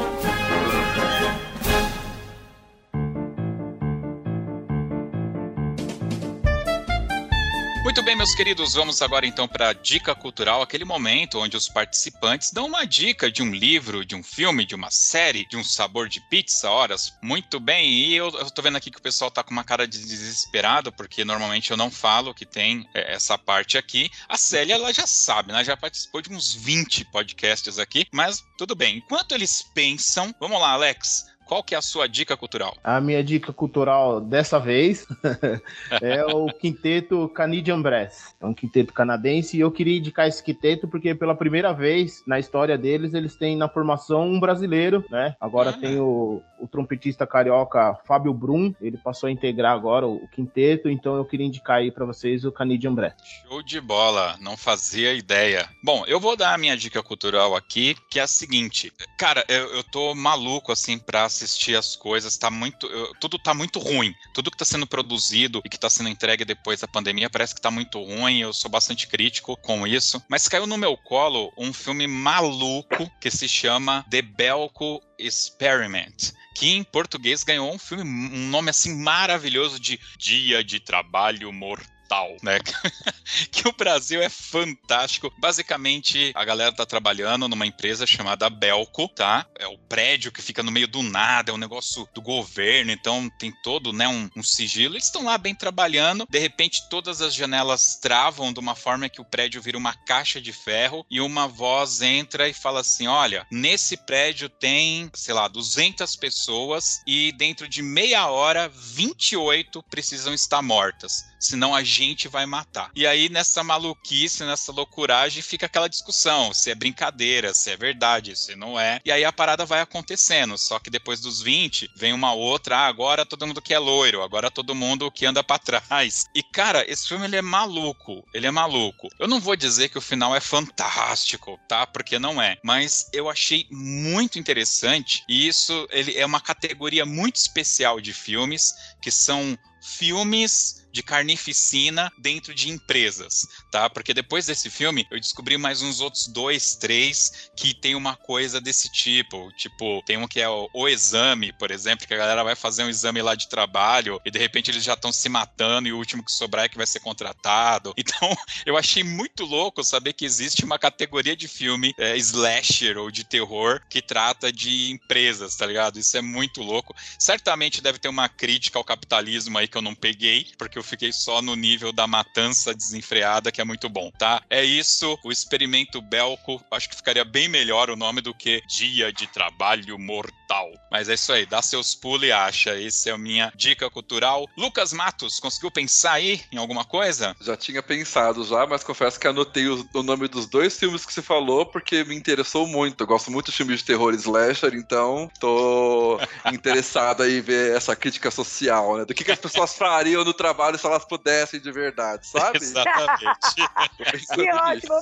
Muito 7.96 8.08
bem, 8.08 8.16
meus 8.18 8.36
queridos, 8.36 8.74
vamos 8.74 9.02
agora 9.02 9.26
então 9.26 9.48
para 9.48 9.70
a 9.70 9.74
dica 9.74 10.14
cultural, 10.14 10.62
aquele 10.62 10.84
momento 10.84 11.40
onde 11.40 11.56
os 11.56 11.70
participantes 11.70 12.52
dão 12.52 12.66
uma 12.66 12.84
dica 12.84 13.32
de 13.32 13.42
um 13.42 13.50
livro, 13.50 14.04
de 14.04 14.18
um 14.18 14.22
filme, 14.22 14.66
de 14.66 14.76
uma 14.76 14.92
série, 14.92 15.48
de 15.48 15.56
um 15.56 15.64
sabor 15.64 16.10
de 16.10 16.20
pizza, 16.30 16.70
horas. 16.70 17.14
Muito 17.24 17.58
bem, 17.58 17.90
e 17.90 18.14
eu, 18.14 18.30
eu 18.32 18.52
tô 18.52 18.62
vendo 18.62 18.76
aqui 18.76 18.92
que 18.92 18.98
o 18.98 19.02
pessoal 19.02 19.32
tá 19.32 19.42
com 19.42 19.52
uma 19.52 19.64
cara 19.64 19.88
de 19.88 19.98
desesperado, 19.98 20.92
porque 20.92 21.24
normalmente 21.24 21.72
eu 21.72 21.78
não 21.78 21.90
falo 21.90 22.34
que 22.34 22.46
tem 22.46 22.86
é, 22.94 23.14
essa 23.14 23.38
parte 23.38 23.78
aqui. 23.78 24.12
A 24.28 24.36
Célia, 24.36 24.74
ela 24.74 24.94
já 24.94 25.08
sabe, 25.08 25.54
né? 25.54 25.64
Já 25.64 25.78
participou 25.78 26.22
de 26.22 26.34
uns 26.34 26.54
20 26.54 27.06
podcasts 27.06 27.80
aqui, 27.80 28.08
mas 28.12 28.44
tudo 28.58 28.76
bem. 28.76 28.98
Enquanto 28.98 29.34
eles 29.34 29.64
pensam, 29.74 30.36
vamos 30.38 30.60
lá, 30.60 30.72
Alex. 30.72 31.34
Qual 31.46 31.64
que 31.64 31.76
é 31.76 31.78
a 31.78 31.82
sua 31.82 32.08
dica 32.08 32.36
cultural? 32.36 32.76
A 32.84 33.00
minha 33.00 33.24
dica 33.24 33.54
cultural 33.54 34.20
dessa 34.20 34.60
vez 34.60 35.08
é 36.02 36.26
o 36.26 36.48
quinteto 36.48 37.30
Canadian 37.30 37.82
Brass. 37.82 38.36
É 38.42 38.46
um 38.46 38.54
quinteto 38.54 38.92
canadense 38.92 39.56
e 39.56 39.60
eu 39.60 39.72
queria 39.72 39.98
indicar 39.98 40.28
esse 40.28 40.44
quinteto 40.44 40.88
porque 40.88 41.14
pela 41.14 41.36
primeira 41.36 41.72
vez 41.72 42.24
na 42.26 42.40
história 42.40 42.78
deles 42.78 43.14
eles 43.14 43.36
têm 43.36 43.56
na 43.56 43.70
formação 43.70 44.28
um 44.28 44.40
brasileiro, 44.40 45.06
né? 45.10 45.36
Agora 45.40 45.70
ah. 45.70 45.74
tem 45.74 46.00
o, 46.00 46.42
o 46.60 46.68
trompetista 46.68 47.28
carioca 47.28 47.96
Fábio 48.06 48.34
Brum, 48.34 48.74
ele 48.82 48.98
passou 48.98 49.28
a 49.28 49.32
integrar 49.32 49.74
agora 49.74 50.08
o, 50.08 50.16
o 50.16 50.28
quinteto, 50.28 50.90
então 50.90 51.16
eu 51.16 51.26
queria 51.26 51.46
indicar 51.46 51.78
aí 51.78 51.92
para 51.92 52.06
vocês 52.06 52.44
o 52.44 52.52
Canadian 52.52 52.96
Brass. 52.96 53.14
Show 53.48 53.62
de 53.62 53.80
bola, 53.80 54.36
não 54.42 54.58
fazia 54.58 55.14
ideia. 55.14 55.70
Bom, 55.84 56.04
eu 56.08 56.20
vou 56.20 56.36
dar 56.36 56.56
a 56.56 56.58
minha 56.58 56.76
dica 56.76 57.04
cultural 57.04 57.56
aqui, 57.56 57.96
que 58.10 58.20
é 58.20 58.24
a 58.24 58.28
seguinte. 58.28 58.92
Cara, 59.20 59.46
eu, 59.48 59.76
eu 59.76 59.84
tô 59.84 60.16
maluco 60.16 60.72
assim 60.72 60.98
pra 60.98 61.30
assistir 61.36 61.76
as 61.76 61.96
coisas, 61.96 62.38
tá 62.38 62.50
muito. 62.50 62.88
Tudo 63.20 63.38
tá 63.38 63.54
muito 63.54 63.80
ruim. 63.80 64.14
Tudo 64.34 64.52
que 64.52 64.58
tá 64.58 64.66
sendo 64.66 64.88
produzido 64.88 65.62
e 65.64 65.70
que 65.70 65.80
tá 65.80 65.90
sendo 65.90 66.10
entregue 66.10 66.46
depois 66.46 66.82
da 66.82 66.88
pandemia 66.88 67.30
parece 67.30 67.54
que 67.54 67.62
tá 67.62 67.70
muito 67.70 68.02
ruim. 68.02 68.40
Eu 68.40 68.54
sou 68.54 68.70
bastante 68.70 69.08
crítico 69.08 69.58
com 69.58 69.86
isso. 69.86 70.22
Mas 70.30 70.48
caiu 70.48 70.68
no 70.68 70.78
meu 70.78 70.98
colo 70.98 71.52
um 71.58 71.74
filme 71.74 72.08
maluco 72.08 73.10
que 73.20 73.30
se 73.30 73.48
chama 73.48 74.06
The 74.10 74.22
Belco 74.22 75.02
Experiment 75.18 76.34
que 76.56 76.70
em 76.70 76.86
português 76.86 77.44
ganhou 77.44 77.72
um 77.72 77.78
filme, 77.78 78.04
um 78.10 78.48
nome 78.48 78.70
assim 78.70 78.96
maravilhoso 78.96 79.78
de 79.78 80.00
Dia 80.18 80.64
de 80.64 80.80
Trabalho 80.80 81.52
Mortal 81.52 81.95
né? 82.42 82.60
que 83.52 83.68
o 83.68 83.74
Brasil 83.74 84.22
é 84.22 84.30
fantástico. 84.30 85.34
Basicamente, 85.38 86.32
a 86.36 86.46
galera 86.46 86.72
tá 86.72 86.86
trabalhando 86.86 87.48
numa 87.48 87.66
empresa 87.66 88.06
chamada 88.06 88.50
Belco, 88.50 89.08
tá? 89.10 89.46
É 89.58 89.68
o 89.68 89.78
prédio 89.78 90.32
que 90.32 90.42
fica 90.42 90.64
no 90.64 90.72
meio 90.72 90.88
do 90.88 91.02
nada, 91.02 91.52
é 91.52 91.54
um 91.54 91.58
negócio 91.58 92.08
do 92.14 92.22
governo, 92.22 92.92
então 92.92 93.30
tem 93.38 93.52
todo, 93.64 93.92
né, 93.92 94.08
um, 94.08 94.30
um 94.36 94.44
sigilo. 94.44 94.96
Eles 94.96 95.06
estão 95.06 95.24
lá 95.24 95.38
bem 95.38 95.56
trabalhando, 95.56 96.28
de 96.30 96.40
repente 96.40 96.88
todas 96.90 97.22
as 97.22 97.34
janelas 97.34 97.98
travam 98.02 98.54
de 98.54 98.60
uma 98.60 98.76
forma 98.76 99.10
que 99.10 99.22
o 99.22 99.26
prédio 99.26 99.62
vira 99.62 99.78
uma 99.78 99.94
caixa 99.94 100.40
de 100.40 100.54
ferro 100.54 101.06
e 101.10 101.20
uma 101.22 101.48
voz 101.48 102.02
entra 102.02 102.48
e 102.48 102.54
fala 102.54 102.82
assim: 102.82 103.08
"Olha, 103.08 103.46
nesse 103.52 103.98
prédio 103.98 104.50
tem, 104.50 105.10
sei 105.14 105.34
lá, 105.34 105.48
200 105.48 106.16
pessoas 106.16 107.02
e 107.08 107.32
dentro 107.34 107.68
de 107.68 107.82
meia 107.82 108.28
hora 108.28 108.70
28 108.70 109.84
precisam 109.90 110.34
estar 110.34 110.62
mortas. 110.62 111.24
Senão 111.46 111.76
a 111.76 111.84
gente 111.84 112.28
vai 112.28 112.46
matar. 112.46 112.92
E 112.96 113.06
aí, 113.06 113.30
nessa 113.30 113.64
maluquice, 113.64 114.44
nessa 114.44 114.72
loucuragem, 114.72 115.42
fica 115.42 115.66
aquela 115.66 115.88
discussão: 115.88 116.54
se 116.54 116.72
é 116.72 116.76
brincadeira, 116.76 117.54
se 117.54 117.72
é 117.72 117.78
verdade, 117.78 118.36
se 118.36 118.56
não 118.56 118.80
é. 118.80 119.00
E 119.06 119.12
aí 119.12 119.24
a 119.24 119.34
parada 119.34 119.66
vai 119.66 119.82
acontecendo. 119.82 120.58
Só 120.58 120.80
que 120.80 120.90
depois 120.90 121.20
dos 121.20 121.42
20, 121.42 121.92
vem 121.96 122.14
uma 122.14 122.34
outra, 122.34 122.78
ah, 122.78 122.88
agora 122.88 123.26
todo 123.26 123.46
mundo 123.46 123.62
que 123.62 123.74
é 123.74 123.80
loiro, 123.80 124.22
agora 124.22 124.52
todo 124.52 124.76
mundo 124.76 125.12
que 125.12 125.26
anda 125.26 125.44
para 125.44 125.60
trás. 125.60 126.26
E 126.34 126.42
cara, 126.42 126.90
esse 126.90 127.08
filme 127.08 127.26
ele 127.26 127.38
é 127.38 127.42
maluco. 127.42 128.24
Ele 128.34 128.48
é 128.48 128.52
maluco. 128.52 129.10
Eu 129.20 129.28
não 129.28 129.40
vou 129.40 129.56
dizer 129.56 129.90
que 129.90 129.98
o 129.98 130.02
final 130.02 130.36
é 130.36 130.40
fantástico, 130.40 131.60
tá? 131.68 131.86
Porque 131.86 132.20
não 132.20 132.42
é. 132.42 132.58
Mas 132.64 133.10
eu 133.14 133.30
achei 133.30 133.68
muito 133.72 134.40
interessante. 134.40 135.24
E 135.28 135.48
isso 135.48 135.88
ele 135.92 136.18
é 136.18 136.26
uma 136.26 136.42
categoria 136.42 137.06
muito 137.06 137.36
especial 137.36 138.00
de 138.02 138.14
filmes 138.14 138.74
que 139.02 139.12
são 139.12 139.58
filmes 139.82 140.85
de 140.96 141.04
carnificina 141.04 142.10
dentro 142.18 142.56
de 142.56 142.70
empresas, 142.70 143.46
tá? 143.70 143.90
Porque 143.90 144.14
depois 144.14 144.46
desse 144.46 144.70
filme 144.70 145.06
eu 145.12 145.20
descobri 145.20 145.58
mais 145.58 145.82
uns 145.82 146.00
outros 146.00 146.26
dois, 146.28 146.78
três 146.78 147.52
que 147.54 147.74
tem 147.74 147.96
uma 147.96 148.16
coisa 148.16 148.62
desse 148.62 148.90
tipo. 148.90 149.52
Tipo, 149.58 150.02
tem 150.06 150.16
um 150.18 150.26
que 150.26 150.40
é 150.40 150.48
o, 150.48 150.70
o 150.74 150.88
exame, 150.88 151.52
por 151.52 151.70
exemplo, 151.70 152.08
que 152.08 152.14
a 152.14 152.18
galera 152.18 152.46
vai 152.46 152.56
fazer 152.56 152.86
um 152.86 152.90
exame 152.90 153.22
lá 153.22 153.36
de 153.36 153.50
trabalho 153.50 154.22
e 154.26 154.32
de 154.32 154.40
repente 154.40 154.72
eles 154.72 154.86
já 154.86 154.94
estão 154.94 155.12
se 155.12 155.28
matando 155.28 155.90
e 155.90 155.92
o 155.92 155.98
último 155.98 156.24
que 156.24 156.32
sobrar 156.32 156.64
é 156.64 156.70
que 156.70 156.78
vai 156.78 156.88
ser 156.88 157.02
contratado. 157.02 157.94
Então, 158.06 158.38
eu 158.68 158.78
achei 158.78 159.04
muito 159.04 159.44
louco 159.44 159.84
saber 159.84 160.14
que 160.14 160.26
existe 160.26 160.64
uma 160.64 160.78
categoria 160.78 161.36
de 161.36 161.48
filme 161.48 161.92
é, 161.98 162.16
slasher 162.18 163.00
ou 163.00 163.10
de 163.10 163.24
terror 163.24 163.82
que 163.90 164.00
trata 164.00 164.54
de 164.54 164.92
empresas, 164.92 165.56
tá 165.56 165.66
ligado? 165.66 165.98
Isso 165.98 166.16
é 166.16 166.22
muito 166.22 166.62
louco. 166.62 166.96
Certamente 167.18 167.82
deve 167.82 167.98
ter 167.98 168.10
uma 168.10 168.30
crítica 168.30 168.78
ao 168.78 168.84
capitalismo 168.84 169.58
aí 169.58 169.68
que 169.68 169.76
eu 169.76 169.82
não 169.82 169.96
peguei, 169.96 170.54
porque 170.56 170.78
eu 170.78 170.84
fiquei 170.86 171.12
só 171.12 171.42
no 171.42 171.56
nível 171.56 171.92
da 171.92 172.08
matança 172.08 172.74
desenfreada, 172.74 173.52
que 173.52 173.62
é 173.62 173.64
muito 173.64 173.90
bom, 173.90 174.12
tá? 174.18 174.42
É 174.50 174.64
isso, 174.64 175.18
o 175.24 175.32
experimento 175.32 176.02
Belco, 176.02 176.64
acho 176.72 176.90
que 176.90 176.96
ficaria 176.96 177.26
bem 177.26 177.48
melhor 177.48 177.90
o 177.90 177.96
nome 177.96 178.22
do 178.22 178.34
que 178.34 178.62
Dia 178.68 179.12
de 179.12 179.28
Trabalho 179.28 179.98
Mortal. 180.00 180.72
Mas 180.92 181.10
é 181.10 181.16
isso 181.16 181.34
aí, 181.34 181.46
dá 181.46 181.62
seus 181.62 181.96
pulos 181.96 182.28
e 182.28 182.32
acha. 182.32 182.80
Essa 182.80 183.10
é 183.10 183.14
a 183.14 183.18
minha 183.18 183.52
dica 183.56 183.90
cultural. 183.90 184.48
Lucas 184.58 184.94
Matos, 184.94 185.40
conseguiu 185.40 185.72
pensar 185.72 186.14
aí 186.14 186.42
em 186.52 186.58
alguma 186.58 186.86
coisa? 186.86 187.36
Já 187.42 187.58
tinha 187.58 187.82
pensado 187.82 188.44
já, 188.46 188.66
mas 188.66 188.84
confesso 188.84 189.20
que 189.20 189.28
anotei 189.28 189.68
o, 189.68 189.88
o 189.94 190.04
nome 190.04 190.28
dos 190.28 190.46
dois 190.48 190.78
filmes 190.78 191.06
que 191.06 191.14
você 191.14 191.22
falou, 191.22 191.66
porque 191.66 192.04
me 192.04 192.16
interessou 192.16 192.68
muito. 192.68 193.02
Eu 193.02 193.08
gosto 193.08 193.32
muito 193.32 193.52
de 193.52 193.58
filmes 193.58 193.80
de 193.80 193.86
terror 193.86 194.14
slasher, 194.14 194.74
então 194.74 195.30
tô 195.40 196.20
interessado 196.54 197.24
aí 197.24 197.40
em 197.40 197.42
ver 197.42 197.76
essa 197.76 197.96
crítica 197.96 198.32
social, 198.32 198.98
né? 198.98 199.06
Do 199.06 199.14
que, 199.14 199.24
que 199.24 199.32
as 199.32 199.40
pessoas 199.40 199.74
fariam 199.74 200.24
no 200.24 200.34
trabalho 200.34 200.75
se 200.78 200.86
elas 200.86 201.06
pudessem 201.06 201.60
de 201.60 201.72
verdade, 201.72 202.28
sabe? 202.28 202.58
Exatamente. 202.62 203.56
que 204.34 204.52
ótimo. 204.52 204.96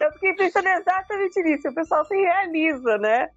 Eu 0.00 0.12
fiquei 0.12 0.34
pensando 0.34 0.68
exatamente 0.68 1.42
nisso. 1.42 1.68
O 1.68 1.74
pessoal 1.74 2.04
se 2.04 2.14
realiza, 2.14 2.98
né? 2.98 3.28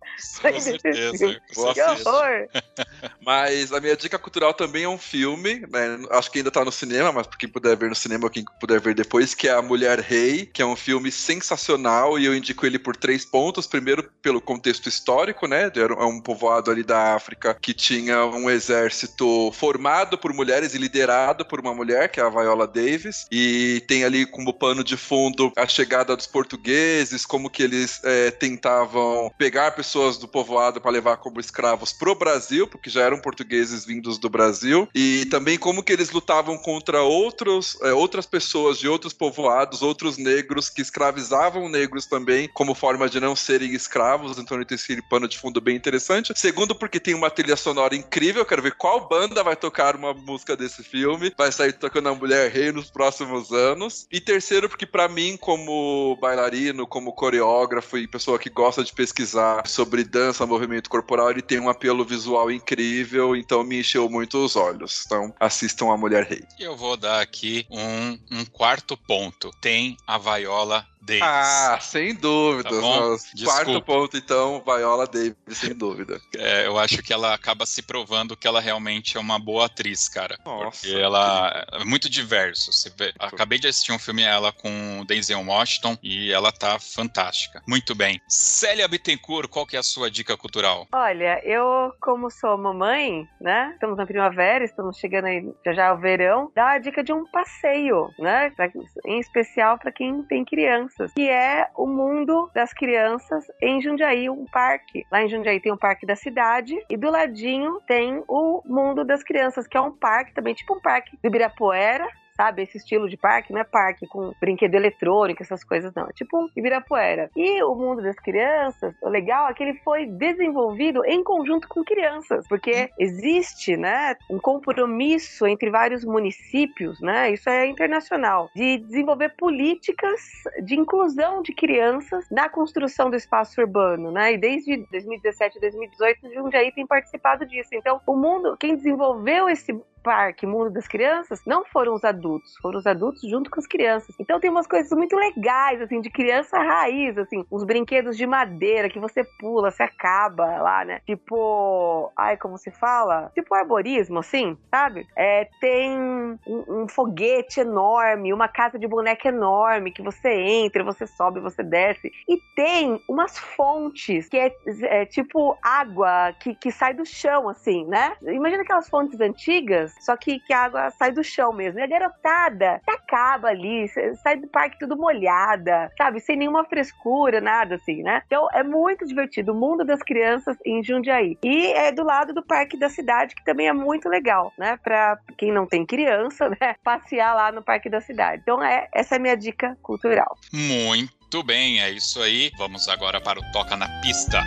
Com 0.41 0.59
certeza. 0.59 1.41
Que 1.73 1.81
horror. 1.81 2.47
Mas 3.25 3.71
a 3.71 3.79
minha 3.79 3.95
dica 3.95 4.17
cultural 4.17 4.53
também 4.53 4.83
é 4.83 4.89
um 4.89 4.97
filme, 4.97 5.65
né? 5.69 5.99
Acho 6.11 6.31
que 6.31 6.39
ainda 6.39 6.51
tá 6.51 6.63
no 6.65 6.71
cinema, 6.71 7.11
mas 7.11 7.27
quem 7.37 7.49
puder 7.49 7.75
ver 7.75 7.89
no 7.89 7.95
cinema 7.95 8.25
ou 8.25 8.29
quem 8.29 8.43
puder 8.59 8.79
ver 8.79 8.95
depois, 8.95 9.33
que 9.33 9.47
é 9.47 9.51
A 9.51 9.61
Mulher 9.61 9.99
Rei, 9.99 10.45
que 10.45 10.61
é 10.61 10.65
um 10.65 10.75
filme 10.75 11.11
sensacional 11.11 12.17
e 12.17 12.25
eu 12.25 12.35
indico 12.35 12.65
ele 12.65 12.79
por 12.79 12.95
três 12.95 13.23
pontos. 13.23 13.67
Primeiro, 13.67 14.09
pelo 14.21 14.41
contexto 14.41 14.87
histórico, 14.87 15.47
né? 15.47 15.71
É 15.75 16.05
um 16.05 16.19
povoado 16.19 16.71
ali 16.71 16.83
da 16.83 17.15
África 17.15 17.53
que 17.53 17.73
tinha 17.73 18.25
um 18.25 18.49
exército 18.49 19.51
formado 19.53 20.17
por 20.17 20.33
mulheres 20.33 20.73
e 20.73 20.77
liderado 20.77 21.45
por 21.45 21.60
uma 21.61 21.73
mulher, 21.73 22.09
que 22.09 22.19
é 22.19 22.23
a 22.23 22.29
Viola 22.29 22.67
Davis, 22.67 23.25
e 23.31 23.83
tem 23.87 24.03
ali 24.03 24.25
como 24.25 24.53
pano 24.53 24.83
de 24.83 24.97
fundo 24.97 25.51
a 25.55 25.67
chegada 25.67 26.15
dos 26.15 26.27
portugueses, 26.27 27.25
como 27.25 27.49
que 27.49 27.63
eles 27.63 28.01
é, 28.03 28.31
tentavam 28.31 29.31
pegar 29.37 29.71
pessoas 29.71 30.17
do 30.17 30.27
povoado 30.27 30.81
para 30.81 30.91
levar 30.91 31.17
como 31.17 31.39
escravos 31.39 31.93
pro 31.93 32.15
Brasil, 32.15 32.67
porque 32.67 32.89
já 32.89 33.03
eram 33.03 33.19
portugueses 33.19 33.85
vindos 33.85 34.17
do 34.17 34.29
Brasil, 34.29 34.87
e 34.93 35.25
também 35.25 35.57
como 35.57 35.83
que 35.83 35.93
eles 35.93 36.11
lutavam 36.11 36.57
contra 36.57 37.01
outros, 37.01 37.77
é, 37.81 37.93
outras 37.93 38.25
pessoas 38.25 38.77
de 38.77 38.87
outros 38.87 39.13
povoados, 39.13 39.81
outros 39.81 40.17
negros 40.17 40.69
que 40.69 40.81
escravizavam 40.81 41.69
negros 41.69 42.05
também, 42.05 42.49
como 42.53 42.75
forma 42.75 43.09
de 43.09 43.19
não 43.19 43.35
serem 43.35 43.73
escravos, 43.73 44.37
então 44.37 44.61
tem 44.63 44.75
esse 44.75 45.01
pano 45.03 45.27
de 45.27 45.37
fundo 45.37 45.61
bem 45.61 45.75
interessante. 45.75 46.33
Segundo, 46.35 46.75
porque 46.75 46.99
tem 46.99 47.13
uma 47.13 47.29
trilha 47.29 47.55
sonora 47.55 47.95
incrível, 47.95 48.45
quero 48.45 48.61
ver 48.61 48.73
qual 48.73 49.07
banda 49.07 49.43
vai 49.43 49.55
tocar 49.55 49.95
uma 49.95 50.13
música 50.13 50.55
desse 50.55 50.83
filme, 50.83 51.33
vai 51.37 51.50
sair 51.51 51.73
tocando 51.73 52.09
a 52.09 52.15
Mulher 52.15 52.51
Rei 52.51 52.71
nos 52.71 52.89
próximos 52.89 53.51
anos. 53.51 54.07
E 54.11 54.19
terceiro, 54.19 54.69
porque 54.69 54.85
para 54.85 55.07
mim, 55.07 55.37
como 55.37 56.17
bailarino, 56.21 56.87
como 56.87 57.13
coreógrafo 57.13 57.97
e 57.97 58.07
pessoa 58.07 58.39
que 58.39 58.49
gosta 58.49 58.83
de 58.83 58.93
pesquisar 58.93 59.65
sobre 59.67 60.03
dança, 60.03 60.45
movimento 60.45 60.89
corporal, 60.89 61.31
ele 61.31 61.41
tem 61.41 61.59
um 61.59 61.69
apelo 61.69 62.05
visual 62.05 62.51
incrível, 62.51 63.35
então 63.35 63.63
me 63.63 63.79
encheu 63.79 64.09
muito 64.09 64.43
os 64.43 64.55
olhos. 64.55 65.03
Então, 65.05 65.33
assistam 65.39 65.91
a 65.91 65.97
Mulher 65.97 66.25
Rei. 66.25 66.43
E 66.59 66.63
eu 66.63 66.75
vou 66.75 66.97
dar 66.97 67.21
aqui 67.21 67.65
um, 67.69 68.19
um 68.31 68.45
quarto 68.45 68.95
ponto. 68.95 69.51
Tem 69.61 69.97
a 70.05 70.17
Viola 70.17 70.85
Davis. 71.01 71.23
Ah, 71.23 71.79
sem 71.81 72.13
dúvidas. 72.13 72.71
Tá 72.71 73.43
Quarto 73.43 73.81
ponto, 73.81 74.15
então, 74.15 74.63
Viola 74.63 75.07
Davis, 75.07 75.35
sem 75.51 75.73
dúvida. 75.73 76.21
É, 76.35 76.67
eu 76.67 76.77
acho 76.77 77.01
que 77.01 77.11
ela 77.11 77.33
acaba 77.33 77.65
se 77.65 77.81
provando 77.81 78.37
que 78.37 78.47
ela 78.47 78.61
realmente 78.61 79.17
é 79.17 79.19
uma 79.19 79.39
boa 79.39 79.65
atriz, 79.65 80.07
cara. 80.07 80.37
Nossa. 80.45 80.81
Porque 80.81 80.95
ela 80.95 81.40
é 81.47 81.85
muito 81.85 82.09
diverso. 82.09 82.71
Você 82.71 82.91
vê, 82.97 83.13
acabei 83.19 83.59
de 83.59 83.67
assistir 83.67 83.91
um 83.91 83.99
filme 83.99 84.23
ela 84.23 84.51
com 84.51 85.05
Denzel 85.05 85.45
Washington 85.45 85.97
e 86.01 86.31
ela 86.31 86.51
tá 86.51 86.79
fantástica. 86.79 87.61
Muito 87.67 87.95
bem. 87.95 88.21
Célia 88.27 88.87
Bittencourt, 88.87 89.49
qual 89.49 89.65
que 89.65 89.75
é 89.75 89.79
a 89.79 89.83
sua 89.83 90.09
dica 90.09 90.35
cultural? 90.37 90.87
Olha, 90.91 91.41
eu, 91.43 91.93
como 92.01 92.29
sou 92.29 92.57
mamãe, 92.57 93.27
né? 93.39 93.71
Estamos 93.73 93.97
na 93.97 94.05
primavera, 94.05 94.63
estamos 94.63 94.97
chegando 94.97 95.25
aí 95.25 95.43
já 95.65 95.73
já 95.73 95.87
ao 95.87 95.99
verão, 95.99 96.51
dá 96.55 96.71
a 96.71 96.79
dica 96.79 97.03
de 97.03 97.13
um 97.13 97.25
passeio, 97.31 98.09
né? 98.19 98.49
Pra, 98.51 98.69
em 99.05 99.19
especial 99.19 99.77
para 99.77 99.91
quem 99.91 100.23
tem 100.23 100.43
criança 100.43 100.61
crianças, 100.61 101.13
que 101.13 101.27
é 101.29 101.67
o 101.75 101.87
mundo 101.87 102.49
das 102.53 102.73
crianças 102.73 103.45
em 103.61 103.81
Jundiaí, 103.81 104.29
um 104.29 104.45
parque. 104.45 105.05
Lá 105.11 105.23
em 105.23 105.29
Jundiaí 105.29 105.59
tem 105.59 105.71
um 105.71 105.77
parque 105.77 106.05
da 106.05 106.15
cidade 106.15 106.75
e 106.89 106.97
do 106.97 107.09
ladinho 107.09 107.79
tem 107.87 108.23
o 108.27 108.61
mundo 108.65 109.03
das 109.03 109.23
crianças, 109.23 109.67
que 109.67 109.77
é 109.77 109.81
um 109.81 109.91
parque 109.91 110.33
também, 110.33 110.53
tipo 110.53 110.75
um 110.75 110.81
parque 110.81 111.17
do 111.21 111.30
Ibirapuera, 111.31 112.07
sabe? 112.35 112.63
Esse 112.63 112.77
estilo 112.77 113.07
de 113.07 113.15
parque 113.15 113.53
não 113.53 113.61
é 113.61 113.63
parque 113.63 114.05
com 114.07 114.33
brinquedo 114.39 114.75
eletrônico, 114.75 115.41
essas 115.41 115.63
coisas, 115.63 115.93
não. 115.93 116.07
É 116.07 116.11
tipo 116.11 116.49
Ibirapuera. 116.55 117.29
E 117.35 117.63
o 117.63 117.73
mundo 117.73 118.01
das 118.01 118.15
crianças, 118.15 118.93
o 119.01 119.09
legal 119.09 119.47
é 119.47 119.53
que 119.53 119.63
ele 119.63 119.79
foi 119.83 120.05
desenvolvido 120.05 121.05
em 121.05 121.23
conjunto 121.23 121.67
com 121.67 121.83
crianças, 121.83 122.47
porque 122.47 122.89
existe, 122.99 123.77
né, 123.77 124.15
um 124.29 124.39
compromisso 124.39 125.45
entre 125.47 125.69
vários 125.69 126.03
municípios, 126.03 126.99
né? 126.99 127.31
Isso 127.31 127.49
é 127.49 127.67
internacional, 127.67 128.49
de 128.55 128.79
desenvolver 128.79 129.29
políticas 129.37 130.19
de 130.63 130.75
inclusão 130.75 131.41
de 131.41 131.53
crianças 131.53 132.25
na 132.29 132.49
construção 132.49 133.09
do 133.09 133.15
espaço 133.15 133.61
urbano, 133.61 134.11
né? 134.11 134.33
E 134.33 134.37
desde 134.37 134.77
2017 134.91 135.57
e 135.57 135.61
2018, 135.61 136.33
Jundiaí 136.33 136.71
tem 136.71 136.85
participado 136.85 137.45
disso. 137.45 137.69
Então, 137.73 138.01
o 138.05 138.15
mundo, 138.15 138.57
quem 138.59 138.75
desenvolveu 138.75 139.47
esse 139.47 139.73
parque 140.03 140.45
Mundo 140.45 140.69
das 140.69 140.87
Crianças 140.87 141.41
não 141.45 141.63
foram 141.65 141.93
os 141.93 142.03
adultos, 142.03 142.55
foram 142.61 142.79
os 142.79 142.87
adultos 142.87 143.21
junto 143.29 143.49
com 143.49 143.59
as 143.59 143.67
crianças. 143.67 144.15
Então 144.19 144.39
tem 144.39 144.49
umas 144.49 144.67
coisas 144.67 144.91
muito 144.91 145.15
legais, 145.15 145.81
assim, 145.81 146.01
de 146.01 146.09
criança 146.09 146.57
raiz, 146.57 147.17
assim, 147.17 147.45
uns 147.51 147.63
brinquedos 147.63 148.17
de 148.17 148.25
madeira 148.25 148.89
que 148.89 148.99
você 148.99 149.23
pula, 149.39 149.71
se 149.71 149.83
acaba 149.83 150.45
lá, 150.61 150.85
né? 150.85 151.01
Tipo, 151.05 152.11
ai, 152.17 152.37
como 152.37 152.57
se 152.57 152.71
fala? 152.71 153.31
Tipo 153.33 153.53
arborismo, 153.55 154.19
assim, 154.19 154.57
sabe? 154.69 155.07
É, 155.15 155.47
tem 155.59 155.97
um, 155.97 156.37
um 156.47 156.87
foguete 156.87 157.59
enorme, 157.59 158.33
uma 158.33 158.47
casa 158.47 158.77
de 158.77 158.87
boneca 158.87 159.29
enorme 159.29 159.91
que 159.91 160.01
você 160.01 160.29
entra, 160.29 160.83
você 160.83 161.05
sobe, 161.07 161.39
você 161.39 161.63
desce. 161.63 162.11
E 162.27 162.37
tem 162.55 163.01
umas 163.07 163.37
fontes 163.37 164.27
que 164.27 164.37
é, 164.37 164.55
é 164.83 165.05
tipo 165.05 165.57
água 165.61 166.33
que, 166.39 166.55
que 166.55 166.71
sai 166.71 166.93
do 166.93 167.05
chão, 167.05 167.49
assim, 167.49 167.85
né? 167.85 168.13
Imagina 168.21 168.63
aquelas 168.63 168.89
fontes 168.89 169.19
antigas 169.19 169.90
só 169.99 170.15
que, 170.15 170.39
que 170.39 170.53
a 170.53 170.63
água 170.63 170.89
sai 170.91 171.11
do 171.11 171.23
chão 171.23 171.53
mesmo. 171.53 171.79
E 171.79 171.83
a 171.83 171.87
garotada 171.87 172.81
acaba 172.87 173.49
ali, 173.49 173.87
sai 174.21 174.37
do 174.37 174.47
parque 174.47 174.79
tudo 174.79 174.97
molhada, 174.97 175.91
sabe? 175.97 176.19
Sem 176.19 176.37
nenhuma 176.37 176.65
frescura, 176.65 177.41
nada 177.41 177.75
assim, 177.75 178.01
né? 178.03 178.21
Então 178.25 178.47
é 178.53 178.63
muito 178.63 179.05
divertido. 179.05 179.51
O 179.51 179.55
mundo 179.55 179.83
das 179.83 180.01
crianças 180.01 180.57
em 180.65 180.83
Jundiaí. 180.83 181.37
E 181.43 181.67
é 181.73 181.91
do 181.91 182.03
lado 182.03 182.33
do 182.33 182.43
parque 182.43 182.77
da 182.77 182.89
cidade, 182.89 183.35
que 183.35 183.43
também 183.43 183.67
é 183.67 183.73
muito 183.73 184.07
legal, 184.07 184.53
né? 184.57 184.77
Pra 184.83 185.17
quem 185.37 185.51
não 185.51 185.65
tem 185.65 185.85
criança, 185.85 186.49
né? 186.61 186.75
Passear 186.83 187.35
lá 187.35 187.51
no 187.51 187.61
parque 187.61 187.89
da 187.89 188.01
cidade. 188.01 188.41
Então 188.41 188.63
é 188.63 188.87
essa 188.93 189.15
é 189.15 189.17
a 189.17 189.21
minha 189.21 189.35
dica 189.35 189.77
cultural. 189.81 190.37
Muito 190.53 191.43
bem, 191.43 191.81
é 191.81 191.89
isso 191.89 192.21
aí. 192.21 192.51
Vamos 192.57 192.87
agora 192.87 193.21
para 193.21 193.39
o 193.39 193.51
Toca 193.51 193.75
na 193.75 193.87
Pista. 194.01 194.41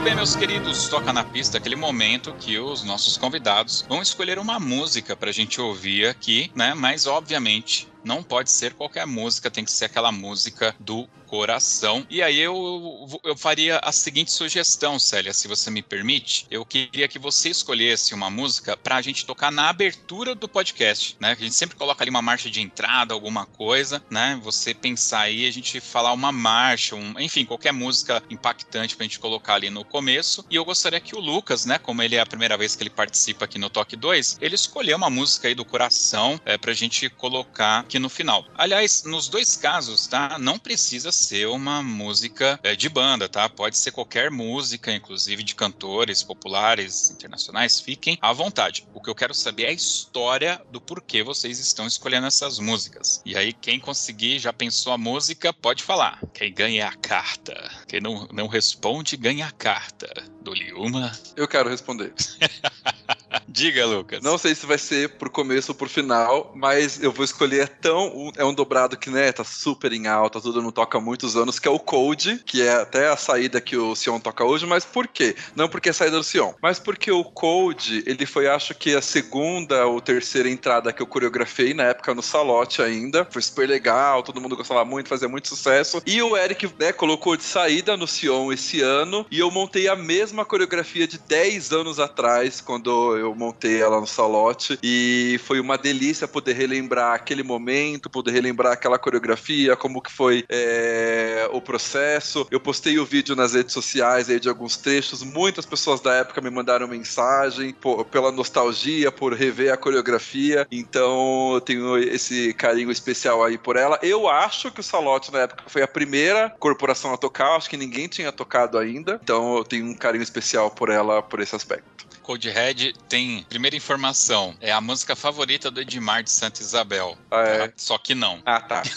Bem, 0.00 0.14
meus 0.14 0.34
queridos, 0.34 0.88
toca 0.88 1.12
na 1.12 1.22
pista 1.22 1.58
aquele 1.58 1.76
momento 1.76 2.32
que 2.34 2.58
os 2.58 2.82
nossos 2.82 3.18
convidados 3.18 3.84
vão 3.86 4.00
escolher 4.00 4.38
uma 4.38 4.58
música 4.58 5.14
pra 5.14 5.30
gente 5.30 5.60
ouvir 5.60 6.06
aqui, 6.06 6.50
né? 6.54 6.72
Mas 6.72 7.06
obviamente 7.06 7.91
não 8.04 8.22
pode 8.22 8.50
ser 8.50 8.74
qualquer 8.74 9.06
música, 9.06 9.50
tem 9.50 9.64
que 9.64 9.72
ser 9.72 9.86
aquela 9.86 10.12
música 10.12 10.74
do 10.78 11.08
coração. 11.32 12.06
E 12.10 12.20
aí 12.20 12.38
eu, 12.38 13.08
eu 13.24 13.34
faria 13.34 13.78
a 13.78 13.90
seguinte 13.90 14.30
sugestão, 14.30 14.98
Célia, 14.98 15.32
se 15.32 15.48
você 15.48 15.70
me 15.70 15.80
permite. 15.80 16.46
Eu 16.50 16.62
queria 16.62 17.08
que 17.08 17.18
você 17.18 17.48
escolhesse 17.48 18.12
uma 18.12 18.28
música 18.28 18.76
para 18.76 18.96
a 18.96 19.00
gente 19.00 19.24
tocar 19.24 19.50
na 19.50 19.70
abertura 19.70 20.34
do 20.34 20.46
podcast, 20.46 21.16
né? 21.18 21.30
A 21.30 21.34
gente 21.42 21.54
sempre 21.54 21.74
coloca 21.74 22.04
ali 22.04 22.10
uma 22.10 22.20
marcha 22.20 22.50
de 22.50 22.60
entrada, 22.60 23.14
alguma 23.14 23.46
coisa, 23.46 24.04
né? 24.10 24.38
Você 24.42 24.74
pensar 24.74 25.20
aí, 25.20 25.48
a 25.48 25.50
gente 25.50 25.80
falar 25.80 26.12
uma 26.12 26.30
marcha, 26.30 26.96
um, 26.96 27.18
enfim, 27.18 27.46
qualquer 27.46 27.72
música 27.72 28.22
impactante 28.28 28.94
pra 28.94 29.04
gente 29.04 29.18
colocar 29.18 29.54
ali 29.54 29.70
no 29.70 29.86
começo. 29.86 30.44
E 30.50 30.56
eu 30.56 30.66
gostaria 30.66 31.00
que 31.00 31.16
o 31.16 31.20
Lucas, 31.20 31.64
né, 31.64 31.78
como 31.78 32.02
ele 32.02 32.16
é 32.16 32.20
a 32.20 32.26
primeira 32.26 32.58
vez 32.58 32.76
que 32.76 32.82
ele 32.82 32.90
participa 32.90 33.46
aqui 33.46 33.58
no 33.58 33.70
Toque 33.70 33.96
2, 33.96 34.36
ele 34.38 34.54
escolher 34.54 34.94
uma 34.94 35.08
música 35.08 35.48
aí 35.48 35.54
do 35.54 35.64
coração 35.64 36.38
é, 36.44 36.58
pra 36.58 36.74
gente 36.74 37.08
colocar 37.08 37.86
aqui 37.92 37.98
no 37.98 38.08
final. 38.08 38.46
Aliás, 38.54 39.04
nos 39.04 39.28
dois 39.28 39.54
casos, 39.54 40.06
tá? 40.06 40.38
Não 40.38 40.58
precisa 40.58 41.12
ser 41.12 41.46
uma 41.48 41.82
música 41.82 42.58
é, 42.62 42.74
de 42.74 42.88
banda, 42.88 43.28
tá? 43.28 43.50
Pode 43.50 43.76
ser 43.76 43.92
qualquer 43.92 44.30
música, 44.30 44.90
inclusive 44.90 45.42
de 45.42 45.54
cantores 45.54 46.22
populares 46.22 47.10
internacionais, 47.10 47.80
fiquem 47.80 48.16
à 48.22 48.32
vontade. 48.32 48.86
O 48.94 49.02
que 49.02 49.10
eu 49.10 49.14
quero 49.14 49.34
saber 49.34 49.64
é 49.64 49.68
a 49.68 49.72
história 49.72 50.62
do 50.70 50.80
porquê 50.80 51.22
vocês 51.22 51.58
estão 51.58 51.86
escolhendo 51.86 52.26
essas 52.26 52.58
músicas. 52.58 53.20
E 53.26 53.36
aí, 53.36 53.52
quem 53.52 53.78
conseguir, 53.78 54.38
já 54.38 54.54
pensou 54.54 54.94
a 54.94 54.98
música, 54.98 55.52
pode 55.52 55.82
falar. 55.82 56.18
Quem 56.32 56.52
ganha 56.52 56.88
a 56.88 56.94
carta. 56.94 57.70
Quem 57.86 58.00
não, 58.00 58.26
não 58.32 58.46
responde, 58.46 59.18
ganha 59.18 59.46
a 59.46 59.52
carta. 59.52 60.08
Dou-lhe 60.40 60.72
uma. 60.72 61.12
Eu 61.36 61.46
quero 61.46 61.68
responder. 61.68 62.14
Diga, 63.48 63.84
Lucas. 63.86 64.22
Não 64.22 64.38
sei 64.38 64.54
se 64.54 64.66
vai 64.66 64.78
ser 64.78 65.10
por 65.10 65.28
começo 65.28 65.72
ou 65.72 65.74
por 65.74 65.88
final, 65.88 66.52
mas 66.54 67.02
eu 67.02 67.12
vou 67.12 67.24
escolher 67.24 67.68
tão. 67.68 68.32
É 68.36 68.44
um 68.44 68.54
dobrado 68.54 68.96
que, 68.96 69.10
né, 69.10 69.32
tá 69.32 69.44
super 69.44 69.92
em 69.92 70.06
alta, 70.06 70.40
tudo 70.40 70.62
não 70.62 70.70
toca 70.70 70.98
há 70.98 71.00
muitos 71.00 71.36
anos, 71.36 71.58
que 71.58 71.68
é 71.68 71.70
o 71.70 71.78
Code, 71.78 72.42
que 72.44 72.62
é 72.62 72.74
até 72.74 73.08
a 73.08 73.16
saída 73.16 73.60
que 73.60 73.76
o 73.76 73.94
Sion 73.94 74.20
toca 74.20 74.44
hoje, 74.44 74.66
mas 74.66 74.84
por 74.84 75.06
quê? 75.06 75.34
Não 75.54 75.68
porque 75.68 75.88
é 75.88 75.92
a 75.92 75.94
saída 75.94 76.16
do 76.16 76.24
Sion, 76.24 76.52
mas 76.62 76.78
porque 76.78 77.10
o 77.10 77.24
Code, 77.24 78.02
ele 78.06 78.26
foi, 78.26 78.48
acho 78.48 78.74
que, 78.74 78.94
a 78.94 79.02
segunda 79.02 79.86
ou 79.86 80.00
terceira 80.00 80.48
entrada 80.48 80.92
que 80.92 81.02
eu 81.02 81.06
coreografei 81.06 81.74
na 81.74 81.84
época 81.84 82.14
no 82.14 82.22
Salote 82.22 82.82
ainda. 82.82 83.26
Foi 83.30 83.42
super 83.42 83.68
legal, 83.68 84.22
todo 84.22 84.40
mundo 84.40 84.56
gostava 84.56 84.84
muito, 84.84 85.08
fazia 85.08 85.28
muito 85.28 85.48
sucesso. 85.48 86.02
E 86.06 86.22
o 86.22 86.36
Eric, 86.36 86.68
né, 86.78 86.92
colocou 86.92 87.36
de 87.36 87.44
saída 87.44 87.96
no 87.96 88.06
Sion 88.06 88.52
esse 88.52 88.80
ano, 88.80 89.26
e 89.30 89.38
eu 89.38 89.50
montei 89.50 89.88
a 89.88 89.96
mesma 89.96 90.44
coreografia 90.44 91.06
de 91.06 91.18
10 91.18 91.72
anos 91.72 91.98
atrás, 91.98 92.60
quando 92.60 93.16
eu 93.22 93.34
montei 93.34 93.80
ela 93.80 94.00
no 94.00 94.06
Salote 94.06 94.78
e 94.82 95.40
foi 95.44 95.60
uma 95.60 95.78
delícia 95.78 96.28
poder 96.28 96.54
relembrar 96.54 97.14
aquele 97.14 97.42
momento, 97.42 98.10
poder 98.10 98.32
relembrar 98.32 98.72
aquela 98.72 98.98
coreografia, 98.98 99.76
como 99.76 100.02
que 100.02 100.12
foi 100.12 100.44
é, 100.48 101.48
o 101.52 101.60
processo. 101.60 102.46
Eu 102.50 102.60
postei 102.60 102.98
o 102.98 103.04
vídeo 103.04 103.34
nas 103.34 103.54
redes 103.54 103.72
sociais 103.72 104.28
aí 104.28 104.40
de 104.40 104.48
alguns 104.48 104.76
trechos, 104.76 105.22
muitas 105.22 105.64
pessoas 105.64 106.00
da 106.00 106.14
época 106.14 106.40
me 106.40 106.50
mandaram 106.50 106.86
mensagem 106.88 107.72
por, 107.72 108.04
pela 108.04 108.32
nostalgia, 108.32 109.10
por 109.10 109.32
rever 109.32 109.72
a 109.72 109.76
coreografia, 109.76 110.66
então 110.70 111.54
eu 111.54 111.60
tenho 111.60 111.98
esse 111.98 112.52
carinho 112.54 112.90
especial 112.90 113.42
aí 113.44 113.56
por 113.56 113.76
ela. 113.76 113.98
Eu 114.02 114.28
acho 114.28 114.70
que 114.70 114.80
o 114.80 114.82
Salote 114.82 115.32
na 115.32 115.40
época 115.40 115.64
foi 115.66 115.82
a 115.82 115.88
primeira 115.88 116.50
corporação 116.58 117.14
a 117.14 117.16
tocar, 117.16 117.56
acho 117.56 117.70
que 117.70 117.76
ninguém 117.76 118.08
tinha 118.08 118.32
tocado 118.32 118.78
ainda, 118.78 119.20
então 119.22 119.56
eu 119.56 119.64
tenho 119.64 119.86
um 119.86 119.94
carinho 119.94 120.22
especial 120.22 120.70
por 120.70 120.90
ela 120.90 121.22
por 121.22 121.40
esse 121.40 121.54
aspecto. 121.54 122.11
Codehead 122.22 122.94
tem, 123.08 123.44
primeira 123.48 123.76
informação, 123.76 124.56
é 124.60 124.72
a 124.72 124.80
música 124.80 125.16
favorita 125.16 125.70
do 125.70 125.80
Edmar 125.80 126.22
de 126.22 126.30
Santa 126.30 126.62
Isabel. 126.62 127.18
Ah, 127.30 127.42
é? 127.42 127.68
Tá? 127.68 127.74
Só 127.76 127.98
que 127.98 128.14
não. 128.14 128.40
Ah, 128.44 128.60
tá. 128.60 128.82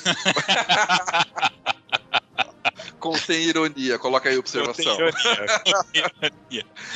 Contém 2.99 3.43
ironia, 3.43 3.99
coloca 3.99 4.29
aí 4.29 4.35
a 4.35 4.39
observação. 4.39 4.97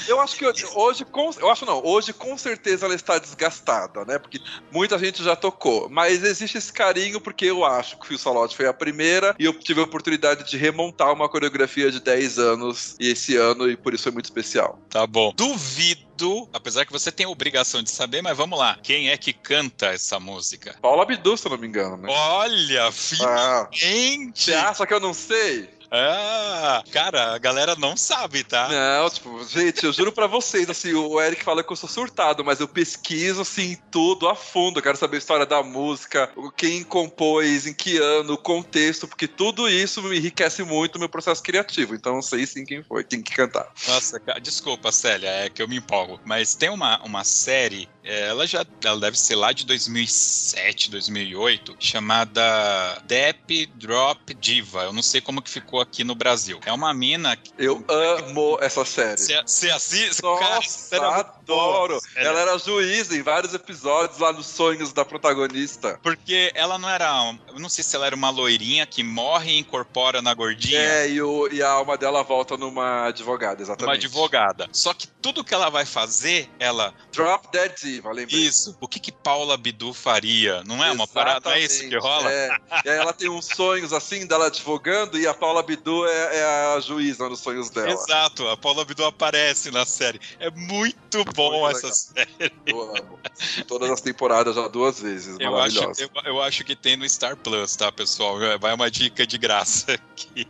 eu 0.07 0.19
acho 0.19 0.35
que 0.35 0.45
hoje, 0.75 1.05
com, 1.05 1.29
eu 1.39 1.49
acho 1.51 1.65
não, 1.65 1.85
hoje 1.85 2.13
com 2.13 2.35
certeza 2.35 2.87
ela 2.87 2.95
está 2.95 3.19
desgastada, 3.19 4.03
né? 4.05 4.17
Porque 4.17 4.39
muita 4.71 4.97
gente 4.97 5.23
já 5.23 5.35
tocou, 5.35 5.87
mas 5.87 6.23
existe 6.23 6.57
esse 6.57 6.73
carinho 6.73 7.21
porque 7.21 7.45
eu 7.45 7.63
acho 7.63 7.99
que 7.99 8.15
o 8.15 8.17
Salote 8.17 8.55
foi 8.55 8.65
a 8.65 8.73
primeira 8.73 9.35
e 9.37 9.45
eu 9.45 9.53
tive 9.53 9.81
a 9.81 9.83
oportunidade 9.83 10.49
de 10.49 10.57
remontar 10.57 11.13
uma 11.13 11.29
coreografia 11.29 11.91
de 11.91 11.99
10 11.99 12.39
anos 12.39 12.95
e 12.99 13.11
esse 13.11 13.35
ano 13.37 13.69
e 13.69 13.77
por 13.77 13.93
isso 13.93 14.03
foi 14.03 14.11
muito 14.11 14.25
especial. 14.25 14.79
Tá 14.89 15.05
bom. 15.05 15.31
Duvido 15.35 16.08
apesar 16.53 16.85
que 16.85 16.91
você 16.91 17.11
tem 17.11 17.25
a 17.25 17.29
obrigação 17.29 17.81
de 17.81 17.89
saber, 17.89 18.21
mas 18.21 18.37
vamos 18.37 18.57
lá. 18.57 18.77
Quem 18.81 19.09
é 19.09 19.17
que 19.17 19.33
canta 19.33 19.87
essa 19.87 20.19
música? 20.19 20.75
Paula 20.81 21.03
Abdul, 21.03 21.37
se 21.37 21.47
eu 21.47 21.51
não 21.51 21.57
me 21.57 21.67
engano, 21.67 21.97
né? 21.97 22.09
Olha, 22.09 22.91
finalmente! 22.91 24.53
Ah, 24.53 24.69
acha 24.69 24.85
que 24.85 24.93
eu 24.93 24.99
não 24.99 25.13
sei? 25.13 25.78
Ah, 25.91 26.83
cara, 26.91 27.33
a 27.33 27.37
galera 27.37 27.75
não 27.75 27.97
sabe, 27.97 28.43
tá? 28.43 28.69
Não, 28.69 29.09
tipo, 29.09 29.43
gente, 29.45 29.83
eu 29.83 29.91
juro 29.91 30.11
pra 30.11 30.27
vocês, 30.27 30.69
assim, 30.69 30.93
o 30.93 31.19
Eric 31.19 31.43
fala 31.43 31.63
que 31.63 31.71
eu 31.71 31.75
sou 31.75 31.89
surtado, 31.89 32.45
mas 32.45 32.59
eu 32.59 32.67
pesquiso, 32.67 33.41
assim, 33.41 33.77
tudo 33.91 34.27
a 34.27 34.35
fundo. 34.35 34.77
Eu 34.77 34.83
quero 34.83 34.97
saber 34.97 35.17
a 35.17 35.19
história 35.19 35.45
da 35.45 35.63
música, 35.63 36.31
quem 36.55 36.83
compôs, 36.83 37.65
em 37.65 37.73
que 37.73 37.97
ano, 37.97 38.33
o 38.33 38.37
contexto, 38.37 39.07
porque 39.07 39.27
tudo 39.27 39.67
isso 39.67 40.01
me 40.03 40.17
enriquece 40.17 40.63
muito 40.63 40.97
o 40.97 40.99
meu 40.99 41.09
processo 41.09 41.41
criativo. 41.41 41.95
Então 41.95 42.17
eu 42.17 42.21
sei 42.21 42.45
sim 42.45 42.63
quem 42.63 42.83
foi, 42.83 43.03
quem 43.03 43.21
que 43.21 43.33
cantar. 43.33 43.67
Nossa, 43.87 44.21
desculpa, 44.41 44.91
Célia, 44.91 45.29
é 45.29 45.49
que 45.49 45.61
eu 45.61 45.67
me 45.67 45.77
empolgo. 45.77 46.19
Mas 46.23 46.53
tem 46.53 46.69
uma, 46.69 47.01
uma 47.03 47.23
série 47.23 47.89
ela 48.09 48.47
já 48.47 48.65
ela 48.83 48.99
deve 48.99 49.19
ser 49.19 49.35
lá 49.35 49.51
de 49.51 49.65
2007, 49.65 50.89
2008, 50.89 51.75
chamada 51.79 52.99
Dep 53.05 53.67
Drop 53.75 54.33
Diva. 54.33 54.83
Eu 54.83 54.93
não 54.93 55.03
sei 55.03 55.21
como 55.21 55.41
que 55.41 55.49
ficou 55.49 55.78
aqui 55.79 56.03
no 56.03 56.15
Brasil. 56.15 56.59
É 56.65 56.71
uma 56.71 56.93
mina. 56.93 57.35
Que... 57.35 57.51
Eu 57.57 57.83
amo 57.87 58.57
essa 58.61 58.85
série. 58.85 59.21
Você 59.21 59.69
assiste? 59.69 60.21
Nossa, 60.21 60.99
Cara, 60.99 61.19
adoro. 61.19 61.99
Ela 62.15 62.39
era 62.39 62.57
juíza 62.57 63.15
em 63.15 63.21
vários 63.21 63.53
episódios 63.53 64.19
lá 64.19 64.31
nos 64.31 64.47
sonhos 64.47 64.93
da 64.93 65.03
protagonista. 65.03 65.99
Porque 66.01 66.51
ela 66.53 66.77
não 66.77 66.89
era. 66.89 67.35
Eu 67.47 67.59
não 67.59 67.69
sei 67.69 67.83
se 67.83 67.95
ela 67.95 68.05
era 68.05 68.15
uma 68.15 68.29
loirinha 68.29 68.85
que 68.85 69.03
morre 69.03 69.51
e 69.51 69.59
incorpora 69.59 70.21
na 70.21 70.33
gordinha. 70.33 70.79
É, 70.79 71.09
e, 71.09 71.21
o, 71.21 71.47
e 71.51 71.61
a 71.61 71.69
alma 71.69 71.97
dela 71.97 72.23
volta 72.23 72.57
numa 72.57 73.07
advogada, 73.07 73.61
exatamente. 73.61 73.85
Uma 73.85 73.93
advogada. 73.93 74.69
Só 74.71 74.93
que 74.93 75.07
tudo 75.07 75.43
que 75.43 75.53
ela 75.53 75.69
vai 75.69 75.85
fazer, 75.85 76.49
ela. 76.59 76.93
Drop 77.11 77.47
Dead 77.51 77.73
Diva 77.81 78.11
lembrei. 78.11 78.39
Isso. 78.39 78.77
O 78.79 78.87
que 78.87 78.99
que 78.99 79.11
Paula 79.11 79.57
Bidu 79.57 79.93
faria? 79.93 80.63
Não 80.63 80.83
é 80.83 80.91
uma 80.91 81.07
parada? 81.07 81.51
É 81.55 81.59
isso 81.59 81.87
que 81.87 81.97
rola? 81.97 82.31
É. 82.31 82.49
e 82.85 82.89
aí 82.89 82.97
ela 82.97 83.13
tem 83.13 83.29
uns 83.29 83.45
sonhos 83.45 83.93
assim, 83.93 84.25
dela 84.25 84.47
advogando, 84.47 85.19
e 85.19 85.27
a 85.27 85.33
Paula 85.33 85.63
Bidu 85.69 86.05
é, 86.07 86.37
é 86.37 86.43
a 86.75 86.79
juíza 86.79 87.29
nos 87.29 87.39
sonhos 87.41 87.69
dela. 87.69 87.91
Exato. 87.91 88.47
A 88.47 88.57
Paula 88.57 88.83
Bidu 88.83 89.05
aparece 89.05 89.69
na 89.69 89.85
série. 89.85 90.19
É 90.39 90.49
muito 90.49 91.23
bom 91.35 91.61
muito 91.61 91.77
essa 91.77 91.85
legal. 91.85 91.93
série. 91.93 92.53
Eu 92.65 92.81
amo. 92.81 93.19
Todas 93.67 93.91
as 93.91 94.01
temporadas 94.01 94.55
já 94.55 94.67
duas 94.67 94.99
vezes. 94.99 95.37
Eu 95.39 95.55
acho, 95.57 95.79
eu, 95.99 96.09
eu 96.25 96.41
acho 96.41 96.63
que 96.63 96.75
tem 96.75 96.97
no 96.97 97.07
Star 97.07 97.37
Plus, 97.37 97.75
tá, 97.75 97.91
pessoal? 97.91 98.37
Vai 98.59 98.73
uma 98.73 98.89
dica 98.89 99.27
de 99.27 99.37
graça 99.37 99.93
aqui. 99.93 100.47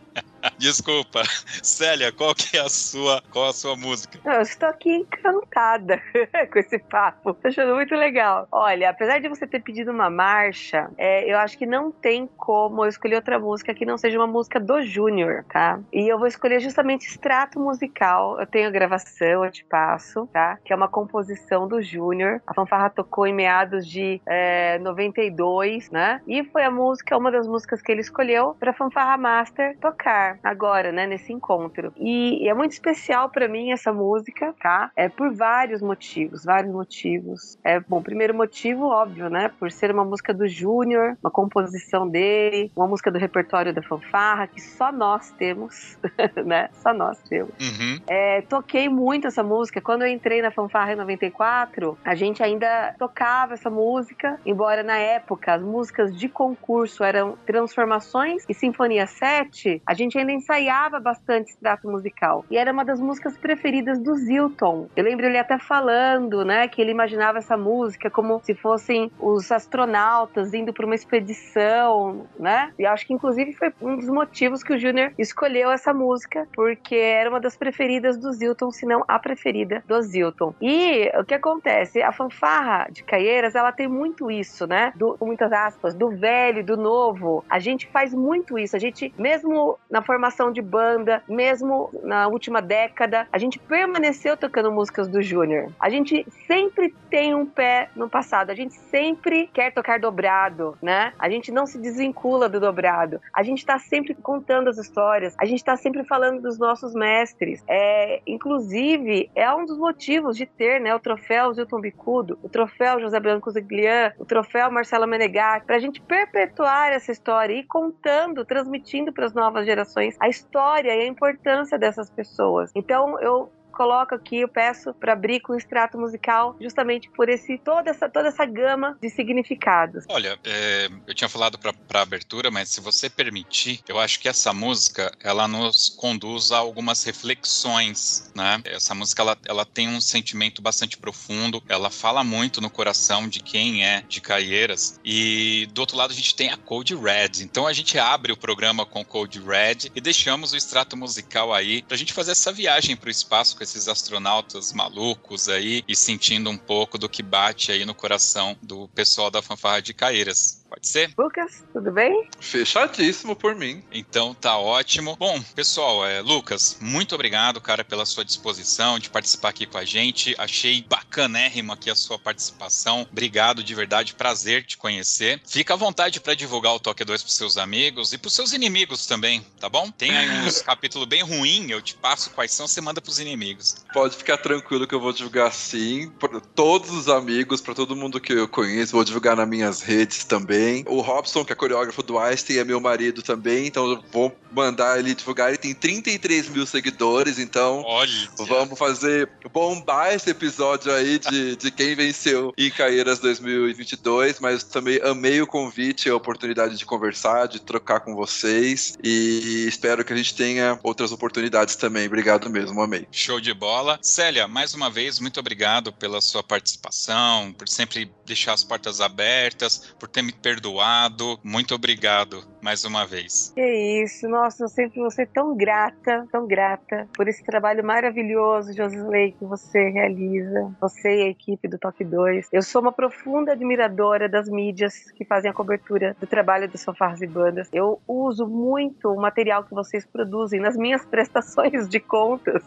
Desculpa. 0.58 1.22
Célia, 1.62 2.12
qual 2.12 2.34
que 2.34 2.56
é 2.56 2.60
a 2.60 2.68
sua, 2.68 3.22
qual 3.30 3.48
a 3.48 3.52
sua 3.52 3.76
música? 3.76 4.18
Eu 4.24 4.42
estou 4.42 4.68
aqui 4.68 4.90
encantada 4.90 6.00
com 6.52 6.58
esse 6.58 6.78
papo. 6.78 7.34
Tô 7.34 7.48
achando 7.48 7.74
muito 7.74 7.94
legal. 7.94 8.46
Olha, 8.50 8.90
apesar 8.90 9.20
de 9.20 9.28
você 9.28 9.46
ter 9.46 9.60
pedido 9.60 9.90
uma 9.90 10.10
marcha, 10.10 10.90
é, 10.96 11.30
eu 11.30 11.38
acho 11.38 11.56
que 11.58 11.66
não 11.66 11.90
tem 11.90 12.28
como 12.36 12.84
eu 12.84 12.88
escolher 12.88 13.16
outra 13.16 13.38
música 13.38 13.74
que 13.74 13.86
não 13.86 13.98
seja 13.98 14.18
uma 14.18 14.26
música 14.26 14.60
do 14.60 14.82
Júnior, 14.82 15.44
tá? 15.50 15.80
E 15.92 16.08
eu 16.08 16.18
vou 16.18 16.26
escolher 16.26 16.60
justamente 16.60 17.06
extrato 17.06 17.58
musical. 17.58 18.38
Eu 18.38 18.46
tenho 18.46 18.68
a 18.68 18.70
gravação, 18.70 19.44
eu 19.44 19.50
te 19.50 19.64
passo, 19.64 20.26
tá? 20.32 20.58
Que 20.64 20.72
é 20.72 20.76
uma 20.76 20.88
composição 20.88 21.66
do 21.66 21.82
Júnior. 21.82 22.42
A 22.46 22.54
fanfarra 22.54 22.90
tocou 22.90 23.26
em 23.26 23.34
meados 23.34 23.86
de 23.86 24.20
é, 24.26 24.78
92, 24.78 25.90
né? 25.90 26.20
E 26.26 26.44
foi 26.44 26.64
a 26.64 26.70
música, 26.70 27.16
uma 27.16 27.30
das 27.30 27.46
músicas 27.46 27.82
que 27.82 27.90
ele 27.90 28.00
escolheu 28.00 28.54
para 28.58 28.72
fanfarra 28.72 29.16
master 29.16 29.76
tocar 29.78 30.29
agora, 30.42 30.92
né, 30.92 31.06
nesse 31.06 31.32
encontro. 31.32 31.92
E, 31.96 32.44
e 32.44 32.48
é 32.48 32.54
muito 32.54 32.72
especial 32.72 33.28
para 33.30 33.48
mim 33.48 33.72
essa 33.72 33.92
música, 33.92 34.54
tá? 34.60 34.90
É 34.96 35.08
por 35.08 35.34
vários 35.34 35.82
motivos, 35.82 36.44
vários 36.44 36.72
motivos. 36.72 37.58
É, 37.64 37.80
bom, 37.80 38.02
primeiro 38.02 38.34
motivo, 38.34 38.86
óbvio, 38.86 39.28
né, 39.28 39.50
por 39.58 39.70
ser 39.70 39.90
uma 39.90 40.04
música 40.04 40.32
do 40.32 40.48
Júnior, 40.48 41.16
uma 41.22 41.30
composição 41.30 42.08
dele, 42.08 42.70
uma 42.76 42.86
música 42.86 43.10
do 43.10 43.18
repertório 43.18 43.72
da 43.72 43.82
fanfarra 43.82 44.46
que 44.46 44.60
só 44.60 44.92
nós 44.92 45.30
temos, 45.32 45.98
né? 46.44 46.68
Só 46.74 46.92
nós 46.92 47.18
temos. 47.22 47.52
Uhum. 47.60 48.00
É, 48.06 48.42
toquei 48.42 48.88
muito 48.88 49.26
essa 49.26 49.42
música. 49.42 49.80
Quando 49.80 50.02
eu 50.02 50.08
entrei 50.08 50.42
na 50.42 50.50
fanfarra 50.50 50.92
em 50.92 50.96
94, 50.96 51.98
a 52.04 52.14
gente 52.14 52.42
ainda 52.42 52.94
tocava 52.98 53.54
essa 53.54 53.70
música, 53.70 54.38
embora 54.44 54.82
na 54.82 54.96
época 54.96 55.54
as 55.54 55.62
músicas 55.62 56.16
de 56.16 56.28
concurso 56.28 57.02
eram 57.04 57.36
Transformações 57.46 58.44
e 58.48 58.54
Sinfonia 58.54 59.06
7, 59.06 59.82
a 59.86 59.94
gente 59.94 60.18
ainda 60.20 60.32
ensaiava 60.32 60.98
bastante 61.00 61.50
extrato 61.50 61.88
musical. 61.88 62.44
E 62.50 62.56
era 62.56 62.72
uma 62.72 62.84
das 62.84 63.00
músicas 63.00 63.36
preferidas 63.36 63.98
do 63.98 64.14
Zilton. 64.14 64.88
Eu 64.96 65.04
lembro 65.04 65.26
ele 65.26 65.38
até 65.38 65.58
falando, 65.58 66.44
né, 66.44 66.68
que 66.68 66.80
ele 66.80 66.90
imaginava 66.90 67.38
essa 67.38 67.56
música 67.56 68.10
como 68.10 68.40
se 68.42 68.54
fossem 68.54 69.10
os 69.18 69.50
astronautas 69.50 70.54
indo 70.54 70.72
para 70.72 70.86
uma 70.86 70.94
expedição, 70.94 72.26
né? 72.38 72.72
E 72.78 72.86
acho 72.86 73.06
que 73.06 73.12
inclusive 73.12 73.52
foi 73.52 73.72
um 73.80 73.96
dos 73.96 74.08
motivos 74.08 74.62
que 74.62 74.72
o 74.72 74.78
Júnior 74.78 75.12
escolheu 75.18 75.70
essa 75.70 75.92
música, 75.92 76.46
porque 76.54 76.94
era 76.94 77.30
uma 77.30 77.40
das 77.40 77.56
preferidas 77.56 78.16
do 78.16 78.32
Zilton, 78.32 78.70
se 78.70 78.86
não 78.86 79.04
a 79.06 79.18
preferida 79.18 79.82
do 79.86 80.00
Zilton. 80.02 80.54
E 80.60 81.10
o 81.18 81.24
que 81.24 81.34
acontece? 81.34 82.02
A 82.02 82.12
fanfarra 82.12 82.88
de 82.90 83.02
Caieiras, 83.02 83.54
ela 83.54 83.72
tem 83.72 83.88
muito 83.88 84.30
isso, 84.30 84.66
né? 84.66 84.92
Do, 84.96 85.16
muitas 85.20 85.52
aspas, 85.52 85.94
do 85.94 86.10
velho, 86.10 86.64
do 86.64 86.76
novo. 86.76 87.44
A 87.48 87.58
gente 87.58 87.86
faz 87.88 88.14
muito 88.14 88.58
isso. 88.58 88.76
A 88.76 88.78
gente, 88.78 89.12
mesmo 89.18 89.78
na 89.90 90.02
formação 90.10 90.50
de 90.50 90.60
banda, 90.60 91.22
mesmo 91.28 91.88
na 92.02 92.26
última 92.26 92.60
década, 92.60 93.28
a 93.32 93.38
gente 93.38 93.60
permaneceu 93.60 94.36
tocando 94.36 94.72
músicas 94.72 95.06
do 95.06 95.22
Júnior. 95.22 95.72
A 95.78 95.88
gente 95.88 96.26
sempre 96.48 96.92
tem 97.08 97.32
um 97.32 97.46
pé 97.46 97.90
no 97.94 98.08
passado. 98.10 98.50
A 98.50 98.54
gente 98.54 98.74
sempre 98.74 99.48
quer 99.52 99.72
tocar 99.72 100.00
dobrado, 100.00 100.76
né? 100.82 101.12
A 101.16 101.30
gente 101.30 101.52
não 101.52 101.64
se 101.64 101.78
desvincula 101.78 102.48
do 102.48 102.58
dobrado. 102.58 103.20
A 103.32 103.44
gente 103.44 103.64
tá 103.64 103.78
sempre 103.78 104.12
contando 104.14 104.68
as 104.68 104.78
histórias. 104.78 105.36
A 105.38 105.44
gente 105.44 105.64
tá 105.64 105.76
sempre 105.76 106.02
falando 106.02 106.42
dos 106.42 106.58
nossos 106.58 106.92
mestres. 106.92 107.62
É, 107.68 108.20
inclusive, 108.26 109.30
é 109.36 109.48
um 109.54 109.64
dos 109.64 109.78
motivos 109.78 110.36
de 110.36 110.44
ter, 110.44 110.80
né, 110.80 110.92
o 110.92 110.98
troféu 110.98 111.52
Zilton 111.54 111.80
Bicudo, 111.80 112.36
o 112.42 112.48
troféu 112.48 112.98
José 112.98 113.20
Branco 113.20 113.48
Ziglian, 113.48 114.12
o 114.18 114.24
troféu 114.24 114.72
Marcelo 114.72 115.06
Menegatti, 115.06 115.66
pra 115.66 115.78
gente 115.78 116.00
perpetuar 116.00 116.90
essa 116.92 117.12
história 117.12 117.54
e 117.54 117.62
contando, 117.62 118.44
transmitindo 118.44 119.12
para 119.12 119.26
as 119.26 119.34
novas 119.34 119.64
gerações 119.64 119.99
a 120.18 120.28
história 120.28 120.94
e 120.94 121.02
a 121.02 121.06
importância 121.06 121.78
dessas 121.78 122.10
pessoas. 122.10 122.70
Então, 122.74 123.20
eu 123.20 123.50
coloco 123.70 124.14
aqui, 124.14 124.40
eu 124.40 124.48
peço 124.48 124.92
para 124.94 125.12
abrir 125.12 125.40
com 125.40 125.52
o 125.52 125.56
extrato 125.56 125.98
musical, 125.98 126.56
justamente 126.60 127.08
por 127.10 127.28
esse 127.28 127.58
toda 127.58 127.90
essa 127.90 128.08
toda 128.08 128.28
essa 128.28 128.44
gama 128.44 128.96
de 129.00 129.08
significados. 129.10 130.04
Olha, 130.08 130.38
é, 130.44 130.88
eu 131.06 131.14
tinha 131.14 131.28
falado 131.28 131.58
para 131.58 132.02
abertura, 132.02 132.50
mas 132.50 132.68
se 132.68 132.80
você 132.80 133.08
permitir, 133.08 133.80
eu 133.88 133.98
acho 133.98 134.20
que 134.20 134.28
essa 134.28 134.52
música 134.52 135.12
ela 135.22 135.46
nos 135.46 135.88
conduz 135.88 136.52
a 136.52 136.58
algumas 136.58 137.04
reflexões, 137.04 138.30
né? 138.34 138.60
Essa 138.64 138.94
música 138.94 139.22
ela, 139.22 139.38
ela 139.46 139.64
tem 139.64 139.88
um 139.88 140.00
sentimento 140.00 140.62
bastante 140.62 140.96
profundo, 140.96 141.62
ela 141.68 141.90
fala 141.90 142.22
muito 142.24 142.60
no 142.60 142.70
coração 142.70 143.28
de 143.28 143.40
quem 143.40 143.84
é 143.84 144.02
de 144.08 144.20
Caieiras 144.20 145.00
e 145.04 145.68
do 145.72 145.80
outro 145.80 145.96
lado 145.96 146.10
a 146.10 146.14
gente 146.14 146.34
tem 146.34 146.50
a 146.50 146.56
Code 146.56 146.94
Red. 146.94 147.42
Então 147.42 147.66
a 147.66 147.72
gente 147.72 147.98
abre 147.98 148.32
o 148.32 148.36
programa 148.36 148.84
com 148.86 149.04
Code 149.04 149.40
Red 149.40 149.90
e 149.94 150.00
deixamos 150.00 150.52
o 150.52 150.56
extrato 150.56 150.96
musical 150.96 151.52
aí 151.52 151.82
para 151.82 151.94
a 151.94 151.98
gente 151.98 152.12
fazer 152.12 152.32
essa 152.32 152.52
viagem 152.52 152.96
para 152.96 153.08
o 153.08 153.10
espaço 153.10 153.56
com 153.60 153.64
esses 153.64 153.88
astronautas 153.88 154.72
malucos 154.72 155.46
aí 155.46 155.84
e 155.86 155.94
sentindo 155.94 156.48
um 156.48 156.56
pouco 156.56 156.96
do 156.96 157.10
que 157.10 157.22
bate 157.22 157.70
aí 157.70 157.84
no 157.84 157.94
coração 157.94 158.56
do 158.62 158.88
pessoal 158.88 159.30
da 159.30 159.42
fanfarra 159.42 159.82
de 159.82 159.92
Caeiras. 159.92 160.59
Pode 160.70 160.86
ser? 160.86 161.12
Lucas, 161.18 161.64
tudo 161.72 161.90
bem? 161.90 162.28
Fechadíssimo 162.38 163.34
por 163.34 163.56
mim. 163.56 163.82
Então 163.90 164.32
tá 164.32 164.56
ótimo. 164.56 165.16
Bom, 165.18 165.42
pessoal, 165.52 166.06
é, 166.06 166.20
Lucas, 166.20 166.78
muito 166.80 167.12
obrigado, 167.12 167.60
cara, 167.60 167.84
pela 167.84 168.06
sua 168.06 168.24
disposição 168.24 168.96
de 168.96 169.10
participar 169.10 169.48
aqui 169.48 169.66
com 169.66 169.76
a 169.76 169.84
gente. 169.84 170.32
Achei 170.38 170.84
bacanérrimo 170.88 171.72
aqui 171.72 171.90
a 171.90 171.96
sua 171.96 172.20
participação. 172.20 173.04
Obrigado 173.10 173.64
de 173.64 173.74
verdade, 173.74 174.14
prazer 174.14 174.64
te 174.64 174.76
conhecer. 174.76 175.42
Fica 175.44 175.74
à 175.74 175.76
vontade 175.76 176.20
para 176.20 176.34
divulgar 176.34 176.72
o 176.72 176.78
Toque 176.78 177.04
2 177.04 177.20
pros 177.20 177.34
seus 177.34 177.56
amigos 177.56 178.12
e 178.12 178.18
pros 178.18 178.32
seus 178.32 178.52
inimigos 178.52 179.06
também, 179.06 179.44
tá 179.58 179.68
bom? 179.68 179.90
Tem 179.90 180.16
aí 180.16 180.46
uns 180.46 180.62
capítulos 180.62 181.08
bem 181.08 181.22
ruins, 181.24 181.68
eu 181.68 181.82
te 181.82 181.96
passo 181.96 182.30
quais 182.30 182.52
são, 182.52 182.68
você 182.68 182.80
manda 182.80 183.00
pros 183.00 183.18
inimigos. 183.18 183.84
Pode 183.92 184.16
ficar 184.16 184.38
tranquilo 184.38 184.86
que 184.86 184.94
eu 184.94 185.00
vou 185.00 185.12
divulgar 185.12 185.52
sim, 185.52 186.08
para 186.10 186.40
todos 186.40 186.90
os 186.90 187.08
amigos, 187.08 187.60
para 187.60 187.74
todo 187.74 187.96
mundo 187.96 188.20
que 188.20 188.32
eu 188.32 188.46
conheço, 188.46 188.92
vou 188.92 189.04
divulgar 189.04 189.36
nas 189.36 189.48
minhas 189.48 189.80
redes 189.80 190.22
também 190.22 190.59
também. 190.60 190.84
O 190.86 191.00
Robson, 191.00 191.44
que 191.44 191.52
é 191.52 191.56
coreógrafo 191.56 192.02
do 192.02 192.18
Einstein, 192.18 192.58
é 192.58 192.64
meu 192.64 192.80
marido 192.80 193.22
também, 193.22 193.66
então 193.66 193.90
eu 193.90 194.04
vou 194.12 194.36
mandar 194.52 194.98
ele 194.98 195.14
divulgar. 195.14 195.48
Ele 195.48 195.58
tem 195.58 195.74
33 195.74 196.48
mil 196.48 196.66
seguidores, 196.66 197.38
então 197.38 197.82
Olha. 197.86 198.28
vamos 198.38 198.78
fazer 198.78 199.28
bombar 199.52 200.12
esse 200.12 200.30
episódio 200.30 200.92
aí 200.92 201.18
de, 201.18 201.56
de 201.56 201.70
quem 201.70 201.94
venceu 201.94 202.52
em 202.58 202.70
Caeiras 202.70 203.18
2022. 203.18 204.40
Mas 204.40 204.62
também 204.64 205.00
amei 205.02 205.40
o 205.40 205.46
convite, 205.46 206.08
a 206.08 206.16
oportunidade 206.16 206.76
de 206.76 206.84
conversar, 206.84 207.48
de 207.48 207.60
trocar 207.60 208.00
com 208.00 208.14
vocês 208.14 208.98
e 209.02 209.66
espero 209.66 210.04
que 210.04 210.12
a 210.12 210.16
gente 210.16 210.34
tenha 210.34 210.78
outras 210.82 211.12
oportunidades 211.12 211.76
também. 211.76 212.06
Obrigado 212.06 212.50
mesmo, 212.50 212.80
amei. 212.80 213.06
Show 213.10 213.40
de 213.40 213.54
bola. 213.54 213.98
Célia, 214.02 214.46
mais 214.46 214.74
uma 214.74 214.90
vez, 214.90 215.18
muito 215.18 215.40
obrigado 215.40 215.92
pela 215.92 216.20
sua 216.20 216.42
participação, 216.42 217.52
por 217.52 217.68
sempre 217.68 218.10
deixar 218.26 218.52
as 218.52 218.64
portas 218.64 219.00
abertas, 219.00 219.92
por 219.98 220.08
ter 220.08 220.22
me 220.22 220.32
perdoado. 220.50 221.38
Muito 221.44 221.74
obrigado 221.74 222.49
mais 222.62 222.84
uma 222.84 223.06
vez. 223.06 223.52
Que 223.54 224.02
isso, 224.02 224.28
nossa, 224.28 224.64
eu 224.64 224.68
sempre 224.68 225.00
vou 225.00 225.10
ser 225.10 225.26
tão 225.28 225.56
grata, 225.56 226.26
tão 226.30 226.46
grata 226.46 227.08
por 227.14 227.26
esse 227.26 227.42
trabalho 227.44 227.84
maravilhoso, 227.84 228.72
Josley, 228.74 229.32
que 229.32 229.44
você 229.44 229.88
realiza, 229.88 230.70
você 230.80 231.20
e 231.20 231.22
a 231.22 231.28
equipe 231.28 231.66
do 231.68 231.78
Top 231.78 232.02
2. 232.04 232.48
Eu 232.52 232.62
sou 232.62 232.82
uma 232.82 232.92
profunda 232.92 233.52
admiradora 233.52 234.28
das 234.28 234.48
mídias 234.48 235.10
que 235.12 235.24
fazem 235.24 235.50
a 235.50 235.54
cobertura 235.54 236.16
do 236.20 236.26
trabalho 236.26 236.68
dos 236.68 236.84
fanfarras 236.84 237.22
e 237.22 237.26
bandas. 237.26 237.68
Eu 237.72 238.00
uso 238.06 238.46
muito 238.46 239.08
o 239.08 239.20
material 239.20 239.64
que 239.64 239.74
vocês 239.74 240.04
produzem 240.04 240.60
nas 240.60 240.76
minhas 240.76 241.04
prestações 241.06 241.88
de 241.88 242.00
contas, 242.00 242.62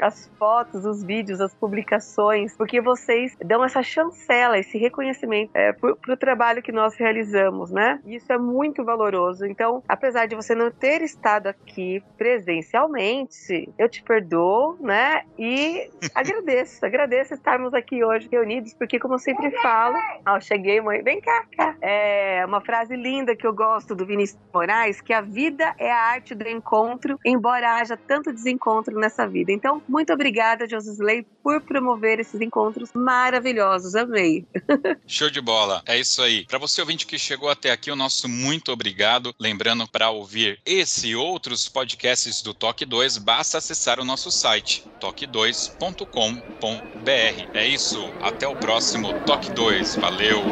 as 0.00 0.30
fotos, 0.38 0.84
os 0.84 1.02
vídeos, 1.02 1.40
as 1.40 1.54
publicações, 1.54 2.56
porque 2.56 2.80
vocês 2.80 3.36
dão 3.44 3.64
essa 3.64 3.82
chancela, 3.82 4.58
esse 4.58 4.78
reconhecimento 4.78 5.50
é, 5.54 5.72
para 5.72 6.12
o 6.12 6.16
trabalho 6.16 6.62
que 6.62 6.72
nós 6.72 6.94
realizamos, 6.94 7.70
né? 7.70 8.00
Isso 8.06 8.32
é 8.32 8.38
muito 8.38 8.84
valoroso. 8.84 9.15
Então, 9.46 9.82
apesar 9.88 10.26
de 10.26 10.34
você 10.34 10.54
não 10.54 10.70
ter 10.70 11.02
estado 11.02 11.48
aqui 11.48 12.02
presencialmente, 12.16 13.68
eu 13.78 13.88
te 13.88 14.02
perdoo, 14.02 14.76
né? 14.80 15.22
E 15.38 15.90
agradeço, 16.14 16.84
agradeço 16.84 17.34
estarmos 17.34 17.74
aqui 17.74 18.04
hoje 18.04 18.28
reunidos, 18.30 18.74
porque 18.74 18.98
como 18.98 19.14
eu 19.14 19.18
sempre 19.18 19.50
falo, 19.62 19.96
ó, 20.26 20.40
cheguei, 20.40 20.80
mãe, 20.80 21.02
vem 21.02 21.20
cá, 21.20 21.44
cá. 21.56 21.76
É 21.80 22.44
uma 22.46 22.60
frase 22.60 22.96
linda 22.96 23.36
que 23.36 23.46
eu 23.46 23.52
gosto 23.52 23.94
do 23.94 24.06
Vinícius 24.06 24.40
Moraes, 24.52 25.00
que 25.00 25.12
a 25.12 25.20
vida 25.20 25.74
é 25.78 25.90
a 25.90 25.98
arte 25.98 26.34
do 26.34 26.48
encontro, 26.48 27.18
embora 27.24 27.76
haja 27.76 27.96
tanto 27.96 28.32
desencontro 28.32 28.98
nessa 28.98 29.26
vida. 29.26 29.52
Então, 29.52 29.82
muito 29.88 30.12
obrigada, 30.12 30.68
Josley, 30.68 31.26
por 31.42 31.60
promover 31.60 32.20
esses 32.20 32.40
encontros 32.40 32.92
maravilhosos. 32.92 33.94
Amei. 33.94 34.44
Show 35.06 35.30
de 35.30 35.40
bola. 35.40 35.82
É 35.86 35.98
isso 35.98 36.22
aí. 36.22 36.44
Para 36.46 36.58
você 36.58 36.80
ouvinte 36.80 37.06
que 37.06 37.18
chegou 37.18 37.48
até 37.48 37.70
aqui, 37.70 37.90
o 37.90 37.96
nosso 37.96 38.28
muito 38.28 38.72
obrigado. 39.06 39.34
Lembrando 39.38 39.86
para 39.86 40.10
ouvir 40.10 40.58
esse 40.66 41.08
e 41.08 41.16
outros 41.16 41.68
podcasts 41.68 42.42
do 42.42 42.52
Toque 42.52 42.84
2, 42.84 43.18
basta 43.18 43.58
acessar 43.58 44.00
o 44.00 44.04
nosso 44.04 44.32
site 44.32 44.82
toque2.com.br. 45.00 47.48
É 47.54 47.66
isso. 47.66 48.12
Até 48.20 48.48
o 48.48 48.56
próximo 48.56 49.12
Toque 49.24 49.52
2. 49.52 49.96
Valeu. 49.96 50.42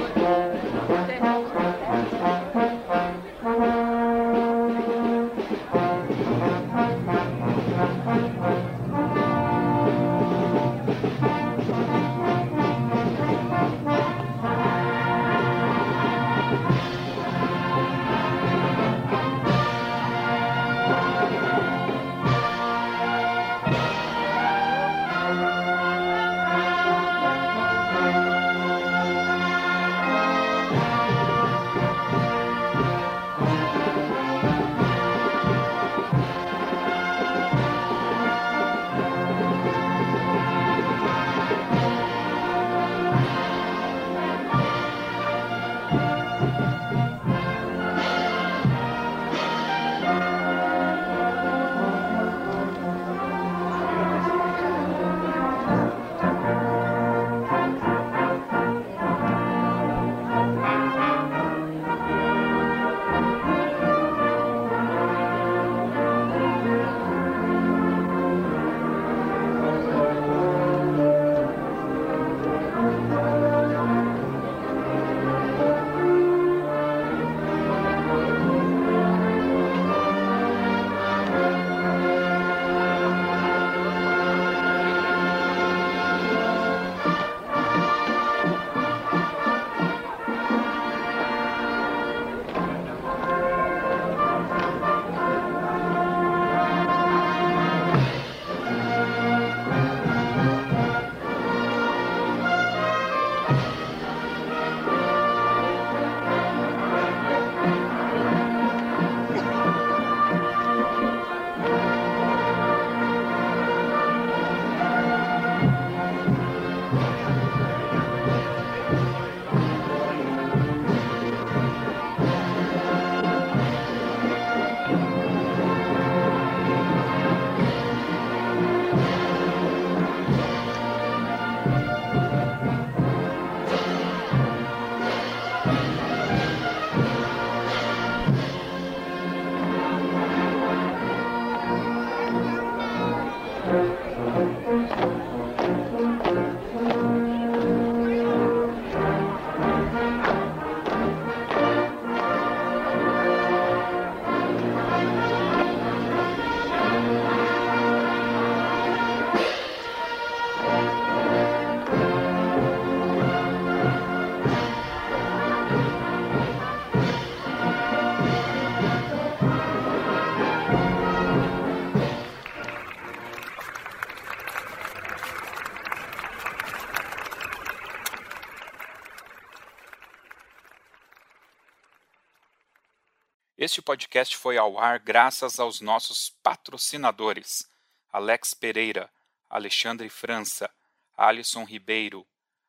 Este 183.75 183.83
podcast 183.83 184.37
foi 184.37 184.57
ao 184.57 184.79
ar 184.79 185.01
graças 185.01 185.59
aos 185.59 185.81
nossos 185.81 186.31
patrocinadores: 186.45 187.69
Alex 188.13 188.55
Pereira, 188.55 189.11
Alexandre 189.51 190.09
França, 190.09 190.71
Alisson 191.17 191.65
Ribeiro, 191.65 192.25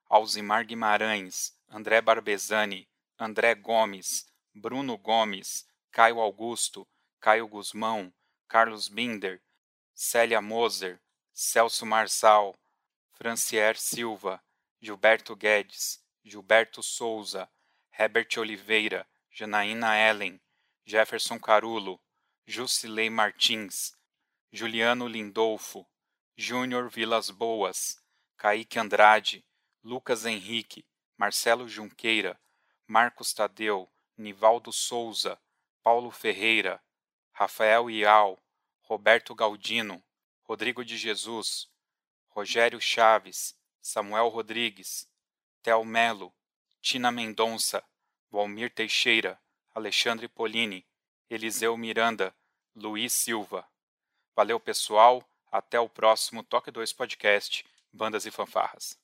Alzimar 0.09 0.65
Guimarães, 0.65 1.55
André 1.69 2.01
Barbezani, 2.01 2.87
André 3.19 3.53
Gomes, 3.53 4.25
Bruno 4.51 4.97
Gomes, 4.97 5.67
Caio 5.91 6.19
Augusto, 6.19 6.87
Caio 7.21 7.47
Guzmão, 7.47 8.11
Carlos 8.47 8.87
Binder, 8.87 9.39
Célia 9.93 10.41
Moser, 10.41 10.99
Celso 11.31 11.85
Marçal, 11.85 12.55
Francier 13.11 13.77
Silva, 13.77 14.41
Gilberto 14.81 15.35
Guedes, 15.35 16.03
Gilberto 16.23 16.81
Souza, 16.81 17.47
Herbert 17.95 18.39
Oliveira, 18.39 19.05
Janaína 19.29 19.95
Ellen, 19.95 20.41
Jefferson 20.87 21.39
Carulo, 21.39 21.99
Jusilei 22.45 23.09
Martins, 23.09 23.97
Juliano 24.51 25.07
Lindolfo, 25.07 25.83
Júnior 26.37 26.91
Vilas 26.91 27.31
Boas, 27.31 27.99
Kaique 28.37 28.77
Andrade, 28.77 29.43
Lucas 29.83 30.25
Henrique, 30.25 30.85
Marcelo 31.17 31.67
Junqueira, 31.67 32.39
Marcos 32.85 33.33
Tadeu, 33.33 33.89
Nivaldo 34.15 34.71
Souza, 34.71 35.41
Paulo 35.81 36.11
Ferreira, 36.11 36.79
Rafael 37.31 37.89
Ial, 37.89 38.37
Roberto 38.83 39.33
Galdino, 39.33 40.03
Rodrigo 40.47 40.85
de 40.85 40.95
Jesus, 40.95 41.67
Rogério 42.29 42.79
Chaves, 42.79 43.57
Samuel 43.81 44.27
Rodrigues, 44.27 45.09
Tel 45.63 45.83
Melo, 45.83 46.31
Tina 46.79 47.11
Mendonça, 47.11 47.83
Valmir 48.29 48.69
Teixeira, 48.69 49.41
Alexandre 49.75 50.29
Polini, 50.29 50.85
Eliseu 51.29 51.75
Miranda, 51.75 52.33
Luiz 52.73 53.11
Silva. 53.11 53.67
Valeu, 54.33 54.57
pessoal. 54.57 55.21
Até 55.51 55.77
o 55.77 55.89
próximo 55.89 56.43
Toque 56.43 56.71
2 56.71 56.93
Podcast, 56.93 57.65
Bandas 57.91 58.25
e 58.25 58.31
Fanfarras. 58.31 58.97